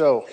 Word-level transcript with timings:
So, 0.00 0.26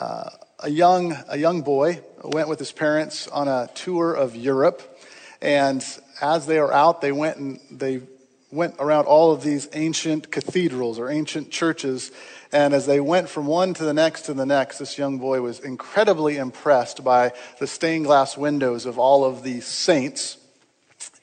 uh, 0.00 0.30
a 0.60 0.70
young 0.70 1.14
a 1.28 1.36
young 1.36 1.60
boy 1.60 2.00
went 2.22 2.48
with 2.48 2.58
his 2.58 2.72
parents 2.72 3.28
on 3.28 3.48
a 3.48 3.68
tour 3.74 4.14
of 4.14 4.34
Europe, 4.34 4.80
and 5.42 5.84
as 6.22 6.46
they 6.46 6.58
were 6.58 6.72
out, 6.72 7.02
they 7.02 7.12
went 7.12 7.36
and 7.36 7.60
they 7.70 8.00
went 8.50 8.76
around 8.78 9.04
all 9.04 9.30
of 9.30 9.42
these 9.42 9.68
ancient 9.74 10.32
cathedrals 10.32 10.98
or 10.98 11.10
ancient 11.10 11.50
churches. 11.50 12.12
And 12.50 12.72
as 12.72 12.86
they 12.86 12.98
went 12.98 13.28
from 13.28 13.44
one 13.44 13.74
to 13.74 13.84
the 13.84 13.92
next 13.92 14.22
to 14.22 14.32
the 14.32 14.46
next, 14.46 14.78
this 14.78 14.96
young 14.96 15.18
boy 15.18 15.42
was 15.42 15.60
incredibly 15.60 16.38
impressed 16.38 17.04
by 17.04 17.34
the 17.58 17.66
stained 17.66 18.06
glass 18.06 18.38
windows 18.38 18.86
of 18.86 18.98
all 18.98 19.26
of 19.26 19.42
the 19.42 19.60
saints 19.60 20.38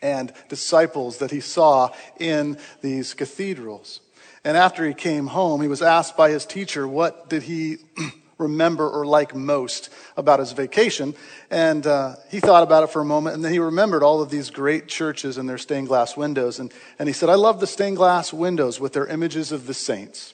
and 0.03 0.31
disciples 0.49 1.17
that 1.17 1.31
he 1.31 1.39
saw 1.39 1.89
in 2.19 2.59
these 2.83 3.15
cathedrals. 3.15 4.01
And 4.43 4.57
after 4.57 4.87
he 4.87 4.93
came 4.93 5.27
home, 5.27 5.61
he 5.61 5.67
was 5.67 5.81
asked 5.81 6.17
by 6.17 6.31
his 6.31 6.45
teacher, 6.45 6.87
what 6.87 7.29
did 7.29 7.43
he 7.43 7.77
remember 8.39 8.89
or 8.89 9.05
like 9.05 9.35
most 9.35 9.89
about 10.17 10.39
his 10.39 10.51
vacation? 10.51 11.13
And 11.51 11.85
uh, 11.85 12.15
he 12.29 12.39
thought 12.39 12.63
about 12.63 12.83
it 12.83 12.89
for 12.89 13.01
a 13.01 13.05
moment, 13.05 13.35
and 13.35 13.45
then 13.45 13.53
he 13.53 13.59
remembered 13.59 14.01
all 14.01 14.21
of 14.21 14.31
these 14.31 14.49
great 14.49 14.87
churches 14.87 15.37
and 15.37 15.47
their 15.47 15.59
stained 15.59 15.87
glass 15.87 16.17
windows. 16.17 16.59
And, 16.59 16.73
and 16.97 17.07
he 17.07 17.13
said, 17.13 17.29
I 17.29 17.35
love 17.35 17.59
the 17.59 17.67
stained 17.67 17.97
glass 17.97 18.33
windows 18.33 18.79
with 18.79 18.93
their 18.93 19.05
images 19.05 19.51
of 19.51 19.67
the 19.67 19.75
saints. 19.75 20.33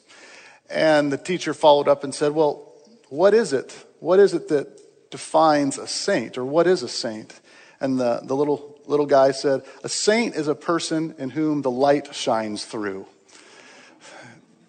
And 0.70 1.12
the 1.12 1.18
teacher 1.18 1.54
followed 1.54 1.90
up 1.90 2.04
and 2.04 2.16
said, 2.16 2.34
Well, 2.34 2.74
what 3.10 3.34
is 3.34 3.52
it? 3.52 3.86
What 4.00 4.20
is 4.20 4.34
it 4.34 4.48
that 4.50 5.10
defines 5.12 5.78
a 5.78 5.88
saint, 5.88 6.38
or 6.38 6.46
what 6.46 6.68
is 6.68 6.84
a 6.84 6.90
saint? 6.90 7.40
And 7.80 8.00
the, 8.00 8.22
the 8.24 8.36
little, 8.36 8.80
little 8.86 9.06
guy 9.06 9.32
said, 9.32 9.64
A 9.84 9.90
saint 9.90 10.36
is 10.36 10.48
a 10.48 10.56
person 10.56 11.16
in 11.18 11.30
whom 11.30 11.62
the 11.62 11.72
light 11.72 12.14
shines 12.16 12.66
through. 12.66 13.06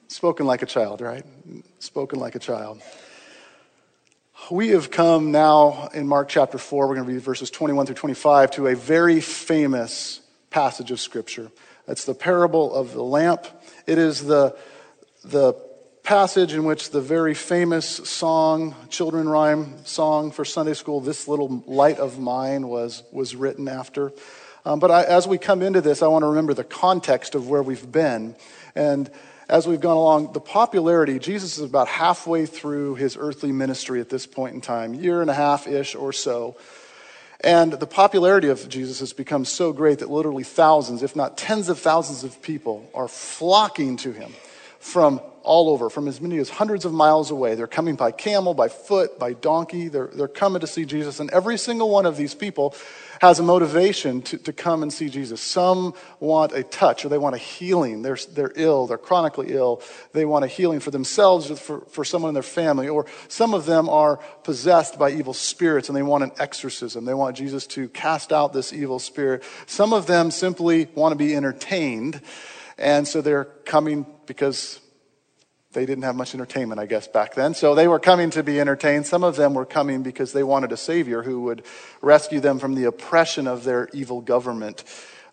Spoken 0.09 0.47
like 0.47 0.63
a 0.63 0.67
child, 0.67 1.03
right? 1.03 1.23
Spoken 1.81 2.19
like 2.19 2.35
a 2.35 2.39
child. 2.39 2.81
We 4.51 4.69
have 4.69 4.91
come 4.91 5.33
now 5.33 5.91
in 5.93 6.09
Mark 6.09 6.31
chapter 6.31 6.57
4, 6.57 6.89
we're 6.89 6.95
going 6.95 7.07
to 7.07 7.13
read 7.13 7.21
verses 7.21 7.51
21 7.51 7.85
through 7.85 7.97
25, 7.97 8.53
to 8.53 8.69
a 8.69 8.75
very 8.75 9.21
famous 9.21 10.23
passage 10.49 10.91
of 10.91 10.99
Scripture. 10.99 11.51
It's 11.87 12.07
the 12.07 12.15
parable 12.15 12.75
of 12.75 12.95
the 12.95 13.03
lamp. 13.03 13.47
It 13.87 13.99
is 13.99 14.25
the, 14.25 14.57
the 15.25 15.53
passage 16.05 16.55
in 16.55 16.65
which 16.65 16.91
the 16.91 17.03
very 17.03 17.35
famous 17.35 17.87
song, 17.87 18.75
children 18.89 19.29
rhyme 19.29 19.85
song 19.85 20.31
for 20.31 20.47
Sunday 20.47 20.73
school, 20.73 21.03
This 21.03 21.29
Little 21.29 21.63
Light 21.67 21.99
of 21.99 22.19
Mine, 22.19 22.69
was, 22.69 23.03
was 23.13 23.37
written 23.37 23.69
after. 23.69 24.13
Um, 24.65 24.79
but 24.81 24.91
I, 24.91 25.05
as 25.05 25.29
we 25.29 25.37
come 25.37 25.61
into 25.61 25.83
this, 25.83 26.03
I 26.03 26.07
want 26.07 26.23
to 26.23 26.29
remember 26.29 26.55
the 26.55 26.65
context 26.65 27.35
of 27.35 27.51
where 27.51 27.63
we've 27.63 27.93
been. 27.93 28.37
And 28.75 29.11
as 29.49 29.67
we've 29.67 29.81
gone 29.81 29.97
along, 29.97 30.33
the 30.33 30.41
popularity, 30.41 31.19
Jesus 31.19 31.57
is 31.57 31.65
about 31.65 31.89
halfway 31.89 32.45
through 32.45 32.97
his 32.97 33.17
earthly 33.19 33.51
ministry 33.51 34.01
at 34.01 34.11
this 34.11 34.27
point 34.27 34.55
in 34.55 34.61
time, 34.61 34.95
year 34.95 35.23
and 35.23 35.31
a 35.31 35.35
half 35.35 35.67
ish 35.67 35.95
or 35.95 36.13
so. 36.13 36.57
And 37.41 37.73
the 37.73 37.87
popularity 37.87 38.49
of 38.49 38.69
Jesus 38.69 39.01
has 39.01 39.13
become 39.13 39.45
so 39.45 39.73
great 39.73 40.01
that 40.01 40.11
literally 40.11 40.43
thousands, 40.45 41.03
if 41.03 41.17
not 41.17 41.39
tens 41.39 41.69
of 41.69 41.79
thousands 41.79 42.25
of 42.25 42.43
people 42.43 42.91
are 42.95 43.09
flocking 43.09 43.97
to 43.99 44.13
him 44.13 44.35
from 44.81 45.21
all 45.45 45.71
over, 45.71 45.89
from 45.89 46.09
as 46.09 46.21
many 46.21 46.37
as 46.39 46.51
hundreds 46.51 46.85
of 46.85 46.93
miles 46.93 47.31
away. 47.31 47.55
They're 47.55 47.67
coming 47.67 47.97
by 47.97 48.11
camel, 48.11 48.53
by 48.53 48.69
foot, 48.69 49.19
by 49.19 49.33
donkey. 49.33 49.89
They're, 49.89 50.09
they're 50.09 50.29
coming 50.29 50.61
to 50.61 50.67
see 50.67 50.85
Jesus. 50.85 51.21
And 51.21 51.31
every 51.31 51.57
single 51.57 51.89
one 51.89 52.05
of 52.05 52.17
these 52.17 52.35
people 52.35 52.75
has 53.21 53.39
a 53.39 53.43
motivation 53.43 54.23
to, 54.23 54.39
to 54.39 54.53
come 54.53 54.83
and 54.83 54.93
see 54.93 55.09
Jesus. 55.09 55.41
Some 55.41 55.95
want 56.21 56.53
a 56.53 56.63
touch 56.63 57.05
or 57.05 57.09
they 57.09 57.19
want 57.19 57.35
a 57.35 57.39
healing. 57.39 58.03
They're, 58.03 58.19
they're 58.33 58.53
ill, 58.55 58.87
they're 58.87 58.99
chronically 58.99 59.53
ill. 59.53 59.83
They 60.13 60.25
want 60.25 60.45
a 60.45 60.49
healing 60.49 60.81
for 60.81 60.91
themselves 60.91 61.51
or 61.51 61.57
for, 61.57 61.81
for 61.83 62.05
someone 62.05 62.31
in 62.31 62.35
their 62.35 62.43
family. 62.43 62.89
Or 62.89 63.07
some 63.29 63.55
of 63.55 63.67
them 63.67 63.89
are 63.89 64.19
possessed 64.45 64.99
by 64.99 65.11
evil 65.11 65.35
spirits 65.35 65.89
and 65.89 65.97
they 65.97 66.03
want 66.03 66.25
an 66.25 66.33
exorcism. 66.39 67.05
They 67.05 67.15
want 67.15 67.37
Jesus 67.37 67.67
to 67.69 67.89
cast 67.89 68.33
out 68.33 68.53
this 68.53 68.73
evil 68.73 68.99
spirit. 68.99 69.43
Some 69.67 69.93
of 69.93 70.07
them 70.07 70.31
simply 70.31 70.89
want 70.95 71.13
to 71.13 71.17
be 71.17 71.35
entertained. 71.35 72.21
And 72.79 73.07
so 73.09 73.21
they're 73.21 73.45
coming 73.45 74.07
because 74.27 74.81
they 75.73 75.85
didn't 75.85 76.05
have 76.05 76.17
much 76.17 76.35
entertainment, 76.35 76.81
I 76.81 76.87
guess, 76.87 77.07
back 77.09 77.35
then. 77.35 77.53
So 77.53 77.75
they 77.75 77.89
were 77.89 77.99
coming 77.99 78.31
to 78.31 78.43
be 78.43 78.59
entertained. 78.59 79.07
Some 79.07 79.23
of 79.23 79.37
them 79.37 79.53
were 79.53 79.67
coming 79.67 80.03
because 80.03 80.33
they 80.33 80.43
wanted 80.43 80.73
a 80.73 80.79
Savior 80.79 81.23
who 81.23 81.43
would 81.43 81.63
rescue 82.01 82.41
them 82.41 82.59
from 82.59 82.75
the 82.75 82.85
oppression 82.85 83.47
of 83.47 83.65
their 83.65 83.89
evil 83.93 84.23
government. 84.23 84.85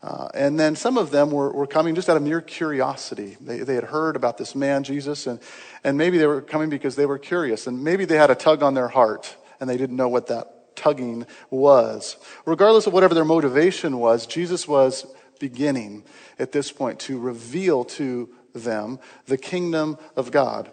Uh, 0.03 0.28
and 0.34 0.59
then 0.59 0.75
some 0.75 0.97
of 0.97 1.09
them 1.09 1.31
were, 1.31 1.51
were 1.51 1.66
coming 1.66 1.95
just 1.95 2.09
out 2.09 2.18
of 2.18 2.24
mere 2.24 2.41
curiosity. 2.41 3.38
They, 3.40 3.59
they 3.59 3.75
had 3.75 3.85
heard 3.85 4.18
about 4.18 4.38
this 4.38 4.56
man, 4.56 4.84
Jesus, 4.84 5.25
and, 5.25 5.40
and 5.85 5.97
maybe 5.97 6.18
they 6.18 6.28
were 6.28 6.41
coming 6.41 6.69
because 6.69 6.97
they 6.97 7.06
were 7.06 7.18
curious. 7.18 7.66
And 7.66 7.84
maybe 7.84 8.03
they 8.03 8.18
had 8.18 8.29
a 8.29 8.35
tug 8.35 8.62
on 8.62 8.74
their 8.74 8.90
heart 8.90 9.35
and 9.59 9.69
they 9.69 9.78
didn't 9.78 9.95
know 9.95 10.09
what 10.09 10.28
that 10.28 10.75
tugging 10.75 11.25
was. 11.50 12.18
Regardless 12.45 12.88
of 12.88 12.94
whatever 12.94 13.13
their 13.13 13.25
motivation 13.25 14.00
was, 14.00 14.28
Jesus 14.28 14.68
was 14.68 15.07
beginning 15.40 16.03
at 16.38 16.51
this 16.51 16.72
point 16.72 17.00
to 17.00 17.18
reveal 17.18 17.85
to 17.85 18.29
them 18.59 18.99
the 19.25 19.38
kingdom 19.38 19.97
of 20.16 20.31
God. 20.31 20.71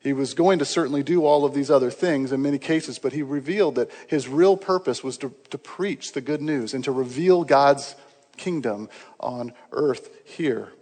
He 0.00 0.12
was 0.14 0.32
going 0.32 0.58
to 0.60 0.64
certainly 0.64 1.02
do 1.02 1.26
all 1.26 1.44
of 1.44 1.52
these 1.52 1.70
other 1.70 1.90
things 1.90 2.32
in 2.32 2.40
many 2.40 2.58
cases, 2.58 2.98
but 2.98 3.12
he 3.12 3.22
revealed 3.22 3.74
that 3.74 3.90
his 4.08 4.28
real 4.28 4.56
purpose 4.56 5.04
was 5.04 5.18
to, 5.18 5.34
to 5.50 5.58
preach 5.58 6.12
the 6.12 6.22
good 6.22 6.40
news 6.40 6.72
and 6.72 6.82
to 6.84 6.92
reveal 6.92 7.44
God's 7.44 7.94
kingdom 8.38 8.88
on 9.18 9.52
earth 9.72 10.10
here. 10.24 10.72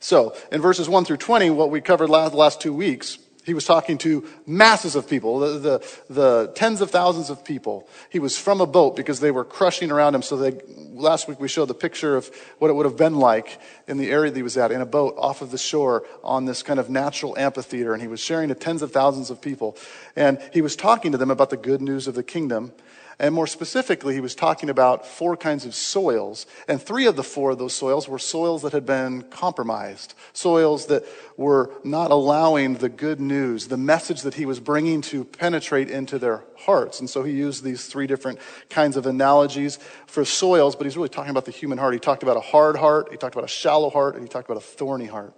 So, 0.00 0.34
in 0.52 0.60
verses 0.60 0.88
1 0.88 1.04
through 1.04 1.16
20, 1.18 1.50
what 1.50 1.70
we 1.70 1.80
covered 1.80 2.08
last, 2.08 2.34
last 2.34 2.60
two 2.60 2.72
weeks, 2.72 3.18
he 3.48 3.54
was 3.54 3.64
talking 3.64 3.98
to 3.98 4.24
masses 4.46 4.94
of 4.94 5.08
people, 5.08 5.40
the, 5.40 5.58
the, 5.58 5.98
the, 6.10 6.52
tens 6.54 6.80
of 6.80 6.90
thousands 6.90 7.30
of 7.30 7.44
people. 7.44 7.88
He 8.10 8.18
was 8.18 8.38
from 8.38 8.60
a 8.60 8.66
boat 8.66 8.94
because 8.94 9.20
they 9.20 9.30
were 9.30 9.44
crushing 9.44 9.90
around 9.90 10.14
him. 10.14 10.22
So 10.22 10.36
they, 10.36 10.60
last 10.92 11.28
week 11.28 11.40
we 11.40 11.48
showed 11.48 11.66
the 11.66 11.74
picture 11.74 12.16
of 12.16 12.30
what 12.58 12.68
it 12.70 12.74
would 12.74 12.84
have 12.84 12.96
been 12.96 13.16
like 13.16 13.58
in 13.86 13.96
the 13.96 14.10
area 14.10 14.30
that 14.30 14.36
he 14.36 14.42
was 14.42 14.56
at, 14.56 14.70
in 14.70 14.80
a 14.80 14.86
boat 14.86 15.14
off 15.16 15.40
of 15.40 15.50
the 15.50 15.58
shore 15.58 16.04
on 16.22 16.44
this 16.44 16.62
kind 16.62 16.78
of 16.78 16.90
natural 16.90 17.36
amphitheater. 17.38 17.94
And 17.94 18.02
he 18.02 18.08
was 18.08 18.20
sharing 18.20 18.50
to 18.50 18.54
tens 18.54 18.82
of 18.82 18.92
thousands 18.92 19.30
of 19.30 19.40
people. 19.40 19.76
And 20.14 20.38
he 20.52 20.60
was 20.60 20.76
talking 20.76 21.12
to 21.12 21.18
them 21.18 21.30
about 21.30 21.50
the 21.50 21.56
good 21.56 21.80
news 21.80 22.06
of 22.06 22.14
the 22.14 22.22
kingdom. 22.22 22.72
And 23.20 23.34
more 23.34 23.48
specifically, 23.48 24.14
he 24.14 24.20
was 24.20 24.36
talking 24.36 24.70
about 24.70 25.04
four 25.04 25.36
kinds 25.36 25.64
of 25.66 25.74
soils. 25.74 26.46
And 26.68 26.80
three 26.80 27.06
of 27.06 27.16
the 27.16 27.24
four 27.24 27.50
of 27.50 27.58
those 27.58 27.74
soils 27.74 28.08
were 28.08 28.18
soils 28.18 28.62
that 28.62 28.72
had 28.72 28.86
been 28.86 29.22
compromised, 29.22 30.14
soils 30.32 30.86
that 30.86 31.04
were 31.36 31.72
not 31.82 32.12
allowing 32.12 32.74
the 32.74 32.88
good 32.88 33.18
news, 33.18 33.66
the 33.66 33.76
message 33.76 34.22
that 34.22 34.34
he 34.34 34.46
was 34.46 34.60
bringing 34.60 35.00
to 35.02 35.24
penetrate 35.24 35.90
into 35.90 36.16
their 36.20 36.44
hearts. 36.58 37.00
And 37.00 37.10
so 37.10 37.24
he 37.24 37.32
used 37.32 37.64
these 37.64 37.86
three 37.86 38.06
different 38.06 38.38
kinds 38.70 38.96
of 38.96 39.04
analogies 39.04 39.80
for 40.06 40.24
soils, 40.24 40.76
but 40.76 40.84
he's 40.84 40.96
really 40.96 41.08
talking 41.08 41.30
about 41.30 41.44
the 41.44 41.50
human 41.50 41.78
heart. 41.78 41.94
He 41.94 42.00
talked 42.00 42.22
about 42.22 42.36
a 42.36 42.40
hard 42.40 42.76
heart, 42.76 43.08
he 43.10 43.16
talked 43.16 43.34
about 43.34 43.44
a 43.44 43.52
shallow 43.52 43.90
heart, 43.90 44.14
and 44.14 44.22
he 44.22 44.28
talked 44.28 44.48
about 44.48 44.62
a 44.62 44.64
thorny 44.64 45.06
heart. 45.06 45.34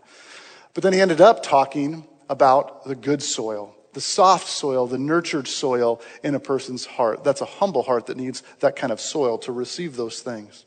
But 0.74 0.82
then 0.82 0.92
he 0.92 1.00
ended 1.00 1.22
up 1.22 1.42
talking 1.42 2.04
about 2.28 2.84
the 2.84 2.94
good 2.94 3.22
soil 3.22 3.74
the 3.92 4.00
soft 4.00 4.48
soil, 4.48 4.86
the 4.86 4.98
nurtured 4.98 5.48
soil 5.48 6.00
in 6.22 6.34
a 6.34 6.40
person's 6.40 6.86
heart. 6.86 7.24
That's 7.24 7.40
a 7.40 7.46
humble 7.46 7.82
heart 7.82 8.06
that 8.06 8.16
needs 8.16 8.42
that 8.60 8.76
kind 8.76 8.92
of 8.92 9.00
soil 9.00 9.38
to 9.38 9.52
receive 9.52 9.96
those 9.96 10.20
things. 10.20 10.64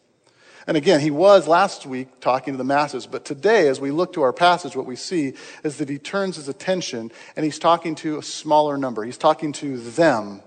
And 0.65 0.77
again, 0.77 1.01
he 1.01 1.11
was 1.11 1.47
last 1.47 1.85
week 1.85 2.21
talking 2.21 2.53
to 2.53 2.57
the 2.57 2.63
masses, 2.63 3.05
but 3.05 3.25
today, 3.25 3.67
as 3.67 3.81
we 3.81 3.91
look 3.91 4.13
to 4.13 4.21
our 4.21 4.31
passage, 4.31 4.75
what 4.75 4.85
we 4.85 4.95
see 4.95 5.33
is 5.63 5.77
that 5.77 5.89
he 5.89 5.97
turns 5.97 6.37
his 6.37 6.47
attention 6.47 7.11
and 7.35 7.43
he's 7.43 7.59
talking 7.59 7.95
to 7.95 8.17
a 8.17 8.23
smaller 8.23 8.77
number. 8.77 9.03
He's 9.03 9.17
talking 9.17 9.51
to 9.53 9.77
them 9.77 10.41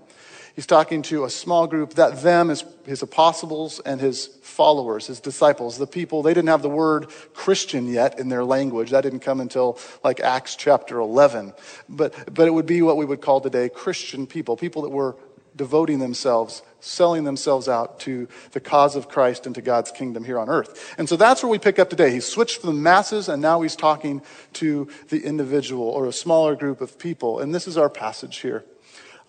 He's 0.57 0.65
talking 0.65 1.03
to 1.03 1.23
a 1.23 1.29
small 1.29 1.67
group. 1.67 1.93
That 1.93 2.23
them 2.23 2.49
is 2.49 2.65
his 2.83 3.03
apostles 3.03 3.79
and 3.79 4.01
his 4.01 4.25
followers, 4.41 5.05
his 5.05 5.19
disciples, 5.19 5.77
the 5.77 5.85
people. 5.85 6.23
They 6.23 6.33
didn't 6.33 6.49
have 6.49 6.63
the 6.63 6.67
word 6.67 7.11
Christian 7.35 7.87
yet 7.87 8.19
in 8.19 8.29
their 8.29 8.43
language. 8.43 8.89
That 8.89 9.01
didn't 9.01 9.19
come 9.19 9.39
until 9.39 9.77
like 10.03 10.19
Acts 10.19 10.55
chapter 10.55 10.97
11. 10.97 11.53
But, 11.87 12.33
but 12.33 12.47
it 12.47 12.51
would 12.55 12.65
be 12.65 12.81
what 12.81 12.97
we 12.97 13.05
would 13.05 13.21
call 13.21 13.39
today 13.39 13.69
Christian 13.69 14.25
people, 14.25 14.57
people 14.57 14.81
that 14.81 14.89
were 14.89 15.15
devoting 15.55 15.99
themselves, 15.99 16.63
selling 16.79 17.23
themselves 17.23 17.67
out 17.67 17.99
to 17.99 18.27
the 18.53 18.59
cause 18.59 18.95
of 18.95 19.07
Christ 19.07 19.45
and 19.45 19.53
to 19.53 19.61
God's 19.61 19.91
kingdom 19.91 20.23
here 20.23 20.39
on 20.39 20.49
earth. 20.49 20.95
And 20.97 21.07
so 21.07 21.17
that's 21.17 21.43
where 21.43 21.51
we 21.51 21.59
pick 21.59 21.77
up 21.77 21.91
today. 21.91 22.09
He's 22.09 22.25
switched 22.25 22.61
from 22.61 22.75
the 22.75 22.81
masses 22.81 23.29
and 23.29 23.43
now 23.43 23.61
he's 23.61 23.75
talking 23.75 24.23
to 24.53 24.87
the 25.09 25.23
individual 25.23 25.87
or 25.87 26.07
a 26.07 26.13
smaller 26.13 26.55
group 26.55 26.81
of 26.81 26.97
people. 26.97 27.41
And 27.41 27.53
this 27.53 27.67
is 27.67 27.77
our 27.77 27.91
passage 27.91 28.37
here 28.37 28.65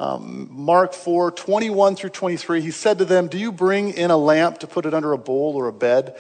um, 0.01 0.49
Mark 0.51 0.93
4 0.93 1.33
21 1.33 1.97
through 1.97 2.11
23, 2.11 2.61
he 2.61 2.71
said 2.71 2.99
to 2.99 3.05
them, 3.05 3.29
Do 3.29 3.39
you 3.39 3.51
bring 3.51 3.91
in 3.91 4.11
a 4.11 4.17
lamp 4.17 4.59
to 4.59 4.67
put 4.67 4.87
it 4.87 4.95
under 4.95 5.13
a 5.13 5.19
bowl 5.19 5.55
or 5.57 5.67
a 5.67 5.73
bed? 5.73 6.17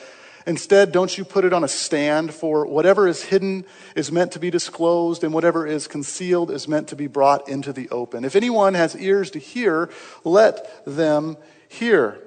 Instead, 0.47 0.93
don't 0.93 1.17
you 1.19 1.25
put 1.25 1.45
it 1.45 1.53
on 1.53 1.63
a 1.63 1.69
stand, 1.69 2.33
for 2.33 2.65
whatever 2.65 3.07
is 3.07 3.23
hidden 3.23 3.67
is 3.95 4.11
meant 4.11 4.33
to 4.33 4.39
be 4.39 4.51
disclosed, 4.51 5.23
and 5.23 5.35
whatever 5.35 5.67
is 5.67 5.87
concealed 5.87 6.51
is 6.51 6.67
meant 6.67 6.89
to 6.89 6.97
be 6.97 7.07
brought 7.07 7.49
into 7.49 7.71
the 7.71 7.89
open. 7.91 8.25
If 8.25 8.35
anyone 8.35 8.73
has 8.73 8.97
ears 8.97 9.31
to 9.33 9.39
hear, 9.39 9.91
let 10.25 10.85
them 10.87 11.37
hear. 11.69 12.19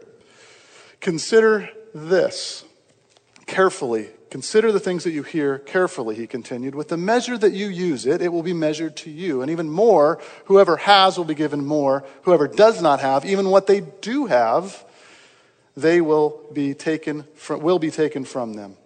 Consider 0.99 1.69
this 1.95 2.63
carefully 3.47 4.11
Consider 4.31 4.71
the 4.71 4.79
things 4.79 5.03
that 5.03 5.11
you 5.11 5.23
hear 5.23 5.59
carefully, 5.59 6.15
he 6.15 6.25
continued. 6.25 6.73
With 6.73 6.87
the 6.87 6.95
measure 6.95 7.37
that 7.37 7.51
you 7.51 7.67
use 7.67 8.05
it, 8.05 8.21
it 8.21 8.29
will 8.29 8.43
be 8.43 8.53
measured 8.53 8.95
to 8.97 9.09
you. 9.11 9.41
And 9.41 9.51
even 9.51 9.69
more, 9.69 10.21
whoever 10.45 10.77
has 10.77 11.17
will 11.17 11.25
be 11.25 11.35
given 11.35 11.65
more. 11.65 12.05
Whoever 12.21 12.47
does 12.47 12.81
not 12.81 13.01
have, 13.01 13.25
even 13.25 13.49
what 13.49 13.67
they 13.67 13.81
do 13.81 14.27
have, 14.27 14.85
they 15.75 15.99
will 15.99 16.47
be 16.53 16.73
taken 16.73 17.25
from, 17.35 17.59
will 17.59 17.77
be 17.77 17.91
taken 17.91 18.23
from 18.23 18.53
them. 18.53 18.77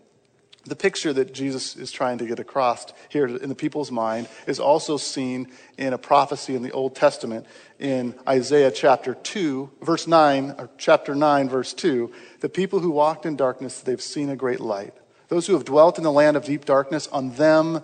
The 0.63 0.75
picture 0.75 1.13
that 1.13 1.31
Jesus 1.31 1.75
is 1.75 1.91
trying 1.91 2.17
to 2.17 2.25
get 2.25 2.39
across 2.39 2.87
here 3.09 3.27
in 3.27 3.49
the 3.49 3.53
people's 3.53 3.91
mind 3.91 4.27
is 4.47 4.59
also 4.59 4.97
seen 4.97 5.51
in 5.77 5.93
a 5.93 5.99
prophecy 5.99 6.55
in 6.55 6.63
the 6.63 6.71
Old 6.71 6.95
Testament 6.95 7.45
in 7.77 8.15
Isaiah 8.27 8.71
chapter 8.71 9.13
2, 9.13 9.69
verse 9.83 10.07
9, 10.07 10.55
or 10.57 10.71
chapter 10.79 11.13
9, 11.13 11.49
verse 11.49 11.71
2. 11.75 12.11
The 12.39 12.49
people 12.49 12.79
who 12.79 12.89
walked 12.89 13.27
in 13.27 13.35
darkness, 13.35 13.81
they've 13.81 14.01
seen 14.01 14.31
a 14.31 14.35
great 14.35 14.59
light. 14.59 14.95
Those 15.27 15.47
who 15.47 15.53
have 15.53 15.65
dwelt 15.65 15.97
in 15.97 16.03
the 16.03 16.11
land 16.11 16.37
of 16.37 16.45
deep 16.45 16.65
darkness, 16.65 17.07
on 17.07 17.31
them 17.31 17.81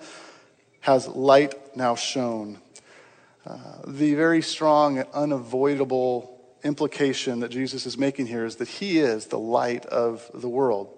has 0.82 1.08
light 1.08 1.76
now 1.76 1.96
shone. 1.96 2.60
Uh, 3.46 3.58
the 3.88 4.14
very 4.14 4.42
strong 4.42 5.00
and 5.00 5.08
unavoidable 5.14 6.40
implication 6.64 7.40
that 7.40 7.50
Jesus 7.50 7.86
is 7.86 7.98
making 7.98 8.28
here 8.28 8.46
is 8.46 8.58
that 8.58 8.68
he 8.68 9.00
is 9.00 9.28
the 9.28 9.40
light 9.40 9.86
of 9.88 10.30
the 10.34 10.50
world. 10.50 10.96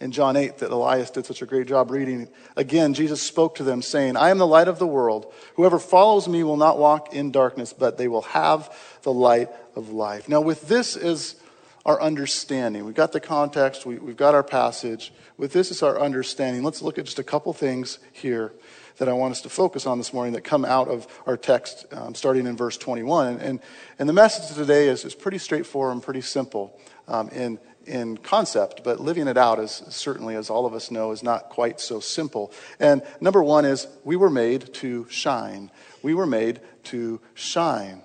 In 0.00 0.12
John 0.12 0.36
8, 0.36 0.58
that 0.58 0.70
Elias 0.70 1.10
did 1.10 1.24
such 1.24 1.40
a 1.40 1.46
great 1.46 1.66
job 1.66 1.90
reading, 1.90 2.28
again, 2.56 2.94
Jesus 2.94 3.22
spoke 3.22 3.54
to 3.56 3.62
them, 3.62 3.80
saying, 3.80 4.16
I 4.16 4.30
am 4.30 4.38
the 4.38 4.46
light 4.46 4.68
of 4.68 4.78
the 4.78 4.86
world. 4.86 5.32
Whoever 5.54 5.78
follows 5.78 6.28
me 6.28 6.42
will 6.42 6.56
not 6.56 6.78
walk 6.78 7.14
in 7.14 7.30
darkness, 7.30 7.72
but 7.72 7.96
they 7.96 8.08
will 8.08 8.22
have 8.22 8.76
the 9.02 9.12
light 9.12 9.50
of 9.74 9.90
life. 9.90 10.28
Now, 10.28 10.40
with 10.40 10.68
this 10.68 10.96
as 10.96 11.36
our 11.84 12.00
understanding, 12.00 12.84
we've 12.84 12.94
got 12.94 13.12
the 13.12 13.20
context, 13.20 13.84
we, 13.84 13.96
have 13.96 14.16
got 14.16 14.34
our 14.34 14.42
passage. 14.42 15.12
With 15.36 15.52
this 15.52 15.70
is 15.70 15.82
our 15.82 16.00
understanding, 16.00 16.62
let's 16.62 16.80
look 16.80 16.98
at 16.98 17.04
just 17.04 17.18
a 17.18 17.24
couple 17.24 17.52
things 17.52 17.98
here 18.12 18.52
that 18.96 19.08
I 19.08 19.12
want 19.12 19.32
us 19.32 19.42
to 19.42 19.50
focus 19.50 19.86
on 19.86 19.98
this 19.98 20.12
morning 20.12 20.32
that 20.34 20.42
come 20.42 20.64
out 20.64 20.88
of 20.88 21.06
our 21.26 21.36
text, 21.36 21.84
um, 21.92 22.14
starting 22.14 22.46
in 22.46 22.56
verse 22.56 22.78
21. 22.78 23.38
And, 23.38 23.60
and 23.98 24.08
the 24.08 24.12
message 24.12 24.56
today 24.56 24.88
is, 24.88 25.04
is 25.04 25.14
pretty 25.14 25.38
straightforward 25.38 25.92
and 25.92 26.02
pretty 26.02 26.20
simple 26.22 26.78
um, 27.06 27.28
in, 27.30 27.58
in 27.86 28.16
concept, 28.16 28.82
but 28.82 29.00
living 29.00 29.28
it 29.28 29.36
out 29.36 29.58
is 29.58 29.82
certainly, 29.88 30.36
as 30.36 30.48
all 30.48 30.64
of 30.64 30.72
us 30.72 30.90
know, 30.90 31.10
is 31.10 31.22
not 31.22 31.50
quite 31.50 31.80
so 31.80 32.00
simple. 32.00 32.50
And 32.80 33.02
number 33.20 33.42
one 33.42 33.64
is 33.66 33.86
we 34.04 34.16
were 34.16 34.30
made 34.30 34.72
to 34.74 35.06
shine. 35.10 35.70
We 36.02 36.14
were 36.14 36.26
made 36.26 36.60
to 36.84 37.20
shine. 37.34 38.02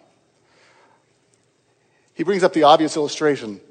He 2.13 2.23
brings 2.23 2.43
up 2.43 2.51
the 2.51 2.63
obvious 2.63 2.97
illustration 2.97 3.61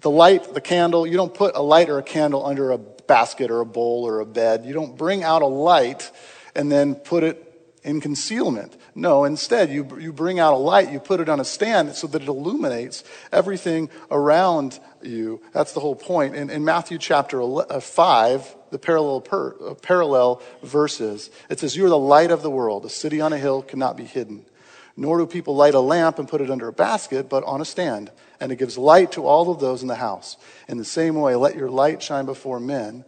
the 0.00 0.10
light, 0.10 0.54
the 0.54 0.60
candle, 0.60 1.06
you 1.06 1.16
don't 1.16 1.34
put 1.34 1.56
a 1.56 1.62
light 1.62 1.88
or 1.88 1.98
a 1.98 2.02
candle 2.02 2.46
under 2.46 2.70
a 2.70 2.78
basket 2.78 3.50
or 3.50 3.60
a 3.60 3.66
bowl 3.66 4.06
or 4.06 4.20
a 4.20 4.26
bed. 4.26 4.64
You 4.64 4.72
don't 4.72 4.96
bring 4.96 5.24
out 5.24 5.42
a 5.42 5.46
light 5.46 6.10
and 6.54 6.70
then 6.70 6.94
put 6.94 7.24
it 7.24 7.44
in 7.82 8.00
concealment. 8.00 8.76
No, 8.94 9.24
instead, 9.24 9.70
you, 9.70 9.98
you 9.98 10.12
bring 10.12 10.38
out 10.38 10.52
a 10.52 10.56
light, 10.56 10.92
you 10.92 11.00
put 11.00 11.20
it 11.20 11.28
on 11.28 11.40
a 11.40 11.44
stand 11.44 11.94
so 11.94 12.06
that 12.08 12.22
it 12.22 12.28
illuminates 12.28 13.04
everything 13.32 13.88
around 14.10 14.78
you. 15.02 15.40
That's 15.52 15.72
the 15.72 15.80
whole 15.80 15.94
point. 15.94 16.34
In, 16.34 16.50
in 16.50 16.64
Matthew 16.64 16.98
chapter 16.98 17.40
uh, 17.40 17.80
5, 17.80 18.56
the 18.70 18.78
parallel, 18.78 19.20
per, 19.20 19.56
uh, 19.70 19.74
parallel 19.74 20.42
verses, 20.62 21.30
it 21.48 21.60
says, 21.60 21.76
You 21.76 21.86
are 21.86 21.90
the 21.90 21.98
light 21.98 22.30
of 22.30 22.42
the 22.42 22.50
world. 22.50 22.84
A 22.84 22.90
city 22.90 23.20
on 23.20 23.32
a 23.32 23.38
hill 23.38 23.62
cannot 23.62 23.96
be 23.96 24.04
hidden. 24.04 24.44
Nor 24.96 25.18
do 25.18 25.26
people 25.26 25.54
light 25.54 25.74
a 25.74 25.80
lamp 25.80 26.18
and 26.18 26.28
put 26.28 26.40
it 26.40 26.50
under 26.50 26.66
a 26.66 26.72
basket, 26.72 27.28
but 27.28 27.44
on 27.44 27.60
a 27.60 27.64
stand 27.64 28.10
and 28.40 28.52
it 28.52 28.56
gives 28.56 28.78
light 28.78 29.12
to 29.12 29.26
all 29.26 29.50
of 29.50 29.60
those 29.60 29.82
in 29.82 29.88
the 29.88 29.96
house. 29.96 30.36
In 30.68 30.78
the 30.78 30.84
same 30.84 31.16
way, 31.16 31.34
let 31.34 31.56
your 31.56 31.70
light 31.70 32.02
shine 32.02 32.26
before 32.26 32.60
men, 32.60 33.04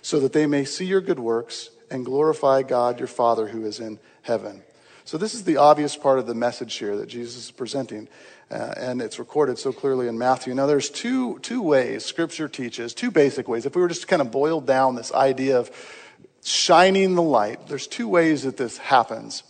so 0.00 0.18
that 0.20 0.32
they 0.32 0.46
may 0.46 0.64
see 0.64 0.84
your 0.84 1.00
good 1.00 1.18
works 1.18 1.70
and 1.90 2.04
glorify 2.04 2.62
God 2.62 2.98
your 2.98 3.08
Father 3.08 3.48
who 3.48 3.64
is 3.64 3.78
in 3.78 4.00
heaven. 4.22 4.62
So, 5.04 5.18
this 5.18 5.34
is 5.34 5.44
the 5.44 5.56
obvious 5.56 5.96
part 5.96 6.18
of 6.18 6.26
the 6.26 6.34
message 6.34 6.74
here 6.76 6.96
that 6.96 7.08
Jesus 7.08 7.36
is 7.36 7.50
presenting, 7.50 8.08
uh, 8.50 8.74
and 8.76 9.02
it's 9.02 9.18
recorded 9.18 9.58
so 9.58 9.72
clearly 9.72 10.06
in 10.06 10.16
Matthew. 10.16 10.54
Now, 10.54 10.66
there's 10.66 10.90
two, 10.90 11.38
two 11.40 11.60
ways 11.60 12.04
Scripture 12.04 12.48
teaches, 12.48 12.94
two 12.94 13.10
basic 13.10 13.48
ways. 13.48 13.66
If 13.66 13.74
we 13.74 13.82
were 13.82 13.88
just 13.88 14.02
to 14.02 14.06
kind 14.06 14.22
of 14.22 14.30
boil 14.30 14.60
down 14.60 14.94
this 14.94 15.12
idea 15.12 15.58
of 15.58 15.70
shining 16.44 17.14
the 17.14 17.22
light, 17.22 17.66
there's 17.66 17.86
two 17.86 18.08
ways 18.08 18.44
that 18.44 18.56
this 18.56 18.78
happens, 18.78 19.42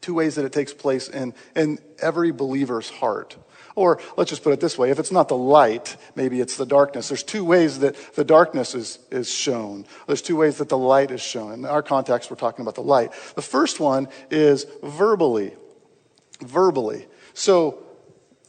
two 0.00 0.14
ways 0.14 0.34
that 0.34 0.44
it 0.44 0.52
takes 0.52 0.72
place 0.72 1.08
in, 1.08 1.34
in 1.54 1.78
every 2.00 2.32
believer's 2.32 2.90
heart. 2.90 3.36
Or 3.76 4.00
let's 4.16 4.30
just 4.30 4.44
put 4.44 4.52
it 4.52 4.60
this 4.60 4.78
way 4.78 4.90
if 4.90 4.98
it's 4.98 5.10
not 5.10 5.28
the 5.28 5.36
light, 5.36 5.96
maybe 6.14 6.40
it's 6.40 6.56
the 6.56 6.66
darkness. 6.66 7.08
There's 7.08 7.22
two 7.22 7.44
ways 7.44 7.80
that 7.80 7.96
the 8.14 8.24
darkness 8.24 8.74
is, 8.74 8.98
is 9.10 9.28
shown. 9.28 9.84
There's 10.06 10.22
two 10.22 10.36
ways 10.36 10.58
that 10.58 10.68
the 10.68 10.78
light 10.78 11.10
is 11.10 11.20
shown. 11.20 11.52
In 11.52 11.64
our 11.64 11.82
context, 11.82 12.30
we're 12.30 12.36
talking 12.36 12.62
about 12.62 12.76
the 12.76 12.82
light. 12.82 13.12
The 13.34 13.42
first 13.42 13.80
one 13.80 14.08
is 14.30 14.66
verbally. 14.82 15.54
Verbally. 16.40 17.06
So, 17.32 17.82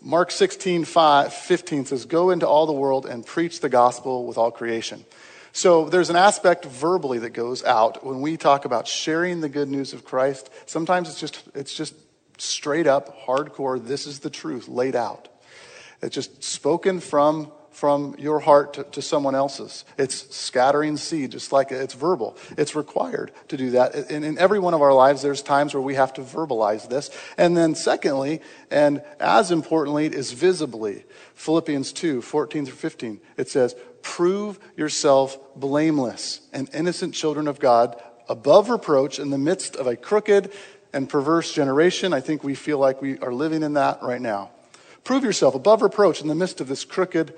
Mark 0.01 0.29
16, 0.29 0.85
5, 0.85 1.33
15 1.33 1.85
says, 1.85 2.05
Go 2.05 2.29
into 2.29 2.47
all 2.47 2.67
the 2.67 2.73
world 2.73 3.07
and 3.07 3.25
preach 3.25 3.61
the 3.61 3.69
gospel 3.69 4.27
with 4.27 4.37
all 4.37 4.51
creation. 4.51 5.03
So 5.55 5.87
there's 5.89 6.09
an 6.09 6.17
aspect 6.17 6.65
verbally 6.65 7.19
that 7.19 7.29
goes 7.29 7.63
out 7.63 8.05
when 8.05 8.19
we 8.19 8.35
talk 8.35 8.65
about 8.65 8.89
sharing 8.89 9.39
the 9.39 9.47
good 9.47 9.69
news 9.69 9.93
of 9.93 10.03
Christ. 10.03 10.49
Sometimes 10.65 11.07
it's 11.07 11.19
just, 11.19 11.43
it's 11.55 11.73
just 11.73 11.95
straight 12.37 12.87
up, 12.87 13.17
hardcore, 13.25 13.83
this 13.83 14.07
is 14.07 14.19
the 14.19 14.29
truth 14.29 14.67
laid 14.67 14.95
out. 14.95 15.29
It's 16.01 16.13
just 16.13 16.43
spoken 16.43 16.99
from, 16.99 17.51
from 17.71 18.15
your 18.17 18.39
heart 18.39 18.73
to, 18.75 18.83
to 18.83 19.01
someone 19.01 19.33
else's. 19.35 19.85
It's 19.97 20.35
scattering 20.35 20.97
seed, 20.97 21.31
just 21.31 21.51
like 21.51 21.71
it's 21.71 21.93
verbal. 21.93 22.37
It's 22.57 22.75
required 22.75 23.31
to 23.47 23.57
do 23.57 23.71
that. 23.71 23.95
And 24.11 24.23
in 24.23 24.37
every 24.37 24.59
one 24.59 24.73
of 24.73 24.81
our 24.81 24.93
lives, 24.93 25.21
there's 25.21 25.41
times 25.41 25.73
where 25.73 25.81
we 25.81 25.95
have 25.95 26.13
to 26.13 26.21
verbalize 26.21 26.89
this. 26.89 27.09
And 27.37 27.55
then, 27.55 27.75
secondly, 27.75 28.41
and 28.69 29.01
as 29.19 29.51
importantly, 29.51 30.07
is 30.07 30.31
visibly. 30.31 31.05
Philippians 31.33 31.91
2 31.93 32.21
14 32.21 32.65
through 32.65 32.75
15. 32.75 33.21
It 33.37 33.49
says, 33.49 33.75
Prove 34.01 34.59
yourself 34.77 35.37
blameless 35.55 36.41
and 36.53 36.69
innocent 36.73 37.15
children 37.15 37.47
of 37.47 37.59
God 37.59 37.99
above 38.29 38.69
reproach 38.69 39.19
in 39.19 39.29
the 39.29 39.37
midst 39.37 39.75
of 39.75 39.87
a 39.87 39.95
crooked 39.95 40.51
and 40.95 41.09
perverse 41.09 41.51
generation. 41.51 42.13
I 42.13 42.21
think 42.21 42.43
we 42.43 42.55
feel 42.55 42.79
like 42.79 43.01
we 43.01 43.19
are 43.19 43.33
living 43.33 43.63
in 43.63 43.73
that 43.73 44.01
right 44.01 44.21
now. 44.21 44.51
Prove 45.03 45.25
yourself 45.25 45.53
above 45.53 45.81
reproach 45.81 46.21
in 46.21 46.29
the 46.29 46.35
midst 46.35 46.61
of 46.61 46.69
this 46.69 46.85
crooked 46.85 47.33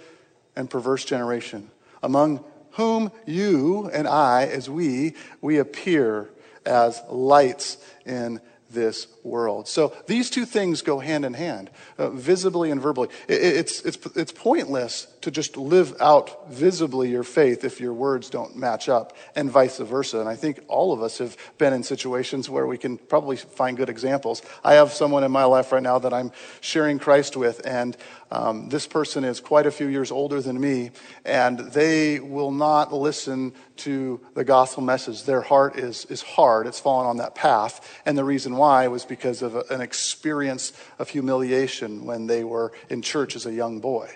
and 0.56 0.69
perverse 0.69 1.04
generation, 1.04 1.71
among 2.04 2.45
whom 2.73 3.11
you 3.26 3.90
and 3.92 4.07
I, 4.07 4.45
as 4.45 4.69
we, 4.69 5.16
we 5.42 5.57
appear 5.57 6.30
as 6.68 7.02
lights 7.09 7.78
in 8.06 8.40
this 8.69 9.07
world. 9.23 9.68
So 9.68 9.94
these 10.06 10.30
two 10.30 10.45
things 10.45 10.83
go 10.83 10.99
hand 10.99 11.26
in 11.26 11.33
hand, 11.33 11.71
uh, 11.97 12.11
visibly 12.11 12.69
and 12.69 12.80
verbally. 12.80 13.09
It, 13.28 13.42
it's, 13.42 13.81
it's, 13.81 13.97
it's 14.16 14.31
pointless 14.31 15.07
to 15.21 15.31
just 15.31 15.57
live 15.57 15.95
out 16.00 16.52
visibly 16.52 17.09
your 17.09 17.24
faith 17.24 17.64
if 17.64 17.80
your 17.80 17.94
words 17.94 18.30
don't 18.30 18.56
match 18.56 18.90
up, 18.90 19.16
and 19.36 19.50
vice 19.50 19.78
versa. 19.78 20.19
And 20.19 20.30
I 20.30 20.36
think 20.36 20.59
all 20.68 20.94
of 20.94 21.02
us 21.02 21.18
have 21.18 21.36
been 21.57 21.74
in 21.74 21.83
situations 21.83 22.50
where 22.50 22.68
we 22.68 22.78
can 22.78 22.97
probably 22.97 23.38
find 23.38 23.78
good 23.78 23.90
examples. 23.90 24.42
I 24.64 24.76
have 24.76 24.92
someone 24.92 25.24
in 25.24 25.31
my 25.31 25.45
life 25.45 25.71
right 25.71 25.81
now 25.83 26.00
that 26.00 26.14
I'm 26.14 26.31
sharing 26.62 27.00
Christ 27.00 27.36
with, 27.36 27.66
and 27.66 27.97
um, 28.31 28.69
this 28.69 28.88
person 28.88 29.24
is 29.24 29.40
quite 29.40 29.66
a 29.66 29.71
few 29.71 29.88
years 29.88 30.12
older 30.12 30.42
than 30.42 30.59
me, 30.59 30.92
and 31.26 31.59
they 31.59 32.19
will 32.19 32.52
not 32.52 32.94
listen 32.94 33.54
to 33.78 34.19
the 34.33 34.44
gospel 34.44 34.83
message. 34.83 35.24
Their 35.24 35.42
heart 35.42 35.78
is, 35.78 36.06
is 36.06 36.21
hard, 36.21 36.68
it's 36.68 36.80
fallen 36.80 37.07
on 37.07 37.18
that 37.18 37.36
path. 37.36 38.02
And 38.06 38.18
the 38.18 38.24
reason 38.24 38.57
why 38.57 38.88
was 38.88 39.06
because 39.06 39.42
of 39.42 39.56
a, 39.56 39.64
an 39.69 39.81
experience 39.81 40.74
of 41.00 41.09
humiliation 41.09 42.06
when 42.06 42.28
they 42.28 42.44
were 42.44 42.74
in 42.90 43.02
church 43.02 43.36
as 43.36 43.45
a 43.45 43.54
young 43.54 43.80
boy 43.80 44.09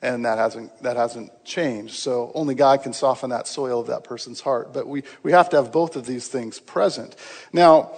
and 0.00 0.24
that 0.24 0.38
hasn't, 0.38 0.82
that 0.82 0.96
hasn't 0.96 1.44
changed. 1.44 1.94
So 1.94 2.30
only 2.34 2.54
God 2.54 2.82
can 2.82 2.92
soften 2.92 3.30
that 3.30 3.48
soil 3.48 3.80
of 3.80 3.88
that 3.88 4.04
person's 4.04 4.40
heart. 4.40 4.72
But 4.72 4.86
we, 4.86 5.02
we 5.22 5.32
have 5.32 5.48
to 5.50 5.56
have 5.56 5.72
both 5.72 5.96
of 5.96 6.06
these 6.06 6.28
things 6.28 6.60
present. 6.60 7.16
Now, 7.52 7.92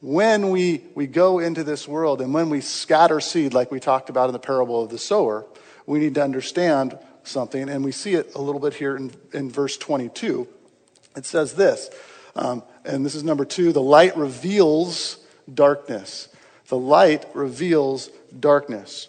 when 0.00 0.48
we, 0.48 0.82
we 0.94 1.06
go 1.06 1.38
into 1.38 1.62
this 1.62 1.86
world 1.86 2.22
and 2.22 2.32
when 2.32 2.48
we 2.48 2.62
scatter 2.62 3.20
seed, 3.20 3.52
like 3.52 3.70
we 3.70 3.80
talked 3.80 4.08
about 4.08 4.30
in 4.30 4.32
the 4.32 4.38
parable 4.38 4.82
of 4.82 4.90
the 4.90 4.98
sower, 4.98 5.44
we 5.84 5.98
need 5.98 6.14
to 6.14 6.22
understand 6.22 6.98
something, 7.22 7.68
and 7.68 7.84
we 7.84 7.92
see 7.92 8.14
it 8.14 8.34
a 8.34 8.40
little 8.40 8.60
bit 8.60 8.74
here 8.74 8.96
in, 8.96 9.12
in 9.32 9.50
verse 9.50 9.76
22. 9.76 10.48
It 11.16 11.26
says 11.26 11.54
this, 11.54 11.90
um, 12.34 12.62
and 12.84 13.04
this 13.04 13.14
is 13.14 13.24
number 13.24 13.44
two 13.44 13.72
the 13.72 13.82
light 13.82 14.16
reveals 14.16 15.18
darkness. 15.52 16.28
The 16.68 16.78
light 16.78 17.26
reveals 17.34 18.08
darkness. 18.38 19.08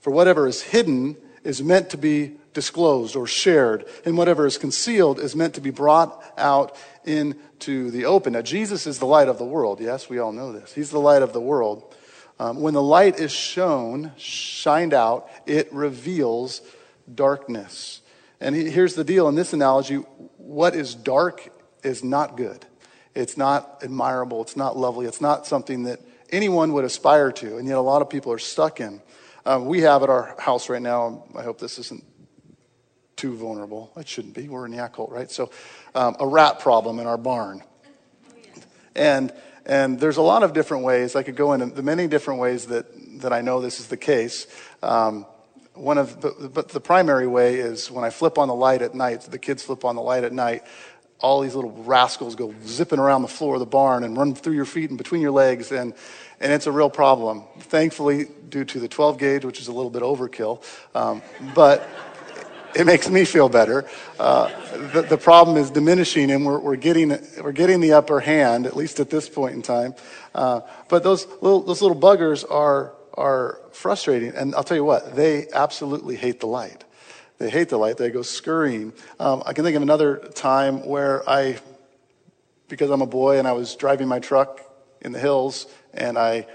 For 0.00 0.10
whatever 0.10 0.46
is 0.46 0.60
hidden 0.60 1.16
is 1.46 1.62
meant 1.62 1.90
to 1.90 1.96
be 1.96 2.32
disclosed 2.54 3.14
or 3.14 3.26
shared, 3.26 3.84
and 4.04 4.18
whatever 4.18 4.46
is 4.46 4.58
concealed 4.58 5.20
is 5.20 5.36
meant 5.36 5.54
to 5.54 5.60
be 5.60 5.70
brought 5.70 6.20
out 6.36 6.76
into 7.04 7.92
the 7.92 8.04
open. 8.04 8.32
Now, 8.32 8.42
Jesus 8.42 8.84
is 8.84 8.98
the 8.98 9.06
light 9.06 9.28
of 9.28 9.38
the 9.38 9.44
world. 9.44 9.80
Yes, 9.80 10.10
we 10.10 10.18
all 10.18 10.32
know 10.32 10.50
this. 10.50 10.74
He's 10.74 10.90
the 10.90 10.98
light 10.98 11.22
of 11.22 11.32
the 11.32 11.40
world. 11.40 11.94
Um, 12.40 12.60
when 12.60 12.74
the 12.74 12.82
light 12.82 13.20
is 13.20 13.30
shown, 13.30 14.10
shined 14.16 14.92
out, 14.92 15.30
it 15.46 15.72
reveals 15.72 16.62
darkness. 17.14 18.00
And 18.40 18.56
he, 18.56 18.68
here's 18.68 18.94
the 18.94 19.04
deal 19.04 19.28
in 19.28 19.36
this 19.36 19.52
analogy 19.52 19.96
what 20.38 20.74
is 20.74 20.96
dark 20.96 21.48
is 21.84 22.02
not 22.02 22.36
good. 22.36 22.66
It's 23.14 23.36
not 23.36 23.78
admirable. 23.82 24.42
It's 24.42 24.56
not 24.56 24.76
lovely. 24.76 25.06
It's 25.06 25.20
not 25.20 25.46
something 25.46 25.84
that 25.84 26.00
anyone 26.30 26.72
would 26.72 26.84
aspire 26.84 27.30
to. 27.32 27.56
And 27.56 27.68
yet, 27.68 27.78
a 27.78 27.80
lot 27.80 28.02
of 28.02 28.10
people 28.10 28.32
are 28.32 28.38
stuck 28.38 28.80
in. 28.80 29.00
Um, 29.46 29.66
we 29.66 29.82
have 29.82 30.02
at 30.02 30.10
our 30.10 30.34
house 30.40 30.68
right 30.68 30.82
now, 30.82 31.22
I 31.36 31.44
hope 31.44 31.60
this 31.60 31.78
isn't 31.78 32.04
too 33.14 33.36
vulnerable. 33.36 33.92
It 33.96 34.08
shouldn't 34.08 34.34
be. 34.34 34.48
We're 34.48 34.66
in 34.66 34.72
the 34.72 34.78
Yacolt, 34.78 35.12
right? 35.12 35.30
So, 35.30 35.52
um, 35.94 36.16
a 36.18 36.26
rat 36.26 36.58
problem 36.58 36.98
in 36.98 37.06
our 37.06 37.16
barn. 37.16 37.62
And, 38.96 39.32
and 39.64 40.00
there's 40.00 40.16
a 40.16 40.22
lot 40.22 40.42
of 40.42 40.52
different 40.52 40.82
ways. 40.82 41.14
I 41.14 41.22
could 41.22 41.36
go 41.36 41.52
into 41.52 41.66
the 41.66 41.84
many 41.84 42.08
different 42.08 42.40
ways 42.40 42.66
that, 42.66 42.86
that 43.20 43.32
I 43.32 43.40
know 43.40 43.60
this 43.60 43.78
is 43.78 43.86
the 43.86 43.96
case. 43.96 44.48
Um, 44.82 45.26
one 45.74 45.96
of 45.96 46.20
the, 46.22 46.50
but 46.52 46.70
the 46.70 46.80
primary 46.80 47.28
way 47.28 47.54
is 47.54 47.88
when 47.88 48.04
I 48.04 48.10
flip 48.10 48.38
on 48.38 48.48
the 48.48 48.54
light 48.54 48.82
at 48.82 48.96
night, 48.96 49.20
the 49.20 49.38
kids 49.38 49.62
flip 49.62 49.84
on 49.84 49.94
the 49.94 50.02
light 50.02 50.24
at 50.24 50.32
night, 50.32 50.64
all 51.20 51.40
these 51.40 51.54
little 51.54 51.72
rascals 51.84 52.34
go 52.34 52.54
zipping 52.64 52.98
around 52.98 53.22
the 53.22 53.28
floor 53.28 53.54
of 53.54 53.60
the 53.60 53.66
barn 53.66 54.04
and 54.04 54.16
run 54.16 54.34
through 54.34 54.54
your 54.54 54.64
feet 54.64 54.90
and 54.90 54.98
between 54.98 55.20
your 55.20 55.30
legs, 55.30 55.72
and, 55.72 55.94
and 56.40 56.52
it's 56.52 56.66
a 56.66 56.72
real 56.72 56.90
problem. 56.90 57.44
Thankfully, 57.58 58.26
due 58.48 58.64
to 58.64 58.80
the 58.80 58.88
12 58.88 59.18
gauge, 59.18 59.44
which 59.44 59.60
is 59.60 59.68
a 59.68 59.72
little 59.72 59.90
bit 59.90 60.02
overkill, 60.02 60.62
um, 60.94 61.22
but 61.54 61.88
it 62.74 62.84
makes 62.84 63.08
me 63.08 63.24
feel 63.24 63.48
better. 63.48 63.86
Uh, 64.18 64.50
the, 64.92 65.02
the, 65.02 65.16
problem 65.16 65.56
is 65.56 65.70
diminishing, 65.70 66.30
and 66.30 66.44
we're, 66.44 66.58
we're, 66.58 66.76
getting, 66.76 67.08
we're 67.42 67.52
getting 67.52 67.80
the 67.80 67.94
upper 67.94 68.20
hand, 68.20 68.66
at 68.66 68.76
least 68.76 69.00
at 69.00 69.08
this 69.08 69.28
point 69.28 69.54
in 69.54 69.62
time. 69.62 69.94
Uh, 70.34 70.60
but 70.88 71.02
those 71.02 71.26
little, 71.40 71.62
those 71.62 71.80
little 71.80 71.96
buggers 71.96 72.44
are, 72.50 72.92
are 73.14 73.60
frustrating, 73.72 74.34
and 74.34 74.54
I'll 74.54 74.64
tell 74.64 74.76
you 74.76 74.84
what, 74.84 75.16
they 75.16 75.48
absolutely 75.54 76.16
hate 76.16 76.40
the 76.40 76.46
light. 76.46 76.84
They 77.38 77.50
hate 77.50 77.68
the 77.68 77.76
light. 77.76 77.96
They 77.96 78.10
go 78.10 78.22
scurrying. 78.22 78.92
Um, 79.20 79.42
I 79.44 79.52
can 79.52 79.64
think 79.64 79.76
of 79.76 79.82
another 79.82 80.16
time 80.16 80.86
where 80.86 81.28
I, 81.28 81.58
because 82.68 82.90
I'm 82.90 83.02
a 83.02 83.06
boy 83.06 83.38
and 83.38 83.46
I 83.46 83.52
was 83.52 83.74
driving 83.76 84.08
my 84.08 84.20
truck 84.20 84.62
in 85.00 85.12
the 85.12 85.18
hills 85.18 85.66
and 85.92 86.18
I 86.18 86.46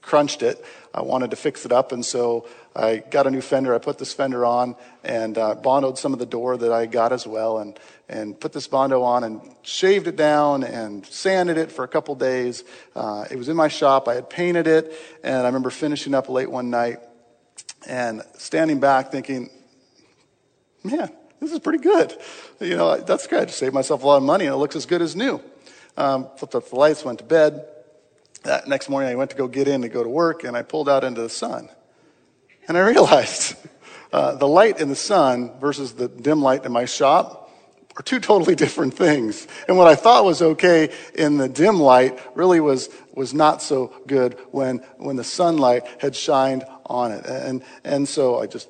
crunched 0.00 0.42
it. 0.42 0.64
I 0.94 1.02
wanted 1.02 1.30
to 1.30 1.36
fix 1.36 1.64
it 1.64 1.72
up, 1.72 1.92
and 1.92 2.04
so 2.04 2.46
I 2.76 2.98
got 2.98 3.26
a 3.26 3.30
new 3.30 3.40
fender. 3.40 3.74
I 3.74 3.78
put 3.78 3.98
this 3.98 4.12
fender 4.12 4.44
on 4.44 4.76
and 5.02 5.38
uh, 5.38 5.54
bondoed 5.54 5.96
some 5.96 6.12
of 6.12 6.18
the 6.18 6.26
door 6.26 6.56
that 6.56 6.70
I 6.70 6.86
got 6.86 7.12
as 7.12 7.26
well, 7.26 7.58
and 7.58 7.78
and 8.08 8.38
put 8.38 8.52
this 8.52 8.66
bondo 8.66 9.02
on 9.02 9.24
and 9.24 9.40
shaved 9.62 10.06
it 10.06 10.16
down 10.16 10.64
and 10.64 11.06
sanded 11.06 11.56
it 11.56 11.72
for 11.72 11.82
a 11.84 11.88
couple 11.88 12.14
days. 12.14 12.62
Uh, 12.94 13.24
it 13.30 13.36
was 13.36 13.48
in 13.48 13.56
my 13.56 13.68
shop. 13.68 14.06
I 14.06 14.14
had 14.14 14.28
painted 14.28 14.66
it, 14.66 14.92
and 15.24 15.36
I 15.36 15.46
remember 15.46 15.70
finishing 15.70 16.14
up 16.14 16.28
late 16.28 16.50
one 16.50 16.68
night 16.68 16.98
and 17.86 18.22
standing 18.36 18.80
back 18.80 19.10
thinking, 19.10 19.48
man, 20.84 21.10
this 21.40 21.52
is 21.52 21.58
pretty 21.58 21.78
good. 21.78 22.16
You 22.60 22.76
know, 22.76 22.98
that's 22.98 23.26
good. 23.26 23.42
I 23.42 23.44
just 23.46 23.58
saved 23.58 23.74
myself 23.74 24.02
a 24.02 24.06
lot 24.06 24.16
of 24.18 24.22
money 24.22 24.46
and 24.46 24.54
it 24.54 24.58
looks 24.58 24.76
as 24.76 24.86
good 24.86 25.02
as 25.02 25.16
new. 25.16 25.40
Um, 25.96 26.28
flipped 26.36 26.54
up 26.54 26.68
the 26.68 26.76
lights, 26.76 27.04
went 27.04 27.18
to 27.18 27.24
bed. 27.24 27.66
That 28.44 28.66
next 28.66 28.88
morning 28.88 29.10
I 29.10 29.14
went 29.14 29.30
to 29.30 29.36
go 29.36 29.48
get 29.48 29.68
in 29.68 29.82
to 29.82 29.88
go 29.88 30.02
to 30.02 30.08
work 30.08 30.44
and 30.44 30.56
I 30.56 30.62
pulled 30.62 30.88
out 30.88 31.04
into 31.04 31.20
the 31.20 31.28
sun. 31.28 31.68
And 32.68 32.76
I 32.76 32.80
realized 32.88 33.56
uh, 34.12 34.36
the 34.36 34.48
light 34.48 34.80
in 34.80 34.88
the 34.88 34.96
sun 34.96 35.52
versus 35.60 35.92
the 35.92 36.08
dim 36.08 36.42
light 36.42 36.64
in 36.64 36.72
my 36.72 36.84
shop 36.84 37.50
are 37.96 38.02
two 38.02 38.20
totally 38.20 38.54
different 38.64 38.94
things. 38.94 39.46
And 39.68 39.76
what 39.76 39.86
I 39.86 39.94
thought 39.94 40.24
was 40.24 40.42
okay 40.42 40.92
in 41.14 41.38
the 41.38 41.48
dim 41.48 41.80
light 41.80 42.20
really 42.36 42.60
was, 42.60 42.88
was 43.14 43.34
not 43.34 43.62
so 43.62 43.92
good 44.06 44.38
when, 44.50 44.78
when 44.98 45.16
the 45.16 45.24
sunlight 45.24 45.86
had 45.98 46.14
shined 46.14 46.64
on 46.86 47.12
it. 47.12 47.26
And, 47.26 47.64
and 47.84 48.08
so 48.08 48.40
I 48.40 48.46
just 48.46 48.68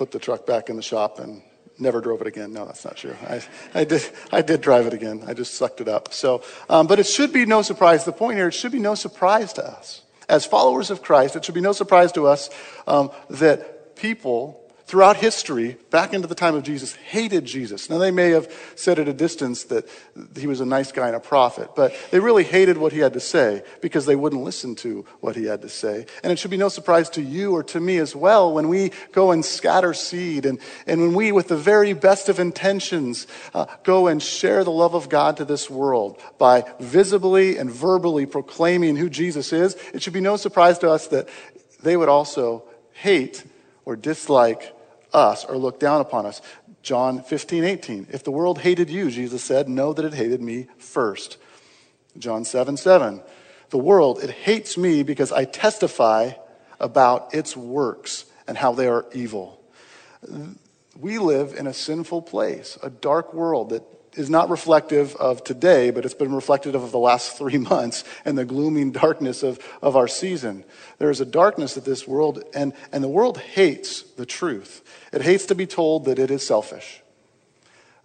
put 0.00 0.12
the 0.12 0.18
truck 0.18 0.46
back 0.46 0.70
in 0.70 0.76
the 0.76 0.82
shop 0.82 1.18
and 1.18 1.42
never 1.78 2.00
drove 2.00 2.22
it 2.22 2.26
again. 2.26 2.54
No, 2.54 2.64
that's 2.64 2.86
not 2.86 2.96
true. 2.96 3.14
I, 3.28 3.42
I, 3.74 3.84
did, 3.84 4.02
I 4.32 4.40
did 4.40 4.62
drive 4.62 4.86
it 4.86 4.94
again. 4.94 5.24
I 5.26 5.34
just 5.34 5.56
sucked 5.56 5.82
it 5.82 5.88
up. 5.88 6.14
So, 6.14 6.42
um, 6.70 6.86
but 6.86 6.98
it 6.98 7.06
should 7.06 7.34
be 7.34 7.44
no 7.44 7.60
surprise. 7.60 8.06
The 8.06 8.12
point 8.12 8.38
here, 8.38 8.48
it 8.48 8.54
should 8.54 8.72
be 8.72 8.78
no 8.78 8.94
surprise 8.94 9.52
to 9.54 9.62
us. 9.62 10.00
As 10.26 10.46
followers 10.46 10.90
of 10.90 11.02
Christ, 11.02 11.36
it 11.36 11.44
should 11.44 11.54
be 11.54 11.60
no 11.60 11.72
surprise 11.72 12.12
to 12.12 12.26
us 12.26 12.48
um, 12.86 13.10
that 13.28 13.94
people 13.94 14.69
throughout 14.90 15.16
history, 15.16 15.76
back 15.90 16.12
into 16.12 16.26
the 16.26 16.34
time 16.34 16.56
of 16.56 16.64
Jesus, 16.64 16.96
hated 16.96 17.44
Jesus. 17.44 17.88
Now, 17.88 17.98
they 17.98 18.10
may 18.10 18.30
have 18.30 18.52
said 18.74 18.98
at 18.98 19.06
a 19.06 19.12
distance 19.12 19.62
that 19.64 19.88
he 20.36 20.48
was 20.48 20.60
a 20.60 20.66
nice 20.66 20.90
guy 20.90 21.06
and 21.06 21.14
a 21.14 21.20
prophet, 21.20 21.76
but 21.76 21.94
they 22.10 22.18
really 22.18 22.42
hated 22.42 22.76
what 22.76 22.92
he 22.92 22.98
had 22.98 23.12
to 23.12 23.20
say 23.20 23.62
because 23.80 24.04
they 24.04 24.16
wouldn't 24.16 24.42
listen 24.42 24.74
to 24.74 25.06
what 25.20 25.36
he 25.36 25.44
had 25.44 25.62
to 25.62 25.68
say. 25.68 26.06
And 26.24 26.32
it 26.32 26.40
should 26.40 26.50
be 26.50 26.56
no 26.56 26.68
surprise 26.68 27.08
to 27.10 27.22
you 27.22 27.54
or 27.54 27.62
to 27.62 27.78
me 27.78 27.98
as 27.98 28.16
well 28.16 28.52
when 28.52 28.68
we 28.68 28.90
go 29.12 29.30
and 29.30 29.44
scatter 29.44 29.94
seed 29.94 30.44
and, 30.44 30.58
and 30.88 31.00
when 31.00 31.14
we, 31.14 31.30
with 31.30 31.46
the 31.46 31.56
very 31.56 31.92
best 31.92 32.28
of 32.28 32.40
intentions, 32.40 33.28
uh, 33.54 33.66
go 33.84 34.08
and 34.08 34.20
share 34.20 34.64
the 34.64 34.72
love 34.72 34.94
of 34.94 35.08
God 35.08 35.36
to 35.36 35.44
this 35.44 35.70
world 35.70 36.20
by 36.36 36.64
visibly 36.80 37.58
and 37.58 37.70
verbally 37.70 38.26
proclaiming 38.26 38.96
who 38.96 39.08
Jesus 39.08 39.52
is. 39.52 39.76
It 39.94 40.02
should 40.02 40.14
be 40.14 40.20
no 40.20 40.36
surprise 40.36 40.80
to 40.80 40.90
us 40.90 41.06
that 41.08 41.28
they 41.80 41.96
would 41.96 42.08
also 42.08 42.64
hate 42.92 43.44
or 43.84 43.94
dislike 43.94 44.74
us 45.12 45.44
or 45.44 45.56
look 45.56 45.80
down 45.80 46.00
upon 46.00 46.26
us. 46.26 46.40
John 46.82 47.22
15, 47.22 47.64
18. 47.64 48.06
If 48.10 48.24
the 48.24 48.30
world 48.30 48.60
hated 48.60 48.90
you, 48.90 49.10
Jesus 49.10 49.42
said, 49.44 49.68
know 49.68 49.92
that 49.92 50.04
it 50.04 50.14
hated 50.14 50.40
me 50.40 50.68
first. 50.78 51.36
John 52.18 52.44
7, 52.44 52.76
7. 52.76 53.22
The 53.70 53.78
world, 53.78 54.22
it 54.22 54.30
hates 54.30 54.76
me 54.76 55.02
because 55.02 55.30
I 55.30 55.44
testify 55.44 56.32
about 56.80 57.34
its 57.34 57.56
works 57.56 58.24
and 58.46 58.58
how 58.58 58.72
they 58.72 58.88
are 58.88 59.06
evil. 59.12 59.62
We 60.98 61.18
live 61.18 61.54
in 61.54 61.66
a 61.66 61.74
sinful 61.74 62.22
place, 62.22 62.78
a 62.82 62.90
dark 62.90 63.32
world 63.32 63.70
that 63.70 63.84
is 64.14 64.28
not 64.28 64.50
reflective 64.50 65.14
of 65.16 65.44
today, 65.44 65.90
but 65.90 66.04
it's 66.04 66.14
been 66.14 66.34
reflective 66.34 66.74
of 66.74 66.92
the 66.92 66.98
last 66.98 67.36
three 67.38 67.58
months 67.58 68.04
and 68.24 68.36
the 68.36 68.44
glooming 68.44 68.92
darkness 68.92 69.42
of, 69.42 69.58
of 69.82 69.96
our 69.96 70.08
season. 70.08 70.64
There 70.98 71.10
is 71.10 71.20
a 71.20 71.26
darkness 71.26 71.76
of 71.76 71.84
this 71.84 72.06
world, 72.06 72.42
and, 72.54 72.72
and 72.92 73.02
the 73.02 73.08
world 73.08 73.38
hates 73.38 74.02
the 74.02 74.26
truth. 74.26 74.82
It 75.12 75.22
hates 75.22 75.46
to 75.46 75.54
be 75.54 75.66
told 75.66 76.04
that 76.06 76.18
it 76.18 76.30
is 76.30 76.46
selfish. 76.46 77.02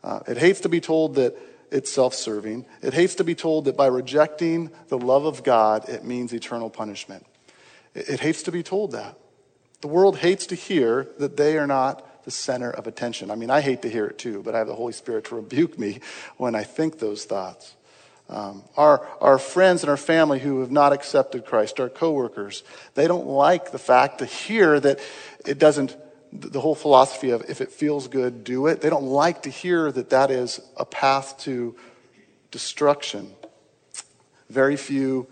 Uh, 0.03 0.19
it 0.27 0.37
hates 0.37 0.61
to 0.61 0.69
be 0.69 0.79
told 0.79 1.15
that 1.15 1.35
it's 1.71 1.91
self 1.91 2.13
serving. 2.13 2.65
It 2.81 2.93
hates 2.93 3.15
to 3.15 3.23
be 3.23 3.35
told 3.35 3.65
that 3.65 3.75
by 3.75 3.87
rejecting 3.87 4.69
the 4.87 4.99
love 4.99 5.25
of 5.25 5.43
God, 5.43 5.89
it 5.89 6.03
means 6.03 6.31
eternal 6.31 6.69
punishment. 6.69 7.25
It, 7.93 8.09
it 8.09 8.19
hates 8.19 8.43
to 8.43 8.51
be 8.51 8.63
told 8.63 8.91
that. 8.91 9.17
The 9.81 9.87
world 9.87 10.17
hates 10.17 10.45
to 10.47 10.55
hear 10.55 11.09
that 11.17 11.37
they 11.37 11.57
are 11.57 11.67
not 11.67 12.07
the 12.25 12.31
center 12.31 12.69
of 12.71 12.87
attention. 12.87 13.31
I 13.31 13.35
mean, 13.35 13.49
I 13.49 13.61
hate 13.61 13.83
to 13.83 13.89
hear 13.89 14.07
it 14.07 14.17
too, 14.17 14.41
but 14.43 14.55
I 14.55 14.57
have 14.57 14.67
the 14.67 14.75
Holy 14.75 14.93
Spirit 14.93 15.25
to 15.25 15.35
rebuke 15.35 15.79
me 15.79 15.99
when 16.37 16.55
I 16.55 16.63
think 16.63 16.99
those 16.99 17.23
thoughts. 17.23 17.75
Um, 18.27 18.63
our, 18.75 19.07
our 19.21 19.37
friends 19.37 19.83
and 19.83 19.89
our 19.91 19.97
family 19.97 20.39
who 20.39 20.61
have 20.61 20.71
not 20.71 20.91
accepted 20.91 21.45
Christ, 21.45 21.79
our 21.79 21.89
coworkers, 21.89 22.63
they 22.95 23.07
don't 23.07 23.27
like 23.27 23.71
the 23.71 23.77
fact 23.77 24.17
to 24.19 24.25
hear 24.25 24.79
that 24.79 24.99
it 25.45 25.59
doesn't, 25.59 25.95
the 26.33 26.59
whole 26.59 26.73
philosophy 26.73 27.29
of 27.29 27.43
if 27.47 27.61
it 27.61 27.71
feels 27.71 28.07
good, 28.07 28.43
do 28.43 28.65
it. 28.65 28.81
They 28.81 28.89
don't 28.89 29.05
like 29.05 29.43
to 29.43 29.49
hear 29.51 29.91
that 29.91 30.09
that 30.09 30.31
is 30.31 30.59
a 30.75 30.85
path 30.85 31.37
to 31.41 31.75
destruction. 32.49 33.31
Very 34.49 34.75
few 34.75 35.27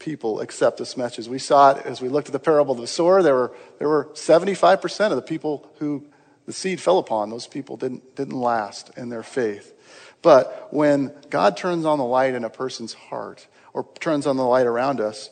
people 0.00 0.40
accept 0.40 0.78
this 0.78 0.96
message. 0.96 1.28
We 1.28 1.38
saw 1.38 1.72
it 1.72 1.86
as 1.86 2.00
we 2.00 2.08
looked 2.08 2.28
at 2.28 2.32
the 2.32 2.40
parable 2.40 2.74
of 2.74 2.80
the 2.80 2.86
sower. 2.86 3.22
There 3.22 3.34
were, 3.34 3.52
there 3.78 3.88
were 3.88 4.06
75% 4.14 5.10
of 5.10 5.16
the 5.16 5.22
people 5.22 5.70
who 5.78 6.04
the 6.46 6.52
seed 6.52 6.80
fell 6.80 6.98
upon, 6.98 7.30
those 7.30 7.46
people 7.46 7.76
didn't, 7.76 8.16
didn't 8.16 8.38
last 8.40 8.90
in 8.96 9.08
their 9.08 9.22
faith. 9.22 9.72
But 10.20 10.68
when 10.72 11.12
God 11.30 11.56
turns 11.56 11.84
on 11.84 11.98
the 11.98 12.04
light 12.04 12.34
in 12.34 12.42
a 12.42 12.50
person's 12.50 12.94
heart 12.94 13.46
or 13.72 13.86
turns 14.00 14.26
on 14.26 14.36
the 14.36 14.44
light 14.44 14.66
around 14.66 15.00
us, 15.00 15.30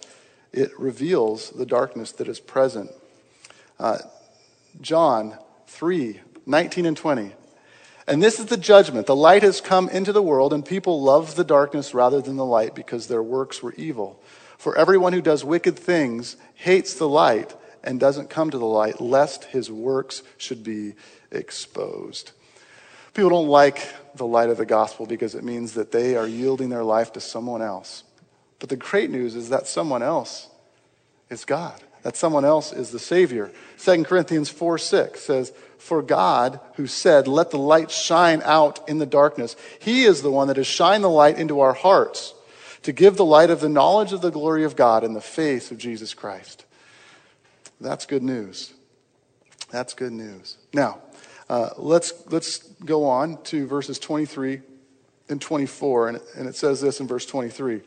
it 0.52 0.78
reveals 0.78 1.50
the 1.50 1.66
darkness 1.66 2.12
that 2.12 2.28
is 2.28 2.38
present. 2.38 2.90
Uh, 3.78 3.98
John 4.80 5.37
3 5.66 6.20
19 6.46 6.87
and 6.87 6.96
20. 6.96 7.32
And 8.06 8.22
this 8.22 8.38
is 8.40 8.46
the 8.46 8.56
judgment. 8.56 9.06
The 9.06 9.14
light 9.14 9.42
has 9.42 9.60
come 9.60 9.90
into 9.90 10.12
the 10.12 10.22
world, 10.22 10.54
and 10.54 10.64
people 10.64 11.02
love 11.02 11.34
the 11.34 11.44
darkness 11.44 11.92
rather 11.92 12.22
than 12.22 12.37
the 12.37 12.44
light 12.44 12.75
because 12.75 13.06
their 13.06 13.22
works 13.22 13.62
were 13.62 13.75
evil. 13.75 14.22
For 14.58 14.76
everyone 14.76 15.12
who 15.12 15.22
does 15.22 15.44
wicked 15.44 15.78
things 15.78 16.36
hates 16.54 16.94
the 16.94 17.08
light 17.08 17.54
and 17.84 18.00
doesn't 18.00 18.28
come 18.28 18.50
to 18.50 18.58
the 18.58 18.66
light, 18.66 19.00
lest 19.00 19.44
his 19.44 19.70
works 19.70 20.24
should 20.36 20.64
be 20.64 20.94
exposed. 21.30 22.32
People 23.14 23.30
don't 23.30 23.48
like 23.48 23.88
the 24.16 24.26
light 24.26 24.50
of 24.50 24.58
the 24.58 24.66
gospel 24.66 25.06
because 25.06 25.36
it 25.36 25.44
means 25.44 25.74
that 25.74 25.92
they 25.92 26.16
are 26.16 26.26
yielding 26.26 26.70
their 26.70 26.82
life 26.82 27.12
to 27.12 27.20
someone 27.20 27.62
else. 27.62 28.02
But 28.58 28.68
the 28.68 28.76
great 28.76 29.10
news 29.10 29.36
is 29.36 29.48
that 29.50 29.68
someone 29.68 30.02
else 30.02 30.48
is 31.30 31.44
God, 31.44 31.80
that 32.02 32.16
someone 32.16 32.44
else 32.44 32.72
is 32.72 32.90
the 32.90 32.98
Savior. 32.98 33.52
2 33.78 34.02
Corinthians 34.04 34.50
4 34.50 34.76
6 34.76 35.20
says, 35.20 35.52
For 35.78 36.02
God, 36.02 36.58
who 36.74 36.88
said, 36.88 37.28
Let 37.28 37.52
the 37.52 37.58
light 37.58 37.92
shine 37.92 38.42
out 38.44 38.88
in 38.88 38.98
the 38.98 39.06
darkness, 39.06 39.54
He 39.78 40.02
is 40.02 40.22
the 40.22 40.32
one 40.32 40.48
that 40.48 40.56
has 40.56 40.66
shined 40.66 41.04
the 41.04 41.08
light 41.08 41.38
into 41.38 41.60
our 41.60 41.74
hearts 41.74 42.34
to 42.82 42.92
give 42.92 43.16
the 43.16 43.25
light 43.25 43.50
of 43.50 43.61
the 43.61 43.68
knowledge 43.68 44.12
of 44.12 44.20
the 44.20 44.30
glory 44.30 44.64
of 44.64 44.76
God 44.76 45.04
in 45.04 45.14
the 45.14 45.20
face 45.20 45.70
of 45.70 45.78
Jesus 45.78 46.14
Christ. 46.14 46.64
That's 47.80 48.06
good 48.06 48.23
news. 48.23 48.73
That's 49.70 49.94
good 49.94 50.12
news. 50.12 50.56
Now, 50.73 51.00
Uh, 51.49 51.70
let's, 51.78 52.12
let's 52.30 52.58
go 52.85 53.06
on 53.06 53.42
to 53.42 53.66
verses 53.66 53.99
23 53.99 54.61
and 55.30 55.40
24, 55.40 56.08
and, 56.08 56.20
and 56.37 56.47
it 56.47 56.54
says 56.54 56.80
this 56.80 57.00
in 57.00 57.06
verse 57.06 57.25
23 57.25 57.80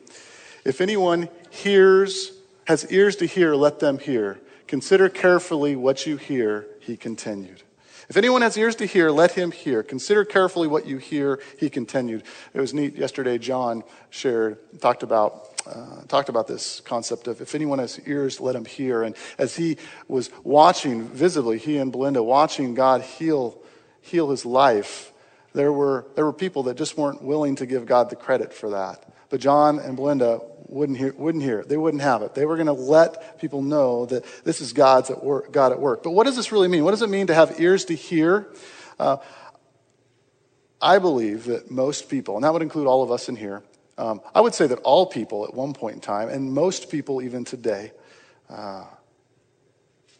If 0.66 0.82
anyone 0.82 1.30
hears, 1.52 2.32
has 2.66 2.92
ears 2.92 3.16
to 3.18 3.26
hear, 3.26 3.54
let 3.54 3.80
them 3.80 4.00
hear. 4.00 4.40
Consider 4.66 5.10
carefully 5.10 5.76
what 5.76 6.08
you 6.08 6.18
hear, 6.18 6.66
he 6.80 6.98
continued. 6.98 7.62
If 8.12 8.18
anyone 8.18 8.42
has 8.42 8.58
ears 8.58 8.76
to 8.76 8.86
hear, 8.86 9.10
let 9.10 9.32
him 9.32 9.52
hear. 9.52 9.84
Consider 9.84 10.26
carefully 10.26 10.68
what 10.68 10.86
you 10.86 10.98
hear, 10.98 11.40
he 11.58 11.70
continued. 11.70 12.24
It 12.54 12.60
was 12.60 12.74
neat 12.74 12.98
yesterday, 12.98 13.38
John 13.38 13.86
shared, 14.10 14.58
talked 14.82 15.02
about 15.02 15.48
uh, 15.66 16.02
talked 16.10 16.28
about 16.28 16.46
this 16.46 16.82
concept 16.82 17.28
of 17.28 17.40
if 17.40 17.56
anyone 17.56 17.80
has 17.80 18.02
ears, 18.06 18.42
let 18.42 18.54
him 18.54 18.66
hear. 18.66 19.04
And 19.04 19.16
as 19.38 19.56
he 19.56 19.78
was 20.10 20.30
watching 20.44 21.08
visibly, 21.08 21.58
he 21.58 21.78
and 21.78 21.90
Belinda 21.90 22.22
watching 22.22 22.74
God 22.74 23.00
heal, 23.00 23.64
heal 24.02 24.30
his 24.30 24.46
life, 24.46 25.14
there 25.54 25.72
were, 25.72 26.06
there 26.16 26.26
were 26.26 26.34
people 26.34 26.64
that 26.64 26.76
just 26.76 26.98
weren't 26.98 27.22
willing 27.24 27.56
to 27.56 27.66
give 27.66 27.86
God 27.86 28.10
the 28.10 28.18
credit 28.18 28.52
for 28.54 28.72
that. 28.72 29.10
But 29.30 29.40
John 29.40 29.80
and 29.80 29.96
Belinda 29.96 30.42
wouldn't 30.72 30.98
hear, 30.98 31.14
wouldn't 31.14 31.44
hear 31.44 31.60
it. 31.60 31.70
They 31.70 31.78
wouldn't 31.78 32.02
have 32.02 32.22
it. 32.22 32.34
They 32.34 32.46
were 32.46 32.56
going 32.56 32.68
to 32.68 32.74
let 32.74 33.40
people 33.40 33.62
know 33.62 34.06
that 34.08 34.26
this 34.44 34.62
is 34.62 34.74
God's 34.74 35.10
at 35.10 35.24
work, 35.24 35.52
God 35.52 35.72
at 35.72 35.80
work. 35.80 36.02
But 36.02 36.12
what 36.12 36.26
does 36.26 36.36
this 36.36 36.52
really 36.52 36.68
mean? 36.68 36.84
What 36.84 36.92
does 36.92 37.02
it 37.02 37.10
mean 37.10 37.28
to 37.28 37.34
have 37.34 37.60
ears 37.60 37.86
to 37.86 37.96
hear? 37.96 38.48
Uh, 38.98 39.18
I 40.82 40.98
believe 41.00 41.46
that 41.46 41.70
most 41.70 42.10
people, 42.10 42.36
and 42.36 42.44
that 42.44 42.54
would 42.54 42.62
include 42.62 42.88
all 42.88 43.04
of 43.04 43.12
us 43.12 43.30
in 43.30 43.36
here, 43.36 43.64
um, 43.98 44.22
I 44.34 44.42
would 44.42 44.56
say 44.56 44.66
that 44.68 44.80
all 44.80 45.06
people 45.06 45.46
at 45.46 45.54
one 45.54 45.74
point 45.74 45.96
in 45.96 46.02
time, 46.02 46.30
and 46.30 46.54
most 46.54 46.90
people 46.90 47.22
even 47.22 47.44
today, 47.44 47.92
uh, 48.50 48.86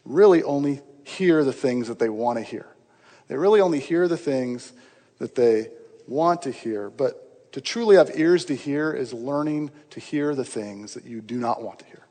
really 0.04 0.42
only 0.42 0.80
hear 1.04 1.44
the 1.44 1.52
things 1.52 1.88
that 1.88 1.98
they 1.98 2.08
want 2.08 2.38
to 2.38 2.44
hear. 2.44 2.66
They 3.28 3.36
really 3.36 3.60
only 3.60 3.80
hear 3.80 4.06
the 4.06 4.16
things 4.16 4.72
that 5.18 5.34
they 5.34 5.68
want 6.06 6.42
to 6.42 6.50
hear. 6.50 6.90
But 6.90 7.31
to 7.52 7.60
truly 7.60 7.96
have 7.96 8.10
ears 8.14 8.46
to 8.46 8.54
hear 8.54 8.92
is 8.92 9.12
learning 9.12 9.70
to 9.90 10.00
hear 10.00 10.34
the 10.34 10.44
things 10.44 10.94
that 10.94 11.04
you 11.04 11.20
do 11.20 11.36
not 11.36 11.62
want 11.62 11.78
to 11.80 11.84
hear. 11.86 12.06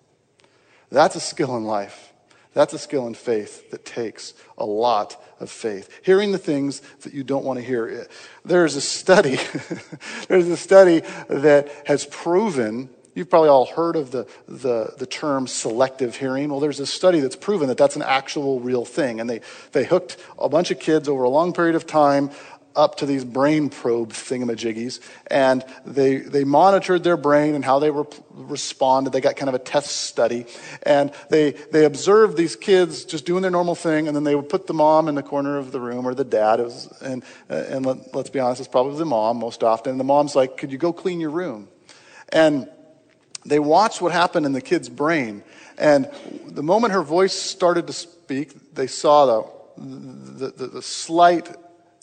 That's 0.90 1.16
a 1.16 1.20
skill 1.20 1.56
in 1.58 1.64
life. 1.64 2.12
That's 2.54 2.74
a 2.74 2.80
skill 2.80 3.08
in 3.08 3.14
faith 3.14 3.72
that 3.72 3.86
takes 3.86 4.34
a 4.58 4.66
lot 4.66 5.24
of 5.40 5.50
faith. 5.50 5.90
Hearing 6.04 6.34
the 6.34 6.38
things 6.38 6.82
that 7.02 7.14
you 7.14 7.24
don't 7.24 7.46
want 7.46 7.60
to 7.60 7.66
hear. 7.66 8.08
There's 8.44 8.76
a 8.76 8.82
study, 8.82 9.38
there's 10.28 10.48
a 10.48 10.58
study 10.58 11.02
that 11.30 11.72
has 11.86 12.06
proven, 12.06 12.90
you've 13.16 13.30
probably 13.30 13.48
all 13.48 13.66
heard 13.66 13.96
of 13.96 14.12
the, 14.12 14.28
the, 14.50 14.94
the 14.98 15.06
term 15.06 15.48
selective 15.48 16.18
hearing. 16.18 16.50
Well, 16.50 16.60
there's 16.60 16.82
a 16.82 16.86
study 16.86 17.22
that's 17.22 17.38
proven 17.38 17.70
that 17.70 17.78
that's 17.78 17.96
an 17.96 18.02
actual 18.02 18.60
real 18.60 18.84
thing. 18.84 19.22
And 19.22 19.30
they, 19.30 19.40
they 19.72 19.86
hooked 19.86 20.18
a 20.38 20.50
bunch 20.50 20.72
of 20.72 20.80
kids 20.80 21.08
over 21.08 21.24
a 21.24 21.30
long 21.30 21.54
period 21.54 21.76
of 21.76 21.88
time 21.88 22.32
up 22.76 22.96
to 22.98 23.06
these 23.06 23.24
brain 23.24 23.70
probe 23.70 24.12
thingamajiggies, 24.12 25.00
and 25.28 25.64
they, 25.86 26.18
they 26.18 26.44
monitored 26.44 27.04
their 27.04 27.18
brain 27.18 27.56
and 27.56 27.64
how 27.64 27.80
they 27.80 27.92
were, 27.92 28.08
responded. 28.32 29.14
They 29.14 29.22
got 29.22 29.36
kind 29.36 29.50
of 29.50 29.56
a 29.56 29.60
test 29.60 29.92
study, 29.92 30.46
and 30.84 31.12
they, 31.30 31.52
they 31.52 31.86
observed 31.86 32.38
these 32.38 32.56
kids 32.56 33.06
just 33.06 33.26
doing 33.26 33.42
their 33.42 33.52
normal 33.52 33.76
thing, 33.76 34.08
and 34.08 34.16
then 34.16 34.24
they 34.24 34.36
would 34.36 34.50
put 34.50 34.68
the 34.68 34.74
mom 34.74 35.08
in 35.08 35.16
the 35.16 35.24
corner 35.24 35.58
of 35.58 35.72
the 35.72 35.80
room 35.80 36.08
or 36.08 36.14
the 36.14 36.24
dad. 36.24 36.60
Was, 36.60 36.88
and 37.02 37.24
and 37.50 37.86
let, 37.86 38.16
let's 38.16 38.30
be 38.30 38.40
honest, 38.40 38.62
it's 38.62 38.68
probably 38.68 38.98
the 38.98 39.06
mom 39.06 39.38
most 39.38 39.64
often. 39.64 39.92
And 39.92 40.00
the 40.00 40.06
mom's 40.06 40.36
like, 40.36 40.58
Could 40.58 40.72
you 40.72 40.78
go 40.78 40.94
clean 40.94 41.20
your 41.20 41.30
room? 41.30 41.68
And 42.30 42.70
they 43.46 43.60
watched 43.60 44.02
what 44.02 44.12
happened 44.12 44.46
in 44.46 44.54
the 44.54 44.62
kid's 44.62 44.90
brain. 44.90 45.44
And 45.78 46.10
the 46.46 46.64
moment 46.64 46.94
her 46.94 47.02
voice 47.02 47.34
started 47.34 47.88
to 47.88 47.94
speak, 47.94 48.74
they 48.74 48.88
saw 48.88 49.26
the, 49.26 50.46
the, 50.46 50.52
the, 50.52 50.68
the 50.68 50.82
slight 50.82 51.50